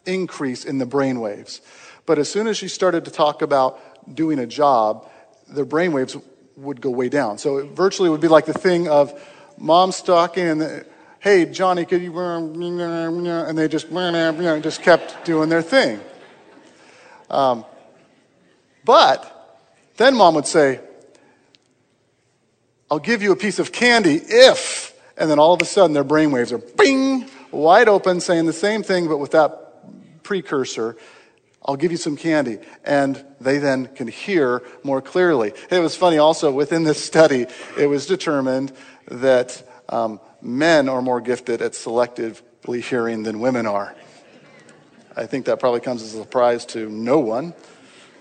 increase 0.09 0.65
in 0.65 0.79
the 0.79 0.87
brain 0.87 1.21
waves. 1.21 1.61
But 2.07 2.19
as 2.19 2.31
soon 2.31 2.47
as 2.47 2.57
she 2.57 2.69
started 2.69 3.05
to 3.05 3.11
talk 3.11 3.43
about 3.43 3.79
doing 4.15 4.39
a 4.39 4.47
job, 4.47 5.09
the 5.47 5.65
brain 5.65 5.93
waves 5.93 6.17
would 6.57 6.81
go 6.81 6.91
way 6.91 7.09
down. 7.09 7.39
So 7.39 7.59
it 7.59 7.67
virtually 7.67 8.09
would 8.09 8.21
be 8.21 8.29
like 8.29 8.47
the 8.47 8.53
thing 8.53 8.89
of 8.89 9.13
mom's 9.59 10.03
talking 10.03 10.47
and, 10.47 10.85
hey, 11.21 11.45
Johnny, 11.45 11.85
could 11.85 12.03
you, 12.03 12.19
and 12.19 13.59
they 13.59 13.69
just, 13.69 13.91
just 13.91 14.83
kept 14.83 15.25
doing 15.25 15.49
their 15.49 15.63
thing. 15.63 16.01
Um, 17.31 17.65
but 18.85 19.61
then 19.97 20.15
mom 20.17 20.35
would 20.35 20.47
say, 20.47 20.81
I'll 22.91 22.99
give 22.99 23.23
you 23.23 23.33
a 23.33 23.37
piece 23.37 23.59
of 23.59 23.71
candy 23.71 24.15
if, 24.15 24.95
and 25.19 25.31
then 25.31 25.39
all 25.39 25.53
of 25.53 25.61
a 25.61 25.67
sudden 25.67 25.93
their 25.93 26.05
brain 26.05 26.31
waves 26.31 26.53
are 26.53 26.59
bing, 26.59 27.29
wide 27.51 27.89
open, 27.89 28.21
saying 28.21 28.47
the 28.47 28.53
same 28.53 28.83
thing, 28.83 29.09
but 29.09 29.19
with 29.19 29.33
that 29.33 29.68
precursor. 30.29 30.95
I'll 31.65 31.77
give 31.77 31.91
you 31.91 31.97
some 31.97 32.15
candy. 32.15 32.59
And 32.85 33.25
they 33.41 33.57
then 33.57 33.87
can 33.87 34.09
hear 34.09 34.63
more 34.85 35.01
clearly. 35.01 35.55
It 35.71 35.79
was 35.79 35.97
funny 35.97 36.19
also 36.19 36.53
within 36.53 36.85
this 36.85 37.03
study, 37.03 37.47
it 37.79 37.87
was 37.87 38.05
determined 38.05 38.71
that 39.07 39.67
um, 39.89 40.21
men 40.43 40.91
are 40.91 41.01
more 41.01 41.23
gifted 41.23 41.63
at 41.63 41.73
selectively 41.73 42.83
hearing 42.83 43.23
than 43.23 43.41
women 43.41 43.67
are. 43.67 43.97
I 45.17 45.25
think 45.25 45.47
that 45.47 45.61
probably 45.61 45.81
comes 45.81 46.03
as 46.03 46.15
a 46.15 46.19
surprise 46.19 46.67
to 46.67 46.91
no 46.91 47.21
one, 47.21 47.55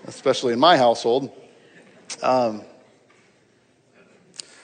especially 0.06 0.54
in 0.54 0.58
my 0.58 0.78
household. 0.78 1.30
Um, 2.22 2.62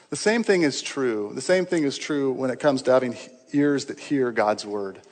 the 0.08 0.16
same 0.16 0.42
thing 0.42 0.62
is 0.62 0.80
true. 0.80 1.32
The 1.34 1.42
same 1.42 1.66
thing 1.66 1.84
is 1.84 1.98
true 1.98 2.32
when 2.32 2.48
it 2.48 2.58
comes 2.58 2.80
to 2.82 2.92
having 2.92 3.18
ears 3.52 3.84
that 3.86 4.00
hear 4.00 4.32
God's 4.32 4.64
word. 4.64 5.02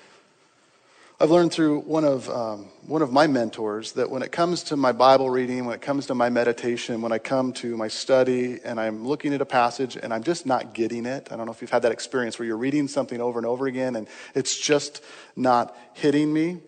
I've 1.22 1.30
learned 1.30 1.52
through 1.52 1.82
one 1.82 2.04
of, 2.04 2.28
um, 2.28 2.66
one 2.85 3.00
of 3.00 3.12
my 3.12 3.28
mentors 3.28 3.92
that 3.92 4.11
when 4.11 4.22
it 4.22 4.32
comes 4.32 4.64
to 4.64 4.76
my 4.76 4.90
Bible 4.90 5.30
reading, 5.30 5.64
when 5.64 5.74
it 5.76 5.80
comes 5.80 6.06
to 6.06 6.16
my 6.16 6.28
meditation, 6.30 7.00
when 7.00 7.12
I 7.12 7.18
come 7.18 7.52
to 7.52 7.76
my 7.76 7.87
study 7.87 8.58
and 8.64 8.80
I'm 8.80 9.06
looking 9.06 9.32
at 9.32 9.40
a 9.40 9.46
passage 9.46 9.94
and 9.94 10.12
I'm 10.12 10.24
just 10.24 10.46
not 10.46 10.74
getting 10.74 11.06
it, 11.06 11.28
I 11.30 11.37
don't 11.37 11.46
know 11.46 11.52
if 11.52 11.61
you've 11.61 11.70
had 11.70 11.82
that 11.82 11.92
experience 11.92 12.40
where 12.40 12.46
you're 12.46 12.56
reading 12.56 12.88
something 12.88 13.20
over 13.20 13.38
and 13.38 13.46
over 13.46 13.68
again 13.68 13.94
and 13.94 14.08
it's 14.35 14.58
just 14.58 15.00
not 15.37 15.76
hitting 15.92 16.32
me. 16.32 16.58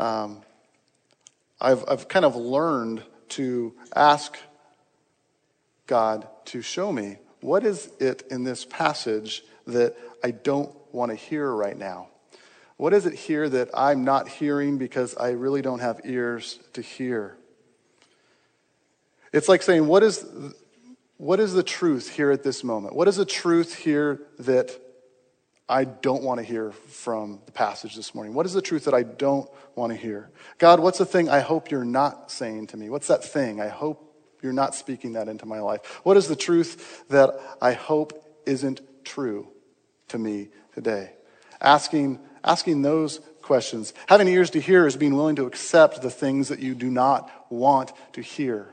Um, 0.00 0.40
I've, 1.60 1.84
I've 1.86 2.08
kind 2.08 2.24
of 2.24 2.34
learned 2.34 3.02
to 3.30 3.74
ask 3.94 4.38
God 5.86 6.26
to 6.46 6.62
show 6.62 6.90
me 6.90 7.18
what 7.42 7.62
is 7.62 7.90
it 8.00 8.22
in 8.30 8.44
this 8.44 8.64
passage 8.64 9.44
that 9.66 9.98
I 10.24 10.30
don't 10.30 10.74
want 10.94 11.10
to 11.10 11.14
hear 11.14 11.52
right 11.52 11.76
now. 11.76 12.08
What 12.78 12.94
is 12.94 13.06
it 13.06 13.14
here 13.14 13.48
that 13.48 13.70
I'm 13.74 14.04
not 14.04 14.28
hearing 14.28 14.78
because 14.78 15.16
I 15.16 15.30
really 15.30 15.62
don't 15.62 15.80
have 15.80 16.00
ears 16.04 16.60
to 16.74 16.80
hear? 16.80 17.36
It's 19.32 19.48
like 19.48 19.62
saying, 19.62 19.86
what 19.88 20.04
is, 20.04 20.24
what 21.16 21.40
is 21.40 21.52
the 21.52 21.64
truth 21.64 22.08
here 22.08 22.30
at 22.30 22.44
this 22.44 22.62
moment? 22.62 22.94
What 22.94 23.08
is 23.08 23.16
the 23.16 23.24
truth 23.24 23.74
here 23.74 24.22
that 24.38 24.70
I 25.68 25.84
don't 25.84 26.22
want 26.22 26.38
to 26.38 26.44
hear 26.44 26.70
from 26.70 27.40
the 27.46 27.52
passage 27.52 27.96
this 27.96 28.14
morning? 28.14 28.32
What 28.32 28.46
is 28.46 28.52
the 28.52 28.62
truth 28.62 28.84
that 28.84 28.94
I 28.94 29.02
don't 29.02 29.50
want 29.74 29.92
to 29.92 29.98
hear? 29.98 30.30
God, 30.58 30.78
what's 30.78 30.98
the 30.98 31.04
thing 31.04 31.28
I 31.28 31.40
hope 31.40 31.72
you're 31.72 31.84
not 31.84 32.30
saying 32.30 32.68
to 32.68 32.76
me? 32.76 32.90
What's 32.90 33.08
that 33.08 33.24
thing? 33.24 33.60
I 33.60 33.68
hope 33.68 34.04
you're 34.40 34.52
not 34.52 34.76
speaking 34.76 35.14
that 35.14 35.26
into 35.26 35.46
my 35.46 35.58
life. 35.58 36.00
What 36.04 36.16
is 36.16 36.28
the 36.28 36.36
truth 36.36 37.04
that 37.08 37.30
I 37.60 37.72
hope 37.72 38.24
isn't 38.46 38.80
true 39.04 39.48
to 40.08 40.18
me 40.18 40.50
today? 40.72 41.14
Asking 41.60 42.20
asking 42.44 42.82
those 42.82 43.20
questions. 43.42 43.94
Having 44.06 44.28
ears 44.28 44.50
to 44.50 44.60
hear 44.60 44.86
is 44.86 44.96
being 44.96 45.16
willing 45.16 45.36
to 45.36 45.46
accept 45.46 46.02
the 46.02 46.10
things 46.10 46.48
that 46.48 46.60
you 46.60 46.74
do 46.74 46.90
not 46.90 47.30
want 47.50 47.92
to 48.12 48.20
hear. 48.20 48.68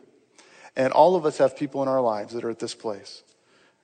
And 0.75 0.91
all 0.91 1.15
of 1.15 1.25
us 1.25 1.37
have 1.37 1.55
people 1.55 1.81
in 1.81 1.87
our 1.87 2.01
lives 2.01 2.33
that 2.33 2.43
are 2.43 2.49
at 2.49 2.59
this 2.59 2.75
place. 2.75 3.23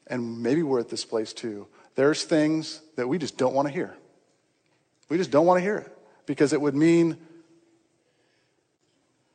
And 0.08 0.44
maybe 0.44 0.64
we're 0.64 0.80
at 0.80 0.90
this 0.90 1.06
place 1.06 1.32
too. 1.32 1.68
There's 1.96 2.24
things 2.24 2.82
that 2.96 3.08
we 3.08 3.18
just 3.18 3.38
don't 3.38 3.54
want 3.54 3.68
to 3.68 3.74
hear. 3.74 3.96
We 5.10 5.18
just 5.18 5.32
don't 5.32 5.46
want 5.46 5.58
to 5.58 5.62
hear 5.62 5.78
it 5.78 5.98
because 6.26 6.54
it 6.54 6.62
would 6.62 6.76
mean 6.76 7.18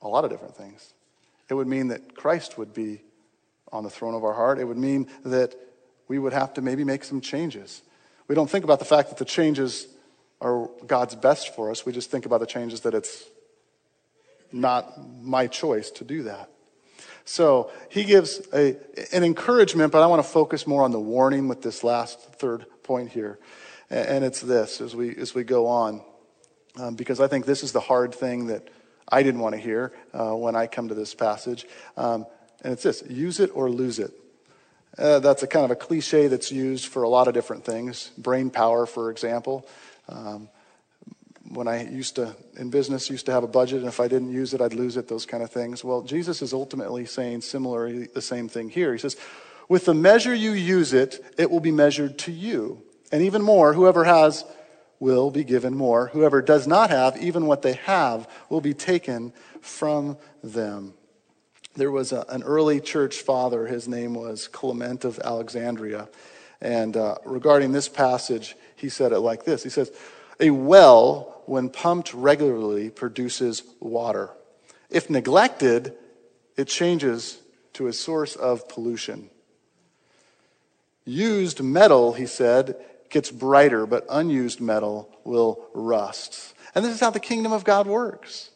a 0.03 0.09
lot 0.09 0.25
of 0.25 0.31
different 0.31 0.57
things. 0.57 0.93
It 1.49 1.55
would 1.55 1.67
mean 1.67 1.89
that 1.89 2.15
Christ 2.15 2.59
would 2.59 2.75
be 2.75 3.03
on 3.73 3.85
the 3.85 3.91
throne 3.91 4.15
of 4.15 4.25
our 4.25 4.33
heart. 4.33 4.59
It 4.59 4.65
would 4.65 4.79
mean 4.79 5.09
that 5.25 5.55
we 6.09 6.19
would 6.19 6.33
have 6.33 6.55
to 6.55 6.63
maybe 6.63 6.85
make 6.85 7.05
some 7.05 7.21
changes. 7.21 7.83
We 8.29 8.35
don't 8.35 8.51
think 8.51 8.65
about 8.65 8.79
the 8.79 8.85
fact 8.85 9.09
that 9.09 9.19
the 9.19 9.25
changes 9.25 9.87
are 10.41 10.69
God's 10.87 11.15
best 11.15 11.55
for 11.55 11.71
us. 11.71 11.87
We 11.87 11.93
just 11.93 12.11
think 12.11 12.27
about 12.27 12.41
the 12.41 12.47
changes 12.47 12.81
that 12.81 12.95
it's 12.95 13.25
not 14.53 14.93
my 15.23 15.47
choice 15.47 15.91
to 15.93 16.05
do 16.05 16.25
that. 16.25 16.51
So 17.25 17.71
he 17.89 18.05
gives 18.05 18.41
a, 18.53 18.77
an 19.13 19.25
encouragement, 19.25 19.93
but 19.93 20.03
I 20.03 20.07
want 20.07 20.23
to 20.23 20.29
focus 20.29 20.67
more 20.67 20.85
on 20.85 20.93
the 20.93 21.01
warning 21.01 21.49
with 21.49 21.61
this 21.61 21.83
last 21.83 22.21
third 22.35 22.67
point 22.83 23.11
here. 23.11 23.39
And 23.91 24.25
it's 24.25 24.41
this 24.41 24.81
as 24.81 24.95
we, 24.95 25.15
as 25.17 25.35
we 25.35 25.45
go 25.45 25.67
on, 25.67 26.03
um, 26.79 26.95
because 26.95 27.21
I 27.21 27.29
think 27.29 27.47
this 27.47 27.63
is 27.63 27.73
the 27.73 27.81
hard 27.81 28.15
thing 28.15 28.47
that 28.47 28.69
I 29.09 29.23
didn't 29.23 29.41
want 29.41 29.55
to 29.55 29.61
hear 29.61 29.93
uh, 30.13 30.35
when 30.35 30.57
I 30.57 30.67
come 30.67 30.89
to 30.89 30.95
this 30.95 31.15
passage. 31.15 31.67
Um, 31.97 32.27
and 32.63 32.73
it's 32.73 32.83
this 32.83 33.03
use 33.09 33.41
it 33.41 33.51
or 33.55 33.71
lose 33.71 33.99
it. 33.99 34.13
Uh, 34.99 35.19
that's 35.19 35.43
a 35.43 35.47
kind 35.47 35.65
of 35.65 35.71
a 35.71 35.77
cliche 35.77 36.27
that's 36.27 36.51
used 36.51 36.87
for 36.87 37.03
a 37.03 37.09
lot 37.09 37.29
of 37.29 37.35
different 37.35 37.65
things. 37.65 38.11
Brain 38.17 38.51
power, 38.51 38.87
for 38.87 39.11
example. 39.11 39.69
Um, 40.09 40.49
when 41.51 41.69
I 41.69 41.89
used 41.89 42.17
to, 42.17 42.35
in 42.57 42.71
business, 42.71 43.09
used 43.09 43.27
to 43.27 43.33
have 43.33 43.45
a 43.45 43.49
budget, 43.49 43.81
and 43.81 43.89
if 43.89 44.01
I 44.01 44.09
didn't 44.09 44.33
use 44.33 44.55
it, 44.55 44.61
I'd 44.61 44.75
lose 44.75 44.97
it, 44.97 45.09
those 45.09 45.27
kind 45.27 45.43
of 45.43 45.51
things. 45.51 45.85
Well, 45.85 46.03
Jesus 46.03 46.43
is 46.43 46.53
ultimately 46.53 47.07
saying 47.07 47.43
similarly 47.43 48.09
the 48.13 48.23
same 48.23 48.49
thing 48.49 48.69
here. 48.69 48.93
He 48.93 48.99
says, 48.99 49.17
With 49.69 49.85
the 49.85 49.95
measure 49.95 50.35
you 50.35 50.53
use 50.53 50.93
it, 50.93 51.25
it 51.39 51.51
will 51.51 51.61
be 51.61 51.71
measured 51.71 52.19
to 52.21 52.33
you. 52.33 52.83
And 53.13 53.23
even 53.23 53.43
more, 53.43 53.73
whoever 53.75 54.05
has 54.05 54.45
will 54.99 55.31
be 55.31 55.45
given 55.45 55.77
more. 55.77 56.09
Whoever 56.09 56.43
does 56.43 56.67
not 56.67 56.91
have, 56.91 57.17
even 57.19 57.47
what 57.47 57.63
they 57.63 57.75
have, 57.75 58.29
will 58.49 58.61
be 58.61 58.75
taken 58.75 59.33
from 59.61 60.17
them. 60.43 60.95
There 61.75 61.91
was 61.91 62.13
a, 62.13 62.25
an 62.29 62.43
early 62.43 62.81
church 62.81 63.17
father, 63.17 63.67
his 63.67 63.87
name 63.87 64.15
was 64.15 64.49
Clement 64.49 65.05
of 65.05 65.19
Alexandria. 65.19 66.09
And 66.61 66.97
uh, 66.97 67.17
regarding 67.25 67.73
this 67.73 67.89
passage, 67.89 68.57
he 68.77 68.89
said 68.89 69.13
it 69.13 69.21
like 69.21 69.45
this 69.45 69.63
He 69.63 69.71
says, 69.71 69.91
A 70.41 70.51
well, 70.51 71.43
when 71.47 71.69
pumped 71.71 72.13
regularly, 72.15 72.91
produces 72.91 73.63
water. 73.81 74.31
If 74.91 75.11
neglected, 75.11 75.95
it 76.57 76.69
changes 76.69 77.39
to 77.75 77.87
a 77.87 77.93
source 77.93 78.37
of 78.37 78.69
pollution. 78.69 79.31
Used 81.05 81.63
metal, 81.63 82.15
he 82.15 82.27
said, 82.27 82.77
gets 83.11 83.31
brighter, 83.31 83.87
but 83.87 84.05
unused 84.11 84.61
metal 84.61 85.09
will 85.25 85.67
rust. 85.73 86.55
And 86.75 86.85
this 86.85 86.95
is 86.95 87.01
how 87.01 87.11
the 87.11 87.21
kingdom 87.21 87.53
of 87.53 87.65
God 87.65 87.87
works. 87.87 88.51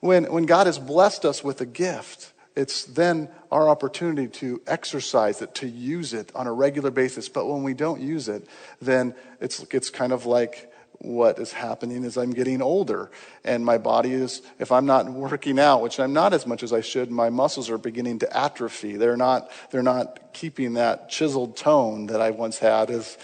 When, 0.00 0.24
when 0.32 0.46
God 0.46 0.66
has 0.66 0.78
blessed 0.78 1.24
us 1.24 1.42
with 1.42 1.60
a 1.60 1.66
gift, 1.66 2.29
it's 2.56 2.84
then 2.84 3.28
our 3.50 3.68
opportunity 3.68 4.28
to 4.28 4.60
exercise 4.66 5.40
it, 5.42 5.54
to 5.56 5.68
use 5.68 6.12
it 6.14 6.30
on 6.34 6.46
a 6.46 6.52
regular 6.52 6.90
basis. 6.90 7.28
But 7.28 7.46
when 7.46 7.62
we 7.62 7.74
don't 7.74 8.00
use 8.00 8.28
it, 8.28 8.46
then 8.80 9.14
it's, 9.40 9.64
it's 9.70 9.90
kind 9.90 10.12
of 10.12 10.26
like 10.26 10.70
what 11.02 11.38
is 11.38 11.52
happening 11.52 12.04
is 12.04 12.18
I'm 12.18 12.32
getting 12.32 12.60
older 12.60 13.10
and 13.42 13.64
my 13.64 13.78
body 13.78 14.12
is, 14.12 14.42
if 14.58 14.70
I'm 14.70 14.84
not 14.84 15.08
working 15.08 15.58
out, 15.58 15.80
which 15.80 15.98
I'm 15.98 16.12
not 16.12 16.34
as 16.34 16.46
much 16.46 16.62
as 16.62 16.72
I 16.72 16.82
should, 16.82 17.10
my 17.10 17.30
muscles 17.30 17.70
are 17.70 17.78
beginning 17.78 18.18
to 18.18 18.36
atrophy. 18.36 18.96
They're 18.96 19.16
not, 19.16 19.50
they're 19.70 19.82
not 19.82 20.34
keeping 20.34 20.74
that 20.74 21.08
chiseled 21.08 21.56
tone 21.56 22.06
that 22.08 22.20
I 22.20 22.30
once 22.30 22.58
had 22.58 22.90
as, 22.90 23.16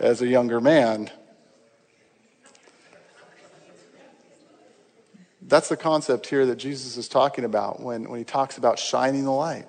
as 0.00 0.22
a 0.22 0.26
younger 0.26 0.60
man. 0.60 1.10
That's 5.50 5.68
the 5.68 5.76
concept 5.76 6.28
here 6.28 6.46
that 6.46 6.56
Jesus 6.56 6.96
is 6.96 7.08
talking 7.08 7.44
about 7.44 7.80
when, 7.80 8.08
when 8.08 8.18
he 8.18 8.24
talks 8.24 8.56
about 8.56 8.78
shining 8.78 9.24
the 9.24 9.32
light. 9.32 9.66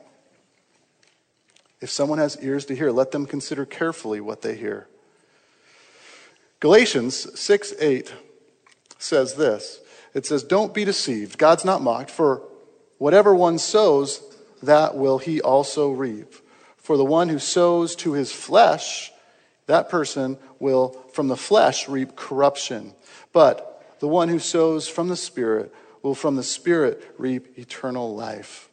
If 1.82 1.90
someone 1.90 2.20
has 2.20 2.38
ears 2.42 2.66
to 2.66 2.76
hear, 2.76 2.92
let 2.92 3.10
them 3.10 3.26
consider 3.26 3.66
carefully 3.66 4.22
what 4.22 4.44
they 4.44 4.56
hear. 4.56 4.88
Galatians 6.60 7.40
6 7.40 7.74
8 7.80 8.14
says 9.00 9.34
this 9.34 9.80
it 10.14 10.26
says, 10.28 10.44
Don't 10.44 10.74
be 10.74 10.86
deceived. 10.86 11.40
God's 11.40 11.66
not 11.66 11.82
mocked, 11.82 12.12
for 12.12 12.44
whatever 13.00 13.34
one 13.34 13.58
sows, 13.58 14.22
that 14.62 14.96
will 14.96 15.18
he 15.18 15.42
also 15.42 15.90
reap. 15.90 16.36
For 16.78 16.98
the 16.98 17.06
one 17.06 17.30
who 17.30 17.40
sows 17.40 17.96
to 17.98 18.14
his 18.14 18.32
flesh, 18.32 19.12
that 19.66 19.90
person 19.90 20.38
will 20.60 20.90
from 21.14 21.28
the 21.28 21.38
flesh 21.38 21.88
reap 21.88 22.16
corruption. 22.16 22.94
But 23.34 23.71
the 24.02 24.08
one 24.08 24.30
who 24.30 24.40
sows 24.40 24.88
from 24.88 25.10
the 25.10 25.16
Spirit 25.16 25.72
will 26.02 26.16
from 26.16 26.36
the 26.36 26.44
Spirit 26.44 27.14
reap 27.20 27.58
eternal 27.58 28.16
life. 28.16 28.68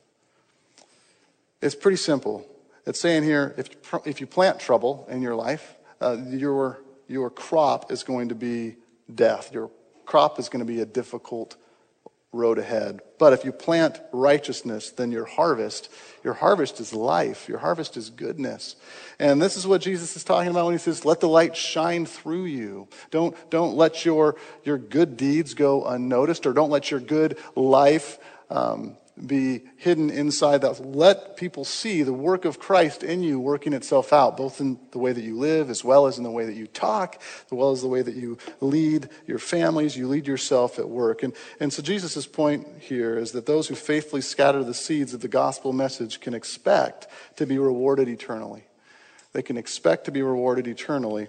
It's 1.60 1.74
pretty 1.74 1.98
simple. 1.98 2.46
It's 2.86 2.98
saying 2.98 3.24
here 3.24 3.54
if, 3.58 3.68
if 4.06 4.22
you 4.22 4.26
plant 4.26 4.58
trouble 4.58 5.06
in 5.10 5.20
your 5.20 5.34
life, 5.34 5.76
uh, 6.00 6.16
your, 6.30 6.80
your 7.08 7.28
crop 7.28 7.92
is 7.92 8.02
going 8.02 8.30
to 8.30 8.34
be 8.34 8.76
death. 9.14 9.52
Your 9.52 9.70
crop 10.06 10.38
is 10.38 10.48
going 10.48 10.66
to 10.66 10.72
be 10.72 10.80
a 10.80 10.86
difficult 10.86 11.56
road 12.32 12.58
ahead. 12.58 13.00
But 13.18 13.32
if 13.32 13.44
you 13.44 13.52
plant 13.52 14.00
righteousness, 14.12 14.90
then 14.90 15.10
your 15.10 15.24
harvest, 15.24 15.90
your 16.22 16.34
harvest 16.34 16.78
is 16.78 16.92
life. 16.92 17.48
Your 17.48 17.58
harvest 17.58 17.96
is 17.96 18.10
goodness. 18.10 18.76
And 19.18 19.40
this 19.40 19.56
is 19.56 19.66
what 19.66 19.80
Jesus 19.80 20.14
is 20.14 20.24
talking 20.24 20.50
about 20.50 20.66
when 20.66 20.74
he 20.74 20.78
says, 20.78 21.04
let 21.04 21.20
the 21.20 21.28
light 21.28 21.56
shine 21.56 22.04
through 22.04 22.44
you. 22.44 22.88
Don't, 23.10 23.34
don't 23.50 23.76
let 23.76 24.04
your, 24.04 24.36
your 24.62 24.76
good 24.76 25.16
deeds 25.16 25.54
go 25.54 25.86
unnoticed 25.86 26.46
or 26.46 26.52
don't 26.52 26.70
let 26.70 26.90
your 26.90 27.00
good 27.00 27.38
life 27.56 28.18
um, 28.50 28.96
be 29.26 29.62
hidden 29.76 30.10
inside 30.10 30.62
that. 30.62 30.84
Let 30.84 31.36
people 31.36 31.64
see 31.64 32.02
the 32.02 32.12
work 32.12 32.44
of 32.44 32.58
Christ 32.58 33.02
in 33.02 33.22
you 33.22 33.40
working 33.40 33.72
itself 33.72 34.12
out, 34.12 34.36
both 34.36 34.60
in 34.60 34.78
the 34.90 34.98
way 34.98 35.12
that 35.12 35.22
you 35.22 35.36
live, 35.36 35.70
as 35.70 35.82
well 35.84 36.06
as 36.06 36.18
in 36.18 36.24
the 36.24 36.30
way 36.30 36.44
that 36.44 36.54
you 36.54 36.66
talk, 36.66 37.20
as 37.20 37.52
well 37.52 37.70
as 37.70 37.82
the 37.82 37.88
way 37.88 38.02
that 38.02 38.14
you 38.14 38.38
lead 38.60 39.08
your 39.26 39.38
families, 39.38 39.96
you 39.96 40.08
lead 40.08 40.26
yourself 40.26 40.78
at 40.78 40.88
work. 40.88 41.22
And, 41.22 41.34
and 41.60 41.72
so 41.72 41.82
Jesus' 41.82 42.26
point 42.26 42.66
here 42.80 43.16
is 43.18 43.32
that 43.32 43.46
those 43.46 43.68
who 43.68 43.74
faithfully 43.74 44.22
scatter 44.22 44.62
the 44.62 44.74
seeds 44.74 45.14
of 45.14 45.20
the 45.20 45.28
gospel 45.28 45.72
message 45.72 46.20
can 46.20 46.34
expect 46.34 47.08
to 47.36 47.46
be 47.46 47.58
rewarded 47.58 48.08
eternally. 48.08 48.64
They 49.32 49.42
can 49.42 49.56
expect 49.56 50.04
to 50.06 50.10
be 50.10 50.22
rewarded 50.22 50.66
eternally. 50.66 51.28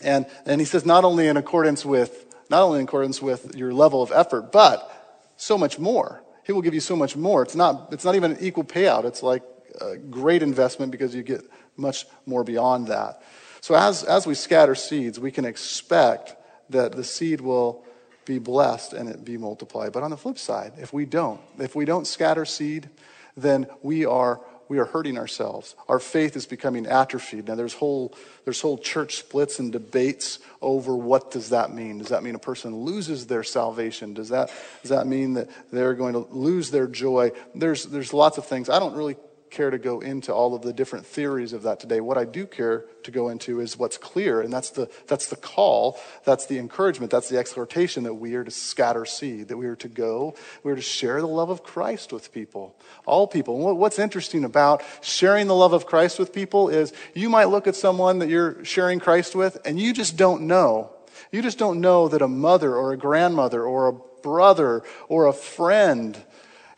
And, 0.00 0.26
and 0.46 0.60
he 0.60 0.64
says 0.64 0.86
not 0.86 1.04
only 1.04 1.26
in 1.26 1.36
accordance 1.36 1.84
with 1.84 2.26
not 2.50 2.62
only 2.62 2.78
in 2.78 2.84
accordance 2.84 3.20
with 3.20 3.54
your 3.54 3.72
level 3.74 4.02
of 4.02 4.10
effort, 4.12 4.52
but 4.52 5.32
so 5.36 5.58
much 5.58 5.78
more. 5.78 6.22
He 6.48 6.54
will 6.54 6.62
give 6.62 6.72
you 6.72 6.80
so 6.80 6.96
much 6.96 7.14
more. 7.14 7.42
It's 7.42 7.54
not, 7.54 7.92
it's 7.92 8.06
not 8.06 8.14
even 8.14 8.32
an 8.32 8.38
equal 8.40 8.64
payout. 8.64 9.04
It's 9.04 9.22
like 9.22 9.42
a 9.82 9.98
great 9.98 10.42
investment 10.42 10.90
because 10.90 11.14
you 11.14 11.22
get 11.22 11.42
much 11.76 12.06
more 12.24 12.42
beyond 12.42 12.86
that. 12.86 13.22
So 13.60 13.74
as, 13.74 14.02
as 14.02 14.26
we 14.26 14.34
scatter 14.34 14.74
seeds, 14.74 15.20
we 15.20 15.30
can 15.30 15.44
expect 15.44 16.34
that 16.70 16.92
the 16.92 17.04
seed 17.04 17.42
will 17.42 17.84
be 18.24 18.38
blessed 18.38 18.94
and 18.94 19.10
it 19.10 19.26
be 19.26 19.36
multiplied. 19.36 19.92
But 19.92 20.02
on 20.02 20.10
the 20.10 20.16
flip 20.16 20.38
side, 20.38 20.72
if 20.78 20.90
we 20.90 21.04
don't, 21.04 21.38
if 21.58 21.76
we 21.76 21.84
don't 21.84 22.06
scatter 22.06 22.46
seed, 22.46 22.88
then 23.36 23.66
we 23.82 24.06
are 24.06 24.40
we 24.68 24.78
are 24.78 24.84
hurting 24.84 25.18
ourselves. 25.18 25.74
Our 25.88 25.98
faith 25.98 26.36
is 26.36 26.46
becoming 26.46 26.86
atrophied. 26.86 27.48
Now 27.48 27.54
there's 27.54 27.74
whole 27.74 28.14
there's 28.44 28.60
whole 28.60 28.78
church 28.78 29.16
splits 29.16 29.58
and 29.58 29.72
debates 29.72 30.38
over 30.60 30.96
what 30.96 31.30
does 31.30 31.50
that 31.50 31.72
mean? 31.72 31.98
Does 31.98 32.08
that 32.08 32.22
mean 32.22 32.34
a 32.34 32.38
person 32.38 32.74
loses 32.76 33.26
their 33.26 33.44
salvation? 33.44 34.14
Does 34.14 34.28
that 34.30 34.50
does 34.82 34.90
that 34.90 35.06
mean 35.06 35.34
that 35.34 35.48
they're 35.72 35.94
going 35.94 36.14
to 36.14 36.26
lose 36.30 36.70
their 36.70 36.86
joy? 36.86 37.32
There's 37.54 37.84
there's 37.84 38.12
lots 38.12 38.38
of 38.38 38.46
things. 38.46 38.68
I 38.68 38.78
don't 38.78 38.94
really 38.94 39.16
care 39.50 39.70
to 39.70 39.78
go 39.78 40.00
into 40.00 40.32
all 40.32 40.54
of 40.54 40.62
the 40.62 40.72
different 40.72 41.06
theories 41.06 41.52
of 41.52 41.62
that 41.62 41.80
today. 41.80 42.00
What 42.00 42.18
I 42.18 42.24
do 42.24 42.46
care 42.46 42.84
to 43.02 43.10
go 43.10 43.28
into 43.28 43.60
is 43.60 43.78
what's 43.78 43.98
clear, 43.98 44.40
and 44.40 44.52
that's 44.52 44.70
the, 44.70 44.90
that's 45.06 45.28
the 45.28 45.36
call, 45.36 45.98
that's 46.24 46.46
the 46.46 46.58
encouragement, 46.58 47.10
that's 47.10 47.28
the 47.28 47.38
exhortation 47.38 48.04
that 48.04 48.14
we 48.14 48.34
are 48.34 48.44
to 48.44 48.50
scatter 48.50 49.04
seed, 49.04 49.48
that 49.48 49.56
we 49.56 49.66
are 49.66 49.76
to 49.76 49.88
go, 49.88 50.34
we 50.62 50.72
are 50.72 50.76
to 50.76 50.82
share 50.82 51.20
the 51.20 51.26
love 51.26 51.50
of 51.50 51.62
Christ 51.62 52.12
with 52.12 52.32
people, 52.32 52.76
all 53.06 53.26
people. 53.26 53.68
And 53.68 53.78
what's 53.78 53.98
interesting 53.98 54.44
about 54.44 54.82
sharing 55.00 55.46
the 55.46 55.54
love 55.54 55.72
of 55.72 55.86
Christ 55.86 56.18
with 56.18 56.32
people 56.32 56.68
is 56.68 56.92
you 57.14 57.28
might 57.28 57.46
look 57.46 57.66
at 57.66 57.76
someone 57.76 58.18
that 58.18 58.28
you're 58.28 58.64
sharing 58.64 59.00
Christ 59.00 59.34
with, 59.34 59.58
and 59.64 59.78
you 59.78 59.92
just 59.92 60.16
don't 60.16 60.42
know. 60.42 60.90
You 61.32 61.42
just 61.42 61.58
don't 61.58 61.80
know 61.80 62.08
that 62.08 62.22
a 62.22 62.28
mother 62.28 62.74
or 62.74 62.92
a 62.92 62.96
grandmother 62.96 63.62
or 63.62 63.88
a 63.88 63.92
brother 64.22 64.82
or 65.08 65.26
a 65.26 65.32
friend 65.32 66.16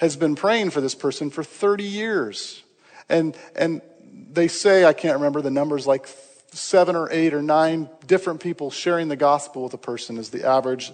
has 0.01 0.17
been 0.17 0.35
praying 0.35 0.71
for 0.71 0.81
this 0.81 0.95
person 0.95 1.29
for 1.29 1.45
30 1.45 1.85
years. 1.85 2.63
And, 3.11 3.37
and 3.55 3.83
they 4.33 4.49
say, 4.49 4.87
I 4.87 4.95
can't 4.95 5.17
remember 5.17 5.43
the 5.43 5.51
numbers, 5.51 5.87
like 5.87 6.09
seven 6.53 6.97
or 6.97 7.13
eight 7.13 7.35
or 7.35 7.43
nine 7.43 7.89
different 8.07 8.41
people 8.41 8.71
sharing 8.71 9.09
the 9.09 9.17
gospel 9.17 9.63
with 9.63 9.75
a 9.75 9.79
person 9.79 10.17
is 10.17 10.31
the 10.31 10.49
average 10.49 10.91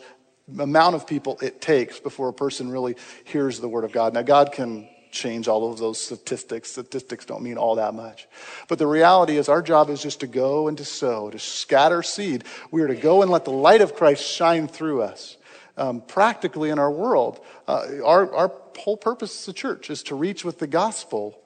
amount 0.58 0.96
of 0.96 1.06
people 1.06 1.38
it 1.40 1.60
takes 1.60 2.00
before 2.00 2.28
a 2.28 2.32
person 2.32 2.68
really 2.68 2.96
hears 3.24 3.60
the 3.60 3.68
word 3.68 3.84
of 3.84 3.92
God. 3.92 4.12
Now, 4.12 4.22
God 4.22 4.50
can 4.50 4.88
change 5.12 5.46
all 5.46 5.70
of 5.70 5.78
those 5.78 6.00
statistics. 6.00 6.72
Statistics 6.72 7.24
don't 7.24 7.42
mean 7.42 7.58
all 7.58 7.76
that 7.76 7.94
much. 7.94 8.26
But 8.66 8.80
the 8.80 8.88
reality 8.88 9.36
is, 9.36 9.48
our 9.48 9.62
job 9.62 9.88
is 9.88 10.02
just 10.02 10.20
to 10.20 10.26
go 10.26 10.66
and 10.66 10.76
to 10.78 10.84
sow, 10.84 11.30
to 11.30 11.38
scatter 11.38 12.02
seed. 12.02 12.42
We 12.72 12.82
are 12.82 12.88
to 12.88 12.96
go 12.96 13.22
and 13.22 13.30
let 13.30 13.44
the 13.44 13.52
light 13.52 13.82
of 13.82 13.94
Christ 13.94 14.26
shine 14.26 14.66
through 14.66 15.02
us 15.02 15.36
um, 15.76 16.00
practically 16.00 16.70
in 16.70 16.78
our 16.78 16.90
world. 16.90 17.40
Uh, 17.68 17.86
our, 18.04 18.32
our 18.34 18.52
whole 18.78 18.96
purpose 18.96 19.42
as 19.42 19.48
a 19.48 19.52
church 19.52 19.90
is 19.90 20.02
to 20.04 20.14
reach 20.14 20.44
with 20.44 20.58
the 20.58 20.66
gospel 20.66 21.38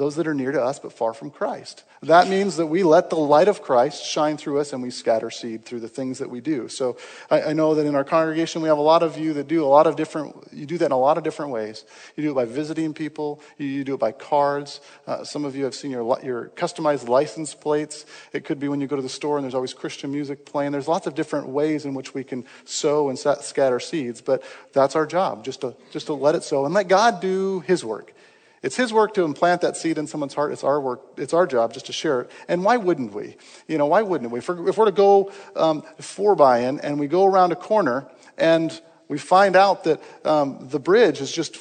those 0.00 0.16
that 0.16 0.26
are 0.26 0.32
near 0.32 0.50
to 0.50 0.62
us 0.62 0.78
but 0.78 0.94
far 0.94 1.12
from 1.12 1.30
Christ. 1.30 1.84
That 2.00 2.26
means 2.26 2.56
that 2.56 2.68
we 2.68 2.82
let 2.82 3.10
the 3.10 3.18
light 3.18 3.48
of 3.48 3.60
Christ 3.60 4.02
shine 4.02 4.38
through 4.38 4.58
us 4.58 4.72
and 4.72 4.82
we 4.82 4.90
scatter 4.90 5.30
seed 5.30 5.66
through 5.66 5.80
the 5.80 5.88
things 5.88 6.20
that 6.20 6.30
we 6.30 6.40
do. 6.40 6.68
So 6.68 6.96
I, 7.30 7.42
I, 7.42 7.52
know 7.52 7.74
that 7.74 7.84
in 7.84 7.94
our 7.94 8.02
congregation 8.02 8.62
we 8.62 8.68
have 8.68 8.78
a 8.78 8.80
lot 8.80 9.02
of 9.02 9.18
you 9.18 9.34
that 9.34 9.46
do 9.46 9.62
a 9.62 9.68
lot 9.68 9.86
of 9.86 9.96
different, 9.96 10.48
you 10.54 10.64
do 10.64 10.78
that 10.78 10.86
in 10.86 10.92
a 10.92 10.98
lot 10.98 11.18
of 11.18 11.24
different 11.24 11.52
ways. 11.52 11.84
You 12.16 12.22
do 12.22 12.30
it 12.30 12.34
by 12.34 12.46
visiting 12.46 12.94
people, 12.94 13.42
you, 13.58 13.66
you 13.66 13.84
do 13.84 13.92
it 13.92 14.00
by 14.00 14.12
cards. 14.12 14.80
Uh, 15.06 15.22
some 15.22 15.44
of 15.44 15.54
you 15.54 15.64
have 15.64 15.74
seen 15.74 15.90
your, 15.90 16.18
your 16.24 16.48
customized 16.56 17.06
license 17.06 17.52
plates. 17.54 18.06
It 18.32 18.46
could 18.46 18.58
be 18.58 18.68
when 18.68 18.80
you 18.80 18.86
go 18.86 18.96
to 18.96 19.02
the 19.02 19.08
store 19.10 19.36
and 19.36 19.44
there's 19.44 19.54
always 19.54 19.74
Christian 19.74 20.10
music 20.10 20.46
playing. 20.46 20.72
There's 20.72 20.88
lots 20.88 21.06
of 21.06 21.14
different 21.14 21.48
ways 21.48 21.84
in 21.84 21.92
which 21.92 22.14
we 22.14 22.24
can 22.24 22.46
sow 22.64 23.10
and 23.10 23.18
scatter 23.18 23.80
seeds, 23.80 24.22
but 24.22 24.42
that's 24.72 24.96
our 24.96 25.04
job, 25.04 25.44
just 25.44 25.60
to, 25.60 25.76
just 25.90 26.06
to 26.06 26.14
let 26.14 26.34
it 26.34 26.42
sow 26.42 26.64
and 26.64 26.72
let 26.72 26.88
God 26.88 27.20
do 27.20 27.60
his 27.60 27.84
work. 27.84 28.14
It's 28.62 28.76
his 28.76 28.92
work 28.92 29.14
to 29.14 29.24
implant 29.24 29.62
that 29.62 29.76
seed 29.76 29.96
in 29.96 30.06
someone's 30.06 30.34
heart. 30.34 30.52
It's 30.52 30.64
our 30.64 30.80
work. 30.80 31.00
It's 31.16 31.32
our 31.32 31.46
job 31.46 31.72
just 31.72 31.86
to 31.86 31.92
share 31.92 32.22
it. 32.22 32.30
And 32.46 32.62
why 32.62 32.76
wouldn't 32.76 33.14
we? 33.14 33.36
You 33.66 33.78
know, 33.78 33.86
why 33.86 34.02
wouldn't 34.02 34.30
we? 34.30 34.40
If 34.40 34.48
we're, 34.48 34.68
if 34.68 34.76
we're 34.76 34.84
to 34.84 34.92
go 34.92 35.32
um, 35.56 35.82
four 35.98 36.34
by 36.36 36.60
in 36.60 36.78
and 36.80 37.00
we 37.00 37.06
go 37.06 37.24
around 37.24 37.52
a 37.52 37.56
corner 37.56 38.06
and 38.36 38.78
we 39.08 39.16
find 39.16 39.56
out 39.56 39.84
that 39.84 40.02
um, 40.26 40.68
the 40.68 40.78
bridge 40.78 41.18
has 41.18 41.32
just 41.32 41.56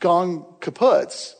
gone 0.00 0.44
kaputs, 0.60 1.34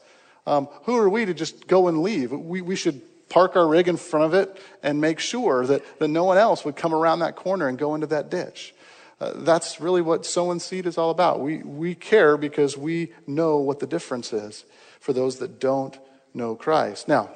um, 0.46 0.68
who 0.85 0.96
are 0.96 1.09
we 1.09 1.25
to 1.25 1.35
just 1.35 1.66
go 1.66 1.88
and 1.88 2.03
leave? 2.03 2.31
We, 2.31 2.61
we 2.61 2.77
should 2.77 3.03
park 3.29 3.57
our 3.57 3.66
rig 3.66 3.88
in 3.88 3.96
front 3.96 4.27
of 4.27 4.35
it 4.35 4.57
and 4.85 5.01
make 5.01 5.18
sure 5.18 5.66
that, 5.66 5.83
that 5.99 6.09
no 6.09 6.22
one 6.22 6.38
else 6.38 6.64
would 6.64 6.77
come 6.77 6.94
around 6.94 7.18
that 7.18 7.35
corner 7.35 7.66
and 7.66 7.77
go 7.77 7.96
into 7.96 8.07
that 8.07 8.31
ditch. 8.31 8.72
Uh, 9.19 9.33
that's 9.37 9.81
really 9.81 10.03
what 10.03 10.27
sowing 10.27 10.61
seed 10.61 10.87
is 10.87 10.99
all 10.99 11.11
about. 11.11 11.41
We, 11.41 11.59
we 11.59 11.95
care 11.95 12.37
because 12.37 12.77
we 12.77 13.13
know 13.27 13.59
what 13.59 13.81
the 13.81 13.87
difference 13.87 14.33
is 14.33 14.65
for 15.01 15.13
those 15.13 15.39
that 15.39 15.59
don't 15.59 15.99
know 16.35 16.55
Christ. 16.55 17.09
Now, 17.09 17.31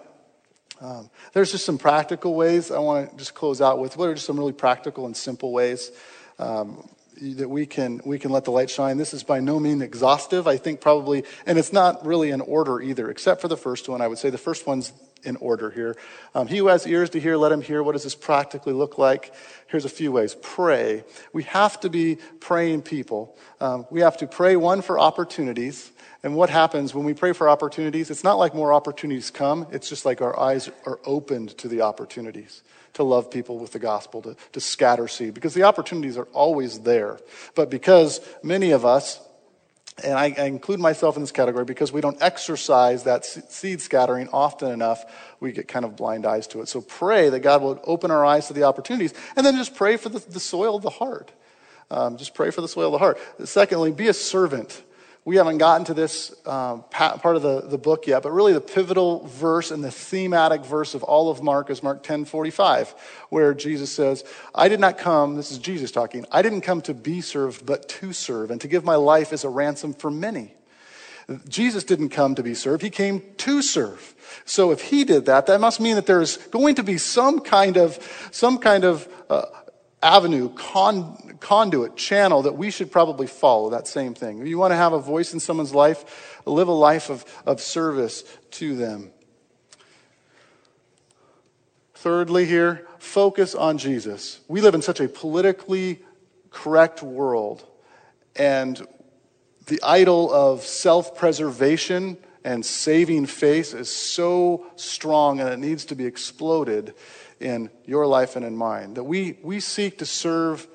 um, 0.80 1.10
there's 1.32 1.52
just 1.52 1.64
some 1.64 1.78
practical 1.78 2.34
ways 2.34 2.70
I 2.70 2.78
want 2.78 3.10
to 3.10 3.16
just 3.16 3.34
close 3.34 3.60
out 3.60 3.78
with. 3.78 3.96
What 3.96 4.08
are 4.08 4.14
just 4.14 4.26
some 4.26 4.38
really 4.38 4.52
practical 4.52 5.06
and 5.06 5.16
simple 5.16 5.52
ways 5.52 5.90
um, 6.38 6.88
that 7.20 7.48
we 7.48 7.66
can 7.66 8.00
we 8.04 8.18
can 8.18 8.30
let 8.30 8.44
the 8.44 8.50
light 8.50 8.70
shine? 8.70 8.96
This 8.96 9.12
is 9.12 9.22
by 9.22 9.40
no 9.40 9.60
means 9.60 9.82
exhaustive. 9.82 10.46
I 10.46 10.56
think 10.56 10.80
probably, 10.80 11.24
and 11.44 11.58
it's 11.58 11.72
not 11.72 12.04
really 12.06 12.30
in 12.30 12.40
order 12.40 12.80
either, 12.80 13.10
except 13.10 13.42
for 13.42 13.48
the 13.48 13.58
first 13.58 13.88
one. 13.88 14.00
I 14.00 14.08
would 14.08 14.18
say 14.18 14.30
the 14.30 14.38
first 14.38 14.66
one's 14.66 14.92
in 15.22 15.36
order 15.36 15.70
here. 15.70 15.96
Um, 16.34 16.46
he 16.46 16.58
who 16.58 16.68
has 16.68 16.86
ears 16.86 17.10
to 17.10 17.20
hear, 17.20 17.36
let 17.36 17.52
him 17.52 17.62
hear. 17.62 17.82
What 17.82 17.92
does 17.92 18.04
this 18.04 18.14
practically 18.14 18.72
look 18.72 18.98
like? 18.98 19.34
Here's 19.68 19.84
a 19.84 19.90
few 19.90 20.12
ways. 20.12 20.36
Pray. 20.40 21.04
We 21.32 21.42
have 21.44 21.80
to 21.80 21.90
be 21.90 22.18
praying 22.40 22.82
people. 22.82 23.36
Um, 23.60 23.86
we 23.90 24.00
have 24.00 24.16
to 24.18 24.26
pray 24.26 24.56
one 24.56 24.82
for 24.82 24.98
opportunities. 24.98 25.90
And 26.22 26.36
what 26.36 26.50
happens 26.50 26.94
when 26.94 27.04
we 27.04 27.14
pray 27.14 27.32
for 27.32 27.48
opportunities? 27.48 28.10
It's 28.10 28.24
not 28.24 28.38
like 28.38 28.54
more 28.54 28.72
opportunities 28.72 29.30
come. 29.30 29.66
It's 29.70 29.88
just 29.88 30.04
like 30.04 30.20
our 30.20 30.38
eyes 30.38 30.70
are 30.86 31.00
opened 31.04 31.56
to 31.58 31.68
the 31.68 31.82
opportunities 31.82 32.62
to 32.94 33.02
love 33.02 33.30
people 33.30 33.58
with 33.58 33.72
the 33.72 33.78
gospel, 33.78 34.20
to, 34.22 34.36
to 34.52 34.60
scatter 34.60 35.08
seed, 35.08 35.32
because 35.32 35.54
the 35.54 35.62
opportunities 35.62 36.18
are 36.18 36.28
always 36.32 36.80
there. 36.80 37.18
But 37.54 37.70
because 37.70 38.20
many 38.42 38.72
of 38.72 38.84
us, 38.84 39.20
and 40.04 40.14
I, 40.14 40.34
I, 40.36 40.44
include 40.44 40.80
myself 40.80 41.16
in 41.16 41.22
this 41.22 41.32
category 41.32 41.64
because 41.64 41.92
we 41.92 42.00
don't 42.00 42.20
exercise 42.20 43.04
that 43.04 43.24
seed 43.24 43.80
scattering 43.80 44.28
often 44.32 44.70
enough, 44.70 45.04
we 45.40 45.52
get 45.52 45.68
kind 45.68 45.84
of 45.84 45.96
blind 45.96 46.26
eyes 46.26 46.46
to 46.48 46.60
it. 46.60 46.68
So 46.68 46.80
pray 46.80 47.28
that 47.30 47.40
God 47.40 47.62
will 47.62 47.80
open 47.84 48.10
our 48.10 48.24
eyes 48.24 48.48
to 48.48 48.52
the 48.52 48.64
opportunities, 48.64 49.14
and 49.36 49.44
then 49.44 49.56
just 49.56 49.74
pray 49.74 49.96
for 49.96 50.08
the, 50.08 50.18
the 50.18 50.40
soil 50.40 50.76
of 50.76 50.82
the 50.82 50.90
heart. 50.90 51.32
Um, 51.90 52.16
just 52.16 52.34
pray 52.34 52.50
for 52.50 52.60
the 52.60 52.68
soil 52.68 52.86
of 52.86 52.92
the 52.92 52.98
heart. 52.98 53.18
Secondly, 53.44 53.90
be 53.90 54.08
a 54.08 54.14
servant 54.14 54.82
we 55.24 55.36
haven't 55.36 55.58
gotten 55.58 55.84
to 55.84 55.94
this 55.94 56.34
um, 56.46 56.82
part 56.90 57.36
of 57.36 57.42
the, 57.42 57.60
the 57.60 57.76
book 57.76 58.06
yet, 58.06 58.22
but 58.22 58.32
really 58.32 58.54
the 58.54 58.60
pivotal 58.60 59.26
verse 59.26 59.70
and 59.70 59.84
the 59.84 59.90
thematic 59.90 60.64
verse 60.64 60.94
of 60.94 61.02
all 61.02 61.30
of 61.30 61.42
Mark 61.42 61.68
is 61.68 61.82
Mark 61.82 62.02
10 62.02 62.24
45, 62.24 62.94
where 63.28 63.52
Jesus 63.52 63.92
says, 63.92 64.24
I 64.54 64.68
did 64.68 64.80
not 64.80 64.96
come, 64.96 65.36
this 65.36 65.52
is 65.52 65.58
Jesus 65.58 65.90
talking, 65.90 66.24
I 66.32 66.40
didn't 66.40 66.62
come 66.62 66.80
to 66.82 66.94
be 66.94 67.20
served, 67.20 67.66
but 67.66 67.88
to 67.88 68.12
serve, 68.12 68.50
and 68.50 68.60
to 68.62 68.68
give 68.68 68.84
my 68.84 68.96
life 68.96 69.32
as 69.32 69.44
a 69.44 69.50
ransom 69.50 69.92
for 69.92 70.10
many. 70.10 70.54
Jesus 71.48 71.84
didn't 71.84 72.08
come 72.08 72.34
to 72.34 72.42
be 72.42 72.54
served, 72.54 72.82
he 72.82 72.90
came 72.90 73.22
to 73.38 73.62
serve. 73.62 74.14
So 74.46 74.70
if 74.70 74.80
he 74.80 75.04
did 75.04 75.26
that, 75.26 75.46
that 75.46 75.60
must 75.60 75.80
mean 75.80 75.96
that 75.96 76.06
there's 76.06 76.38
going 76.48 76.76
to 76.76 76.82
be 76.82 76.98
some 76.98 77.40
kind 77.40 77.76
of, 77.76 78.28
some 78.32 78.58
kind 78.58 78.84
of 78.84 79.06
uh, 79.28 79.44
avenue, 80.02 80.48
con, 80.54 81.36
conduit, 81.40 81.96
channel 81.96 82.42
that 82.42 82.56
we 82.56 82.70
should 82.70 82.90
probably 82.90 83.26
follow 83.26 83.70
that 83.70 83.86
same 83.86 84.14
thing. 84.14 84.40
If 84.40 84.48
you 84.48 84.58
want 84.58 84.72
to 84.72 84.76
have 84.76 84.92
a 84.92 84.98
voice 84.98 85.34
in 85.34 85.40
someone's 85.40 85.74
life, 85.74 86.40
live 86.46 86.68
a 86.68 86.72
life 86.72 87.10
of, 87.10 87.24
of 87.46 87.60
service 87.60 88.24
to 88.52 88.76
them. 88.76 89.10
Thirdly, 91.94 92.46
here, 92.46 92.86
focus 92.98 93.54
on 93.54 93.76
Jesus. 93.76 94.40
We 94.48 94.62
live 94.62 94.74
in 94.74 94.80
such 94.80 95.00
a 95.00 95.08
politically 95.08 96.00
correct 96.50 97.02
world, 97.02 97.66
and 98.34 98.86
the 99.66 99.80
idol 99.82 100.32
of 100.32 100.62
self 100.62 101.14
preservation 101.14 102.16
and 102.42 102.64
saving 102.64 103.26
face 103.26 103.74
is 103.74 103.94
so 103.94 104.66
strong 104.76 105.40
and 105.40 105.50
it 105.50 105.58
needs 105.58 105.84
to 105.86 105.94
be 105.94 106.06
exploded 106.06 106.94
in 107.40 107.70
your 107.86 108.06
life 108.06 108.36
and 108.36 108.44
in 108.44 108.56
mine. 108.56 108.94
That 108.94 109.04
we, 109.04 109.38
we 109.42 109.60
seek 109.60 109.98
to 109.98 110.06
serve 110.06 110.68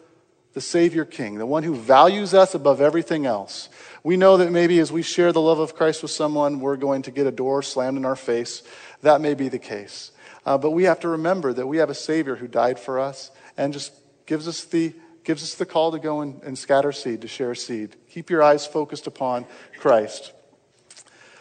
the 0.53 0.61
Savior 0.61 1.05
King, 1.05 1.37
the 1.37 1.45
one 1.45 1.63
who 1.63 1.75
values 1.75 2.33
us 2.33 2.55
above 2.55 2.81
everything 2.81 3.25
else. 3.25 3.69
We 4.03 4.17
know 4.17 4.37
that 4.37 4.51
maybe 4.51 4.79
as 4.79 4.91
we 4.91 5.01
share 5.01 5.31
the 5.31 5.41
love 5.41 5.59
of 5.59 5.75
Christ 5.75 6.01
with 6.01 6.11
someone, 6.11 6.59
we're 6.59 6.77
going 6.77 7.03
to 7.03 7.11
get 7.11 7.27
a 7.27 7.31
door 7.31 7.61
slammed 7.61 7.97
in 7.97 8.05
our 8.05 8.15
face. 8.15 8.63
That 9.01 9.21
may 9.21 9.33
be 9.33 9.49
the 9.49 9.59
case. 9.59 10.11
Uh, 10.45 10.57
but 10.57 10.71
we 10.71 10.85
have 10.85 11.01
to 11.01 11.09
remember 11.09 11.51
that 11.53 11.67
we 11.67 11.77
have 11.77 11.89
a 11.89 11.95
Savior 11.95 12.35
who 12.35 12.47
died 12.47 12.79
for 12.79 12.99
us 12.99 13.31
and 13.57 13.73
just 13.73 13.91
gives 14.25 14.47
us 14.47 14.63
the, 14.63 14.93
gives 15.25 15.43
us 15.43 15.55
the 15.55 15.65
call 15.65 15.91
to 15.91 15.99
go 15.99 16.21
and, 16.21 16.41
and 16.43 16.57
scatter 16.57 16.93
seed, 16.93 17.21
to 17.21 17.27
share 17.27 17.53
seed. 17.53 17.95
Keep 18.09 18.29
your 18.29 18.41
eyes 18.41 18.65
focused 18.65 19.07
upon 19.07 19.45
Christ. 19.77 20.31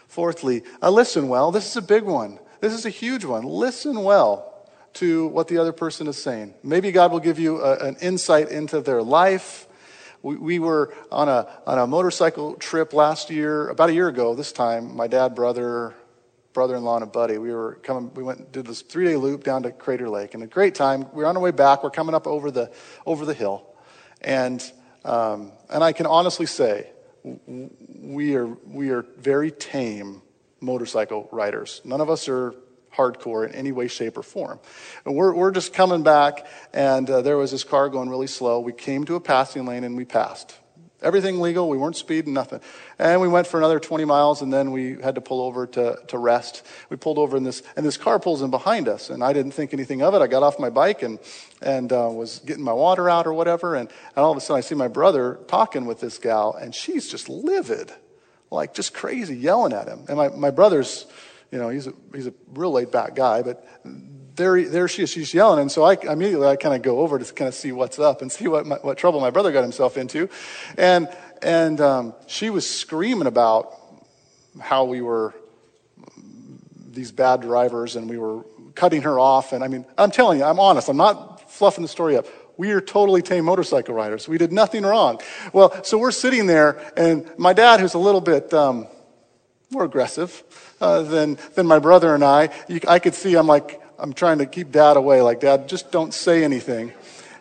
Fourthly, 0.08 0.62
uh, 0.82 0.90
listen 0.90 1.28
well. 1.28 1.52
This 1.52 1.66
is 1.66 1.76
a 1.76 1.82
big 1.82 2.02
one. 2.02 2.40
This 2.60 2.72
is 2.72 2.84
a 2.84 2.90
huge 2.90 3.24
one. 3.24 3.44
Listen 3.44 4.02
well 4.02 4.53
to 4.94 5.26
what 5.28 5.48
the 5.48 5.58
other 5.58 5.72
person 5.72 6.06
is 6.06 6.16
saying. 6.16 6.54
Maybe 6.62 6.92
God 6.92 7.12
will 7.12 7.20
give 7.20 7.38
you 7.38 7.60
a, 7.60 7.76
an 7.78 7.96
insight 8.00 8.48
into 8.48 8.80
their 8.80 9.02
life. 9.02 9.66
We, 10.22 10.36
we, 10.36 10.58
were 10.58 10.94
on 11.10 11.28
a, 11.28 11.46
on 11.66 11.78
a 11.78 11.86
motorcycle 11.86 12.54
trip 12.54 12.92
last 12.92 13.28
year, 13.28 13.68
about 13.68 13.90
a 13.90 13.92
year 13.92 14.08
ago 14.08 14.34
this 14.34 14.52
time. 14.52 14.96
My 14.96 15.06
dad, 15.06 15.34
brother, 15.34 15.94
brother-in-law, 16.52 16.96
and 16.96 17.02
a 17.04 17.06
buddy. 17.06 17.38
We 17.38 17.52
were 17.52 17.74
coming, 17.82 18.14
we 18.14 18.22
went, 18.22 18.52
did 18.52 18.66
this 18.66 18.82
three-day 18.82 19.16
loop 19.16 19.44
down 19.44 19.64
to 19.64 19.72
Crater 19.72 20.08
Lake. 20.08 20.34
And 20.34 20.42
a 20.42 20.46
great 20.46 20.74
time. 20.74 21.06
We 21.12 21.24
are 21.24 21.26
on 21.26 21.36
our 21.36 21.42
way 21.42 21.50
back. 21.50 21.82
We're 21.82 21.90
coming 21.90 22.14
up 22.14 22.26
over 22.26 22.50
the, 22.50 22.72
over 23.04 23.26
the 23.26 23.34
hill. 23.34 23.66
And, 24.22 24.64
um, 25.04 25.52
and 25.68 25.84
I 25.84 25.92
can 25.92 26.06
honestly 26.06 26.46
say, 26.46 26.90
we 27.24 28.36
are, 28.36 28.46
we 28.46 28.90
are 28.90 29.02
very 29.18 29.50
tame 29.50 30.22
motorcycle 30.60 31.28
riders. 31.32 31.80
None 31.84 32.00
of 32.00 32.08
us 32.08 32.28
are 32.28 32.54
hardcore 32.94 33.48
in 33.48 33.54
any 33.54 33.72
way, 33.72 33.88
shape, 33.88 34.16
or 34.16 34.22
form. 34.22 34.58
And 35.04 35.14
we're, 35.14 35.34
we're 35.34 35.50
just 35.50 35.72
coming 35.72 36.02
back, 36.02 36.46
and 36.72 37.08
uh, 37.10 37.22
there 37.22 37.36
was 37.36 37.50
this 37.50 37.64
car 37.64 37.88
going 37.88 38.08
really 38.08 38.26
slow. 38.26 38.60
We 38.60 38.72
came 38.72 39.04
to 39.04 39.16
a 39.16 39.20
passing 39.20 39.66
lane 39.66 39.84
and 39.84 39.96
we 39.96 40.04
passed. 40.04 40.58
Everything 41.04 41.38
legal, 41.38 41.68
we 41.68 41.76
weren't 41.76 41.96
speeding, 41.96 42.32
nothing. 42.32 42.60
And 42.98 43.20
we 43.20 43.28
went 43.28 43.46
for 43.46 43.58
another 43.58 43.78
20 43.78 44.06
miles, 44.06 44.40
and 44.40 44.50
then 44.50 44.70
we 44.70 44.98
had 45.02 45.16
to 45.16 45.20
pull 45.20 45.42
over 45.42 45.66
to, 45.66 45.98
to 46.08 46.16
rest. 46.16 46.66
We 46.88 46.96
pulled 46.96 47.18
over, 47.18 47.36
in 47.36 47.42
this, 47.44 47.62
and 47.76 47.84
this 47.84 47.98
car 47.98 48.18
pulls 48.18 48.40
in 48.40 48.50
behind 48.50 48.88
us, 48.88 49.10
and 49.10 49.22
I 49.22 49.34
didn't 49.34 49.52
think 49.52 49.74
anything 49.74 50.00
of 50.00 50.14
it. 50.14 50.22
I 50.22 50.26
got 50.28 50.42
off 50.42 50.58
my 50.58 50.70
bike 50.70 51.02
and, 51.02 51.18
and 51.60 51.92
uh, 51.92 52.08
was 52.10 52.38
getting 52.38 52.64
my 52.64 52.72
water 52.72 53.10
out 53.10 53.26
or 53.26 53.34
whatever, 53.34 53.74
and, 53.74 53.90
and 54.16 54.24
all 54.24 54.30
of 54.30 54.38
a 54.38 54.40
sudden 54.40 54.56
I 54.56 54.62
see 54.62 54.74
my 54.74 54.88
brother 54.88 55.40
talking 55.46 55.84
with 55.84 56.00
this 56.00 56.16
gal, 56.16 56.54
and 56.54 56.74
she's 56.74 57.10
just 57.10 57.28
livid, 57.28 57.92
like 58.50 58.72
just 58.72 58.94
crazy, 58.94 59.36
yelling 59.36 59.74
at 59.74 59.86
him. 59.86 60.06
And 60.08 60.16
my, 60.16 60.28
my 60.28 60.50
brother's 60.50 61.04
you 61.50 61.58
know, 61.58 61.68
he's 61.68 61.86
a, 61.86 61.92
he's 62.14 62.26
a 62.26 62.34
real 62.52 62.72
laid 62.72 62.90
back 62.90 63.14
guy, 63.14 63.42
but 63.42 63.66
there, 64.36 64.62
there 64.68 64.88
she 64.88 65.02
is. 65.02 65.10
She's 65.10 65.32
yelling. 65.32 65.60
And 65.60 65.70
so 65.70 65.84
I 65.84 65.94
immediately 65.94 66.46
I 66.46 66.56
kind 66.56 66.74
of 66.74 66.82
go 66.82 67.00
over 67.00 67.18
to 67.18 67.32
kind 67.32 67.48
of 67.48 67.54
see 67.54 67.72
what's 67.72 67.98
up 67.98 68.22
and 68.22 68.30
see 68.30 68.48
what, 68.48 68.66
my, 68.66 68.76
what 68.76 68.98
trouble 68.98 69.20
my 69.20 69.30
brother 69.30 69.52
got 69.52 69.62
himself 69.62 69.96
into. 69.96 70.28
And, 70.76 71.08
and 71.42 71.80
um, 71.80 72.14
she 72.26 72.50
was 72.50 72.68
screaming 72.68 73.26
about 73.26 73.74
how 74.60 74.84
we 74.84 75.00
were 75.00 75.34
these 76.90 77.12
bad 77.12 77.40
drivers 77.40 77.96
and 77.96 78.08
we 78.08 78.18
were 78.18 78.44
cutting 78.74 79.02
her 79.02 79.18
off. 79.18 79.52
And 79.52 79.62
I 79.62 79.68
mean, 79.68 79.84
I'm 79.96 80.10
telling 80.10 80.38
you, 80.38 80.44
I'm 80.44 80.60
honest. 80.60 80.88
I'm 80.88 80.96
not 80.96 81.50
fluffing 81.50 81.82
the 81.82 81.88
story 81.88 82.16
up. 82.16 82.26
We 82.56 82.70
are 82.70 82.80
totally 82.80 83.20
tame 83.20 83.44
motorcycle 83.44 83.94
riders. 83.94 84.28
We 84.28 84.38
did 84.38 84.52
nothing 84.52 84.84
wrong. 84.84 85.20
Well, 85.52 85.82
so 85.82 85.98
we're 85.98 86.12
sitting 86.12 86.46
there, 86.46 86.80
and 86.96 87.28
my 87.36 87.52
dad, 87.52 87.80
who's 87.80 87.94
a 87.94 87.98
little 87.98 88.20
bit 88.20 88.54
um, 88.54 88.86
more 89.70 89.84
aggressive, 89.84 90.44
uh, 90.84 91.02
than, 91.02 91.38
than 91.54 91.66
my 91.66 91.78
brother 91.78 92.14
and 92.14 92.22
I. 92.22 92.50
You, 92.68 92.80
I 92.86 92.98
could 92.98 93.14
see 93.14 93.34
I'm 93.36 93.46
like, 93.46 93.80
I'm 93.98 94.12
trying 94.12 94.38
to 94.38 94.46
keep 94.46 94.70
dad 94.70 94.96
away. 94.98 95.22
Like, 95.22 95.40
dad, 95.40 95.66
just 95.66 95.90
don't 95.90 96.12
say 96.12 96.44
anything. 96.44 96.92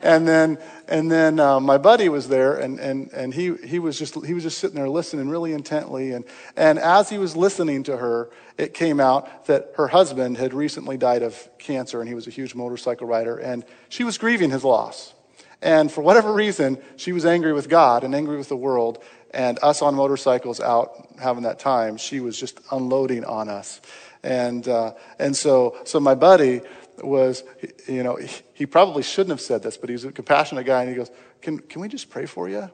And 0.01 0.27
then, 0.27 0.57
and 0.87 1.11
then 1.11 1.39
uh, 1.39 1.59
my 1.59 1.77
buddy 1.77 2.09
was 2.09 2.27
there, 2.27 2.55
and, 2.55 2.79
and, 2.79 3.11
and 3.13 3.33
he, 3.33 3.55
he, 3.55 3.79
was 3.79 3.97
just, 3.97 4.25
he 4.25 4.33
was 4.33 4.43
just 4.43 4.57
sitting 4.57 4.75
there 4.75 4.89
listening 4.89 5.29
really 5.29 5.53
intently. 5.53 6.11
And, 6.11 6.25
and 6.55 6.79
as 6.79 7.09
he 7.09 7.17
was 7.17 7.35
listening 7.35 7.83
to 7.83 7.97
her, 7.97 8.29
it 8.57 8.73
came 8.73 8.99
out 8.99 9.45
that 9.47 9.73
her 9.75 9.87
husband 9.87 10.37
had 10.37 10.53
recently 10.53 10.97
died 10.97 11.23
of 11.23 11.49
cancer, 11.57 11.99
and 11.99 12.07
he 12.07 12.15
was 12.15 12.27
a 12.27 12.31
huge 12.31 12.55
motorcycle 12.55 13.07
rider, 13.07 13.37
and 13.37 13.65
she 13.89 14.03
was 14.03 14.17
grieving 14.17 14.51
his 14.51 14.63
loss. 14.63 15.13
And 15.61 15.89
for 15.89 16.01
whatever 16.01 16.33
reason, 16.33 16.77
she 16.97 17.13
was 17.13 17.25
angry 17.25 17.53
with 17.53 17.69
God 17.69 18.03
and 18.03 18.13
angry 18.13 18.37
with 18.37 18.49
the 18.49 18.57
world 18.57 19.01
and 19.33 19.59
us 19.61 19.81
on 19.81 19.95
motorcycles 19.95 20.59
out 20.59 21.07
having 21.19 21.43
that 21.43 21.59
time, 21.59 21.97
she 21.97 22.19
was 22.19 22.39
just 22.39 22.59
unloading 22.71 23.25
on 23.25 23.49
us. 23.49 23.81
And, 24.23 24.67
uh, 24.67 24.93
and 25.19 25.35
so, 25.35 25.77
so 25.83 25.99
my 25.99 26.15
buddy 26.15 26.61
was, 27.01 27.43
you 27.87 28.03
know, 28.03 28.15
he, 28.15 28.29
he 28.53 28.65
probably 28.65 29.03
shouldn't 29.03 29.31
have 29.31 29.41
said 29.41 29.63
this, 29.63 29.75
but 29.77 29.89
he's 29.89 30.05
a 30.05 30.11
compassionate 30.11 30.65
guy, 30.65 30.81
and 30.81 30.89
he 30.89 30.95
goes, 30.95 31.11
can, 31.41 31.59
can 31.59 31.81
we 31.81 31.87
just 31.87 32.09
pray 32.09 32.25
for 32.25 32.47
you? 32.47 32.69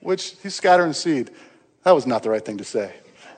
Which 0.00 0.34
he's 0.42 0.54
scattering 0.54 0.92
seed. 0.92 1.30
That 1.84 1.92
was 1.92 2.06
not 2.06 2.22
the 2.22 2.30
right 2.30 2.44
thing 2.44 2.58
to 2.58 2.64
say. 2.64 2.94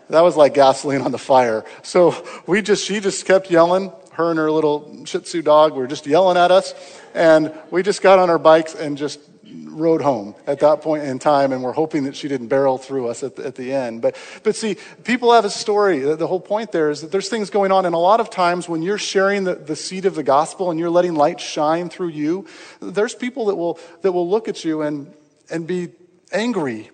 that 0.08 0.20
was 0.20 0.36
like 0.36 0.54
gasoline 0.54 1.00
on 1.00 1.12
the 1.12 1.18
fire. 1.18 1.64
So 1.82 2.14
we 2.46 2.62
just, 2.62 2.84
she 2.84 3.00
just 3.00 3.24
kept 3.26 3.50
yelling. 3.50 3.92
Her 4.12 4.30
and 4.30 4.38
her 4.38 4.50
little 4.50 5.04
Shih 5.06 5.20
Tzu 5.20 5.42
dog 5.42 5.74
were 5.74 5.86
just 5.86 6.06
yelling 6.06 6.36
at 6.36 6.52
us. 6.52 6.74
And 7.14 7.52
we 7.70 7.82
just 7.82 8.00
got 8.00 8.18
on 8.18 8.30
our 8.30 8.38
bikes 8.38 8.74
and 8.74 8.96
just 8.96 9.18
rode 9.64 10.02
home 10.02 10.34
at 10.46 10.60
that 10.60 10.82
point 10.82 11.04
in 11.04 11.18
time, 11.18 11.52
and 11.52 11.62
we're 11.62 11.72
hoping 11.72 12.04
that 12.04 12.16
she 12.16 12.28
didn't 12.28 12.48
barrel 12.48 12.78
through 12.78 13.08
us 13.08 13.22
at 13.22 13.36
the, 13.36 13.46
at 13.46 13.54
the 13.54 13.72
end. 13.72 14.02
But, 14.02 14.16
but 14.42 14.56
see, 14.56 14.76
people 15.04 15.32
have 15.32 15.44
a 15.44 15.50
story. 15.50 16.00
The 16.00 16.26
whole 16.26 16.40
point 16.40 16.72
there 16.72 16.90
is 16.90 17.00
that 17.00 17.12
there's 17.12 17.28
things 17.28 17.50
going 17.50 17.72
on, 17.72 17.86
and 17.86 17.94
a 17.94 17.98
lot 17.98 18.20
of 18.20 18.30
times 18.30 18.68
when 18.68 18.82
you're 18.82 18.98
sharing 18.98 19.44
the, 19.44 19.54
the 19.54 19.76
seed 19.76 20.06
of 20.06 20.14
the 20.14 20.22
gospel 20.22 20.70
and 20.70 20.78
you're 20.78 20.90
letting 20.90 21.14
light 21.14 21.40
shine 21.40 21.88
through 21.88 22.08
you, 22.08 22.46
there's 22.80 23.14
people 23.14 23.46
that 23.46 23.56
will, 23.56 23.78
that 24.02 24.12
will 24.12 24.28
look 24.28 24.48
at 24.48 24.64
you 24.64 24.82
and, 24.82 25.12
and 25.50 25.66
be 25.66 25.90
angry 26.32 26.90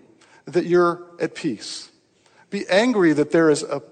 that 0.46 0.66
you're 0.66 1.02
at 1.20 1.34
peace. 1.34 1.90
Be 2.50 2.66
angry 2.68 3.12
that 3.12 3.30
there 3.30 3.50
is 3.50 3.62
a 3.62 3.82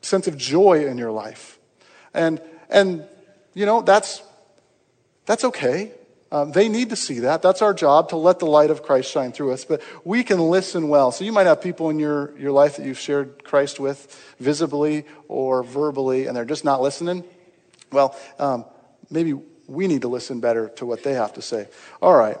sense 0.00 0.26
of 0.26 0.36
joy 0.36 0.86
in 0.86 0.98
your 0.98 1.10
life. 1.10 1.58
And, 2.14 2.40
and 2.70 3.06
you 3.54 3.66
know, 3.66 3.82
that's, 3.82 4.22
that's 5.26 5.44
okay. 5.44 5.92
Um, 6.30 6.52
they 6.52 6.68
need 6.68 6.90
to 6.90 6.96
see 6.96 7.20
that. 7.20 7.40
That's 7.40 7.62
our 7.62 7.72
job 7.72 8.10
to 8.10 8.16
let 8.16 8.38
the 8.38 8.46
light 8.46 8.70
of 8.70 8.82
Christ 8.82 9.10
shine 9.10 9.32
through 9.32 9.52
us. 9.52 9.64
But 9.64 9.82
we 10.04 10.22
can 10.22 10.38
listen 10.38 10.88
well. 10.88 11.10
So 11.10 11.24
you 11.24 11.32
might 11.32 11.46
have 11.46 11.62
people 11.62 11.88
in 11.88 11.98
your, 11.98 12.38
your 12.38 12.52
life 12.52 12.76
that 12.76 12.84
you've 12.84 12.98
shared 12.98 13.44
Christ 13.44 13.80
with 13.80 14.34
visibly 14.38 15.06
or 15.26 15.62
verbally, 15.62 16.26
and 16.26 16.36
they're 16.36 16.44
just 16.44 16.64
not 16.64 16.82
listening. 16.82 17.24
Well, 17.90 18.14
um, 18.38 18.66
maybe 19.10 19.40
we 19.66 19.86
need 19.86 20.02
to 20.02 20.08
listen 20.08 20.40
better 20.40 20.68
to 20.76 20.86
what 20.86 21.02
they 21.02 21.14
have 21.14 21.34
to 21.34 21.42
say. 21.42 21.68
All 22.02 22.14
right, 22.14 22.36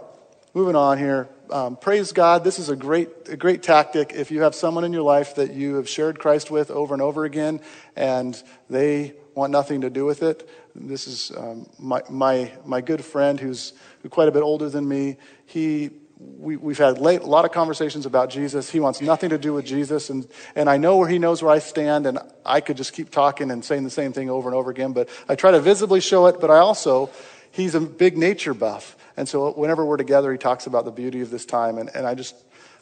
moving 0.52 0.76
on 0.76 0.98
here. 0.98 1.28
Um, 1.50 1.76
praise 1.76 2.12
God. 2.12 2.44
This 2.44 2.58
is 2.58 2.68
a 2.68 2.76
great, 2.76 3.08
a 3.30 3.36
great 3.36 3.62
tactic. 3.62 4.12
If 4.14 4.30
you 4.30 4.42
have 4.42 4.54
someone 4.54 4.84
in 4.84 4.92
your 4.92 5.02
life 5.02 5.36
that 5.36 5.54
you 5.54 5.76
have 5.76 5.88
shared 5.88 6.18
Christ 6.18 6.50
with 6.50 6.70
over 6.70 6.94
and 6.94 7.02
over 7.02 7.24
again, 7.24 7.60
and 7.96 8.40
they 8.68 9.14
want 9.34 9.50
nothing 9.52 9.80
to 9.80 9.90
do 9.90 10.04
with 10.04 10.22
it, 10.22 10.46
this 10.74 11.06
is 11.06 11.32
um, 11.36 11.68
my, 11.78 12.02
my, 12.08 12.52
my 12.64 12.80
good 12.80 13.04
friend 13.04 13.38
who's 13.40 13.72
quite 14.10 14.28
a 14.28 14.32
bit 14.32 14.42
older 14.42 14.68
than 14.68 14.88
me. 14.88 15.16
He, 15.46 15.90
we, 16.18 16.56
we've 16.56 16.78
had 16.78 16.98
late, 16.98 17.20
a 17.20 17.26
lot 17.26 17.44
of 17.44 17.52
conversations 17.52 18.06
about 18.06 18.30
Jesus. 18.30 18.70
He 18.70 18.80
wants 18.80 19.00
nothing 19.00 19.30
to 19.30 19.38
do 19.38 19.52
with 19.52 19.64
Jesus. 19.64 20.10
And, 20.10 20.26
and 20.54 20.68
I 20.68 20.76
know 20.76 20.96
where 20.96 21.08
he 21.08 21.18
knows 21.18 21.42
where 21.42 21.52
I 21.52 21.58
stand, 21.58 22.06
and 22.06 22.18
I 22.44 22.60
could 22.60 22.76
just 22.76 22.92
keep 22.92 23.10
talking 23.10 23.50
and 23.50 23.64
saying 23.64 23.84
the 23.84 23.90
same 23.90 24.12
thing 24.12 24.28
over 24.28 24.48
and 24.48 24.56
over 24.56 24.70
again. 24.70 24.92
But 24.92 25.08
I 25.28 25.34
try 25.34 25.50
to 25.52 25.60
visibly 25.60 26.00
show 26.00 26.26
it, 26.26 26.40
but 26.40 26.50
I 26.50 26.58
also, 26.58 27.10
he's 27.50 27.74
a 27.74 27.80
big 27.80 28.18
nature 28.18 28.54
buff. 28.54 28.96
And 29.16 29.28
so 29.28 29.52
whenever 29.52 29.84
we're 29.84 29.96
together, 29.96 30.30
he 30.32 30.38
talks 30.38 30.66
about 30.66 30.84
the 30.84 30.92
beauty 30.92 31.20
of 31.20 31.30
this 31.30 31.44
time. 31.44 31.78
And, 31.78 31.90
and 31.94 32.06
I 32.06 32.14
just, 32.14 32.34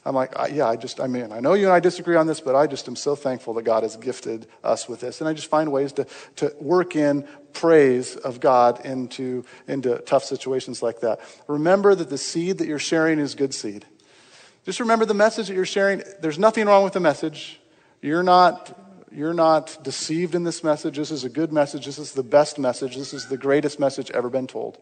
I'm 0.07 0.15
like, 0.15 0.33
yeah, 0.53 0.69
I 0.69 0.77
just, 0.77 1.01
I 1.01 1.09
mean, 1.09 1.33
I 1.33 1.41
know 1.41 1.55
you 1.55 1.65
and 1.65 1.73
I 1.73 1.81
disagree 1.81 2.15
on 2.15 2.29
this, 2.29 2.41
but 2.41 2.55
I 2.55 2.69
just 2.69 2.87
am 2.87 2.95
so 2.95 3.17
thankful 3.17 3.55
that 3.55 3.65
God 3.65 3.83
has 3.83 3.97
gifted 3.97 4.47
us 4.63 4.89
with 4.89 5.01
this. 5.01 5.21
And 5.21 5.29
I 5.29 5.33
just 5.33 5.51
find 5.51 5.73
ways 5.73 5.93
to, 5.95 6.07
to 6.37 6.55
work 6.61 6.95
in 6.95 7.27
praise 7.53 8.15
of 8.15 8.39
God 8.39 8.87
into, 8.87 9.45
into 9.67 9.99
tough 10.07 10.23
situations 10.23 10.81
like 10.81 11.01
that. 11.01 11.19
Remember 11.49 11.93
that 11.93 12.09
the 12.09 12.19
seed 12.19 12.59
that 12.59 12.69
you're 12.69 12.79
sharing 12.79 13.19
is 13.19 13.35
good 13.35 13.53
seed. 13.53 13.85
Just 14.65 14.79
remember 14.79 15.07
the 15.07 15.15
message 15.15 15.49
that 15.49 15.55
you're 15.55 15.67
sharing. 15.67 16.05
There's 16.21 16.39
nothing 16.39 16.67
wrong 16.67 16.85
with 16.85 16.93
the 16.93 17.01
message. 17.01 17.59
You're 18.01 18.23
not, 18.23 18.79
you're 19.11 19.35
not 19.35 19.77
deceived 19.83 20.37
in 20.37 20.45
this 20.45 20.63
message. 20.63 20.99
This 20.99 21.11
is 21.11 21.25
a 21.25 21.29
good 21.29 21.53
message. 21.53 21.85
This 21.85 21.99
is 21.99 22.13
the 22.13 22.23
best 22.23 22.61
message. 22.61 22.97
This 22.97 23.13
is 23.13 23.27
the 23.27 23.37
greatest 23.37 23.81
message 23.81 24.13
ever 24.13 24.31
been 24.31 24.47
told. 24.47 24.79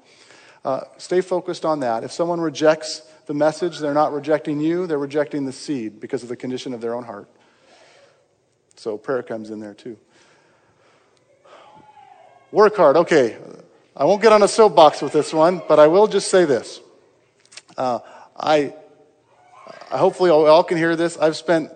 Uh, 0.67 0.81
stay 0.99 1.23
focused 1.23 1.65
on 1.65 1.81
that. 1.81 2.05
If 2.05 2.13
someone 2.13 2.43
rejects 2.43 3.01
the 3.27 3.35
message, 3.35 3.79
they're 3.79 3.95
not 3.95 4.13
rejecting 4.13 4.61
you, 4.61 4.87
they're 4.87 4.99
rejecting 4.99 5.45
the 5.45 5.53
seed 5.53 6.01
because 6.01 6.23
of 6.23 6.29
the 6.29 6.37
condition 6.37 6.75
of 6.75 6.81
their 6.81 6.95
own 6.95 7.05
heart. 7.05 7.29
So 8.77 8.99
prayer 8.99 9.23
comes 9.23 9.51
in 9.51 9.61
there 9.61 9.75
too. 9.75 9.99
Work 12.51 12.77
hard. 12.77 12.97
Okay, 12.97 13.37
I 13.97 14.05
won't 14.05 14.23
get 14.23 14.33
on 14.33 14.43
a 14.43 14.49
soapbox 14.49 15.01
with 15.03 15.13
this 15.13 15.33
one, 15.33 15.63
but 15.67 15.79
I 15.79 15.87
will 15.87 16.07
just 16.07 16.29
say 16.29 16.45
this. 16.45 16.81
Uh, 17.77 18.01
I, 18.37 18.75
I 19.91 19.99
hopefully 19.99 20.31
all, 20.31 20.65
can 20.65 20.77
hear 20.77 20.97
this. 20.97 21.17
I've 21.17 21.37
spent 21.37 21.71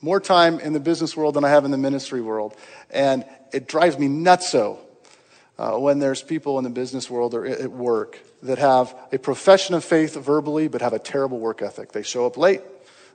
more 0.00 0.20
time 0.20 0.60
in 0.60 0.72
the 0.72 0.80
business 0.80 1.16
world 1.16 1.34
than 1.34 1.44
I 1.44 1.50
have 1.50 1.64
in 1.64 1.70
the 1.70 1.78
ministry 1.78 2.20
world, 2.20 2.56
and 2.90 3.24
it 3.52 3.68
drives 3.68 3.98
me 3.98 4.08
nuts 4.08 4.48
so 4.48 4.78
uh, 5.58 5.76
when 5.76 5.98
there's 5.98 6.22
people 6.22 6.58
in 6.58 6.64
the 6.64 6.70
business 6.70 7.10
world 7.10 7.34
or 7.34 7.46
at 7.46 7.70
work 7.70 8.18
that 8.42 8.58
have 8.58 8.94
a 9.12 9.18
profession 9.18 9.74
of 9.74 9.84
faith 9.84 10.14
verbally 10.14 10.68
but 10.68 10.80
have 10.80 10.92
a 10.92 10.98
terrible 10.98 11.38
work 11.38 11.62
ethic. 11.62 11.92
They 11.92 12.02
show 12.02 12.26
up 12.26 12.36
late, 12.36 12.62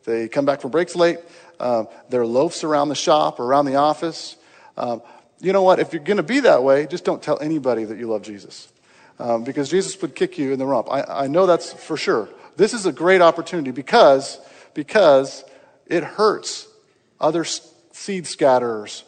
they 0.06 0.28
come 0.28 0.46
back 0.46 0.62
from 0.62 0.72
breaks 0.72 0.96
late, 0.96 1.20
um, 1.60 1.88
they're 2.10 2.26
loafs 2.26 2.64
around 2.64 2.90
the 2.90 2.96
shop 2.96 3.40
or 3.40 3.46
around 3.46 3.66
the 3.66 3.76
office. 3.76 4.36
Um, 4.78 5.02
you 5.40 5.54
know 5.54 5.64
what? 5.64 5.80
If 5.80 5.94
you're 5.94 6.04
going 6.04 6.18
to 6.18 6.24
be 6.24 6.42
that 6.42 6.64
way, 6.64 6.88
just 6.88 7.04
don't 7.04 7.22
tell 7.22 7.40
anybody 7.40 7.84
that 7.84 7.98
you 7.98 8.08
love 8.08 8.22
Jesus. 8.22 8.70
Um, 9.20 9.44
because 9.44 9.70
Jesus 9.70 10.02
would 10.02 10.16
kick 10.16 10.38
you 10.38 10.54
in 10.54 10.60
the 10.60 10.66
rump. 10.66 10.88
I, 10.92 11.04
I 11.04 11.28
know 11.28 11.46
that's 11.46 11.72
for 11.72 11.98
sure. 11.98 12.30
This 12.56 12.74
is 12.74 12.86
a 12.86 12.92
great 12.92 13.22
opportunity 13.22 13.72
because, 13.72 14.40
because 14.74 15.44
it 15.86 16.04
hurts 16.04 16.68
other 17.20 17.44
seed 17.44 18.26
scatterers 18.26 19.04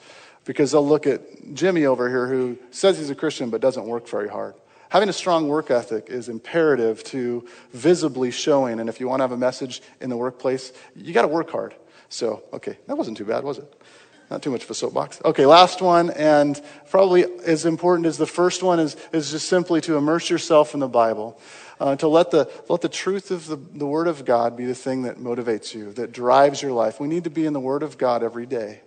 because 0.46 0.72
they'll 0.72 0.88
look 0.88 1.08
at 1.08 1.22
Jimmy 1.54 1.86
over 1.86 2.08
here 2.08 2.28
who 2.28 2.58
says 2.72 2.98
he's 2.98 3.10
a 3.10 3.16
Christian 3.16 3.50
but 3.50 3.62
doesn't 3.62 3.86
work 3.86 4.08
very 4.08 4.30
hard. 4.30 4.54
Having 4.96 5.10
a 5.10 5.14
strong 5.14 5.50
work 5.50 5.72
ethic 5.72 6.08
is 6.08 6.30
imperative 6.30 7.04
to 7.04 7.46
visibly 7.74 8.32
showing. 8.32 8.80
And 8.80 8.88
if 8.88 9.02
you 9.02 9.10
want 9.10 9.20
to 9.20 9.24
have 9.26 9.34
a 9.34 9.38
message 9.38 9.82
in 10.00 10.10
the 10.10 10.16
workplace, 10.16 10.72
you 10.96 11.12
got 11.12 11.24
to 11.24 11.28
work 11.28 11.50
hard. 11.50 11.76
So, 12.08 12.44
okay, 12.54 12.78
that 12.88 12.96
wasn't 12.96 13.18
too 13.18 13.26
bad, 13.26 13.44
was 13.44 13.58
it? 13.58 13.84
Not 14.32 14.42
too 14.42 14.52
much 14.52 14.64
of 14.64 14.70
a 14.70 14.74
soapbox. 14.74 15.20
Okay, 15.26 15.46
last 15.46 15.82
one, 15.82 16.12
and 16.12 16.62
probably 16.90 17.26
as 17.46 17.66
important 17.66 18.06
as 18.06 18.18
the 18.18 18.26
first 18.26 18.64
one 18.64 18.80
is, 18.80 18.96
is 19.12 19.32
just 19.32 19.50
simply 19.50 19.82
to 19.82 19.98
immerse 19.98 20.30
yourself 20.30 20.74
in 20.74 20.80
the 20.80 20.88
Bible. 20.88 21.42
Uh, 21.78 21.98
to 21.98 22.08
let 22.08 22.32
the, 22.32 22.50
let 22.70 22.80
the 22.80 22.88
truth 22.88 23.32
of 23.32 23.48
the, 23.48 23.58
the 23.58 23.86
Word 23.86 24.08
of 24.08 24.24
God 24.24 24.56
be 24.56 24.64
the 24.64 24.74
thing 24.74 25.02
that 25.02 25.18
motivates 25.18 25.74
you, 25.74 25.92
that 25.92 26.14
drives 26.14 26.62
your 26.62 26.72
life. 26.72 27.02
We 27.02 27.10
need 27.10 27.26
to 27.26 27.30
be 27.30 27.46
in 27.46 27.52
the 27.52 27.60
Word 27.60 27.84
of 27.84 27.98
God 27.98 28.24
every 28.24 28.46
day 28.46 28.80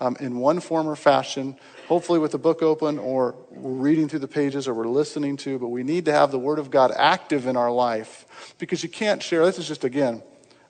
um, 0.00 0.16
in 0.20 0.38
one 0.38 0.60
form 0.60 0.88
or 0.88 0.96
fashion, 0.96 1.56
hopefully 1.86 2.18
with 2.18 2.32
the 2.32 2.38
book 2.38 2.62
open 2.62 2.98
or 2.98 3.34
we're 3.50 3.70
reading 3.70 4.08
through 4.08 4.20
the 4.20 4.28
pages 4.28 4.66
or 4.68 4.74
we're 4.74 4.86
listening 4.86 5.36
to, 5.38 5.58
but 5.58 5.68
we 5.68 5.82
need 5.82 6.04
to 6.06 6.12
have 6.12 6.30
the 6.30 6.38
Word 6.38 6.58
of 6.58 6.70
God 6.70 6.92
active 6.96 7.46
in 7.46 7.56
our 7.56 7.70
life 7.70 8.54
because 8.58 8.82
you 8.82 8.88
can't 8.88 9.22
share. 9.22 9.44
This 9.44 9.58
is 9.58 9.68
just, 9.68 9.84
again, 9.84 10.22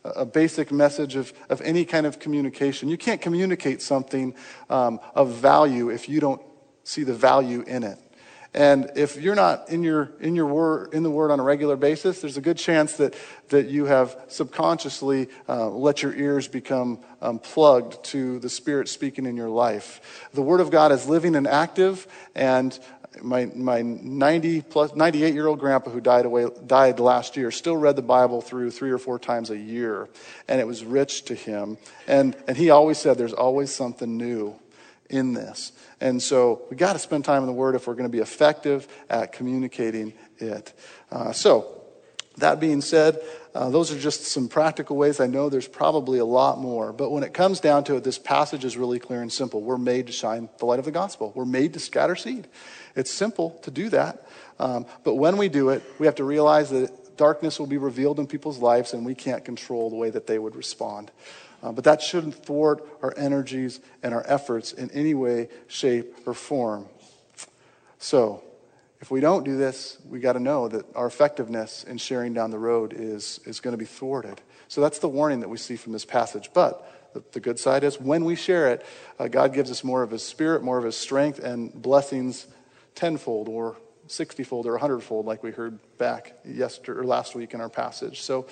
a 0.04 0.26
basic 0.26 0.70
message 0.70 1.16
of, 1.16 1.32
of 1.48 1.60
any 1.62 1.84
kind 1.84 2.06
of 2.06 2.18
communication. 2.18 2.88
You 2.88 2.98
can't 2.98 3.20
communicate 3.20 3.80
something 3.80 4.34
um, 4.68 5.00
of 5.14 5.30
value 5.30 5.88
if 5.88 6.08
you 6.08 6.20
don't 6.20 6.42
see 6.82 7.04
the 7.04 7.14
value 7.14 7.62
in 7.62 7.82
it. 7.82 7.98
And 8.54 8.92
if 8.94 9.20
you're 9.20 9.34
not 9.34 9.68
in 9.68 9.82
your 9.82 10.12
in 10.20 10.36
your 10.36 10.46
word 10.46 10.94
in 10.94 11.02
the 11.02 11.10
word 11.10 11.32
on 11.32 11.40
a 11.40 11.42
regular 11.42 11.74
basis, 11.74 12.20
there's 12.20 12.36
a 12.36 12.40
good 12.40 12.56
chance 12.56 12.96
that 12.98 13.16
that 13.48 13.66
you 13.66 13.86
have 13.86 14.16
subconsciously 14.28 15.28
uh, 15.48 15.68
let 15.70 16.02
your 16.02 16.14
ears 16.14 16.46
become 16.46 17.00
um, 17.20 17.40
plugged 17.40 18.04
to 18.04 18.38
the 18.38 18.48
Spirit 18.48 18.88
speaking 18.88 19.26
in 19.26 19.36
your 19.36 19.50
life. 19.50 20.28
The 20.34 20.42
Word 20.42 20.60
of 20.60 20.70
God 20.70 20.92
is 20.92 21.08
living 21.08 21.34
and 21.34 21.48
active, 21.48 22.06
and 22.36 22.78
my, 23.22 23.46
my 23.54 23.82
90 23.82 24.62
plus 24.62 24.94
98 24.94 25.34
year 25.34 25.46
old 25.46 25.58
grandpa 25.58 25.90
who 25.90 26.00
died 26.00 26.26
away 26.26 26.46
died 26.66 26.98
last 26.98 27.36
year 27.36 27.50
still 27.50 27.76
read 27.76 27.94
the 27.94 28.02
bible 28.02 28.40
through 28.40 28.72
three 28.72 28.90
or 28.90 28.98
four 28.98 29.20
times 29.20 29.50
a 29.50 29.56
year 29.56 30.08
and 30.48 30.60
it 30.60 30.66
was 30.66 30.84
rich 30.84 31.24
to 31.24 31.34
him 31.34 31.78
and 32.08 32.36
and 32.48 32.56
he 32.56 32.70
always 32.70 32.98
said 32.98 33.16
there's 33.16 33.32
always 33.32 33.72
something 33.72 34.16
new 34.16 34.58
in 35.10 35.32
this 35.32 35.72
and 36.04 36.22
so 36.22 36.66
we 36.68 36.76
got 36.76 36.92
to 36.92 36.98
spend 36.98 37.24
time 37.24 37.42
in 37.42 37.46
the 37.46 37.52
Word 37.54 37.74
if 37.74 37.86
we're 37.86 37.94
going 37.94 38.10
to 38.10 38.14
be 38.14 38.22
effective 38.22 38.86
at 39.08 39.32
communicating 39.32 40.12
it. 40.38 40.72
Uh, 41.10 41.32
so, 41.32 41.80
that 42.36 42.60
being 42.60 42.82
said, 42.82 43.20
uh, 43.54 43.70
those 43.70 43.90
are 43.90 43.98
just 43.98 44.24
some 44.24 44.48
practical 44.48 44.96
ways. 44.96 45.20
I 45.20 45.26
know 45.26 45.48
there's 45.48 45.68
probably 45.68 46.18
a 46.18 46.24
lot 46.24 46.58
more. 46.58 46.92
But 46.92 47.10
when 47.10 47.22
it 47.22 47.32
comes 47.32 47.60
down 47.60 47.84
to 47.84 47.96
it, 47.96 48.04
this 48.04 48.18
passage 48.18 48.66
is 48.66 48.76
really 48.76 48.98
clear 48.98 49.22
and 49.22 49.32
simple. 49.32 49.62
We're 49.62 49.78
made 49.78 50.08
to 50.08 50.12
shine 50.12 50.50
the 50.58 50.66
light 50.66 50.80
of 50.80 50.84
the 50.84 50.90
gospel, 50.90 51.32
we're 51.34 51.46
made 51.46 51.72
to 51.72 51.80
scatter 51.80 52.16
seed. 52.16 52.48
It's 52.94 53.10
simple 53.10 53.58
to 53.62 53.70
do 53.70 53.88
that. 53.88 54.26
Um, 54.58 54.84
but 55.04 55.14
when 55.14 55.36
we 55.38 55.48
do 55.48 55.70
it, 55.70 55.82
we 55.98 56.06
have 56.06 56.16
to 56.16 56.24
realize 56.24 56.68
that 56.70 57.16
darkness 57.16 57.58
will 57.58 57.66
be 57.66 57.78
revealed 57.78 58.18
in 58.18 58.26
people's 58.26 58.58
lives 58.58 58.92
and 58.92 59.06
we 59.06 59.14
can't 59.14 59.44
control 59.44 59.88
the 59.88 59.96
way 59.96 60.10
that 60.10 60.26
they 60.26 60.38
would 60.38 60.54
respond. 60.54 61.10
Uh, 61.64 61.72
but 61.72 61.84
that 61.84 62.02
shouldn't 62.02 62.34
thwart 62.34 62.86
our 63.02 63.14
energies 63.16 63.80
and 64.02 64.12
our 64.12 64.22
efforts 64.26 64.72
in 64.72 64.90
any 64.90 65.14
way, 65.14 65.48
shape, 65.66 66.14
or 66.26 66.34
form. 66.34 66.86
So, 67.98 68.42
if 69.00 69.10
we 69.10 69.20
don't 69.20 69.44
do 69.44 69.56
this, 69.56 69.96
we 70.06 70.20
got 70.20 70.34
to 70.34 70.40
know 70.40 70.68
that 70.68 70.84
our 70.94 71.06
effectiveness 71.06 71.82
in 71.84 71.96
sharing 71.96 72.34
down 72.34 72.50
the 72.50 72.58
road 72.58 72.92
is, 72.94 73.40
is 73.46 73.60
going 73.60 73.72
to 73.72 73.78
be 73.78 73.86
thwarted. 73.86 74.42
So, 74.68 74.82
that's 74.82 74.98
the 74.98 75.08
warning 75.08 75.40
that 75.40 75.48
we 75.48 75.56
see 75.56 75.76
from 75.76 75.94
this 75.94 76.04
passage. 76.04 76.50
But 76.52 77.12
the, 77.14 77.24
the 77.32 77.40
good 77.40 77.58
side 77.58 77.82
is 77.82 77.98
when 77.98 78.26
we 78.26 78.36
share 78.36 78.70
it, 78.70 78.84
uh, 79.18 79.28
God 79.28 79.54
gives 79.54 79.70
us 79.70 79.82
more 79.82 80.02
of 80.02 80.10
His 80.10 80.22
Spirit, 80.22 80.62
more 80.62 80.76
of 80.76 80.84
His 80.84 80.96
strength, 80.96 81.38
and 81.38 81.72
blessings 81.72 82.46
tenfold 82.94 83.48
or 83.48 83.78
sixtyfold 84.06 84.66
or 84.66 84.76
a 84.76 84.80
hundredfold, 84.80 85.24
like 85.24 85.42
we 85.42 85.50
heard 85.50 85.78
back 85.96 86.34
yesterday 86.44 87.00
or 87.00 87.04
last 87.04 87.34
week 87.34 87.54
in 87.54 87.62
our 87.62 87.70
passage. 87.70 88.20
So, 88.20 88.46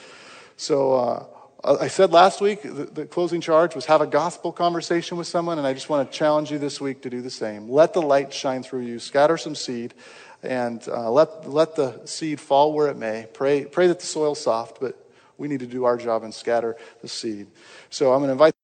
so 0.57 0.95
uh, 0.95 1.27
I 1.65 1.87
said 1.89 2.11
last 2.11 2.41
week 2.41 2.63
the, 2.63 2.87
the 2.87 3.07
closing 3.07 3.41
charge 3.41 3.77
was 3.77 3.87
have 3.87 4.01
a 4.01 4.07
gospel 4.07 4.51
conversation 4.51 5.17
with 5.17 5.29
someone, 5.29 5.59
and 5.59 5.67
I 5.67 5.73
just 5.75 5.89
want 5.89 6.11
to 6.11 6.19
challenge 6.19 6.51
you 6.51 6.59
this 6.59 6.81
week 6.81 7.03
to 7.03 7.11
do 7.11 7.23
the 7.23 7.31
same. 7.31 7.69
Let 7.69 7.93
the 7.93 8.03
light 8.03 8.33
shine 8.33 8.65
through 8.65 8.83
you. 8.83 8.99
Scatter 8.99 9.37
some 9.37 9.55
seed, 9.55 9.95
and 10.43 10.83
uh, 10.89 11.11
let 11.11 11.49
let 11.49 11.77
the 11.77 12.05
seed 12.05 12.41
fall 12.41 12.73
where 12.73 12.89
it 12.89 12.97
may. 12.97 13.29
Pray 13.33 13.65
pray 13.65 13.87
that 13.87 14.01
the 14.01 14.07
soil's 14.07 14.41
soft, 14.41 14.81
but 14.81 14.99
we 15.39 15.47
need 15.47 15.61
to 15.61 15.67
do 15.67 15.85
our 15.85 15.97
job 15.97 16.25
and 16.25 16.35
scatter 16.35 16.77
the 17.01 17.09
seed. 17.09 17.47
So 17.91 18.13
I'm 18.13 18.19
going 18.19 18.29
to 18.29 18.33
invite. 18.33 18.55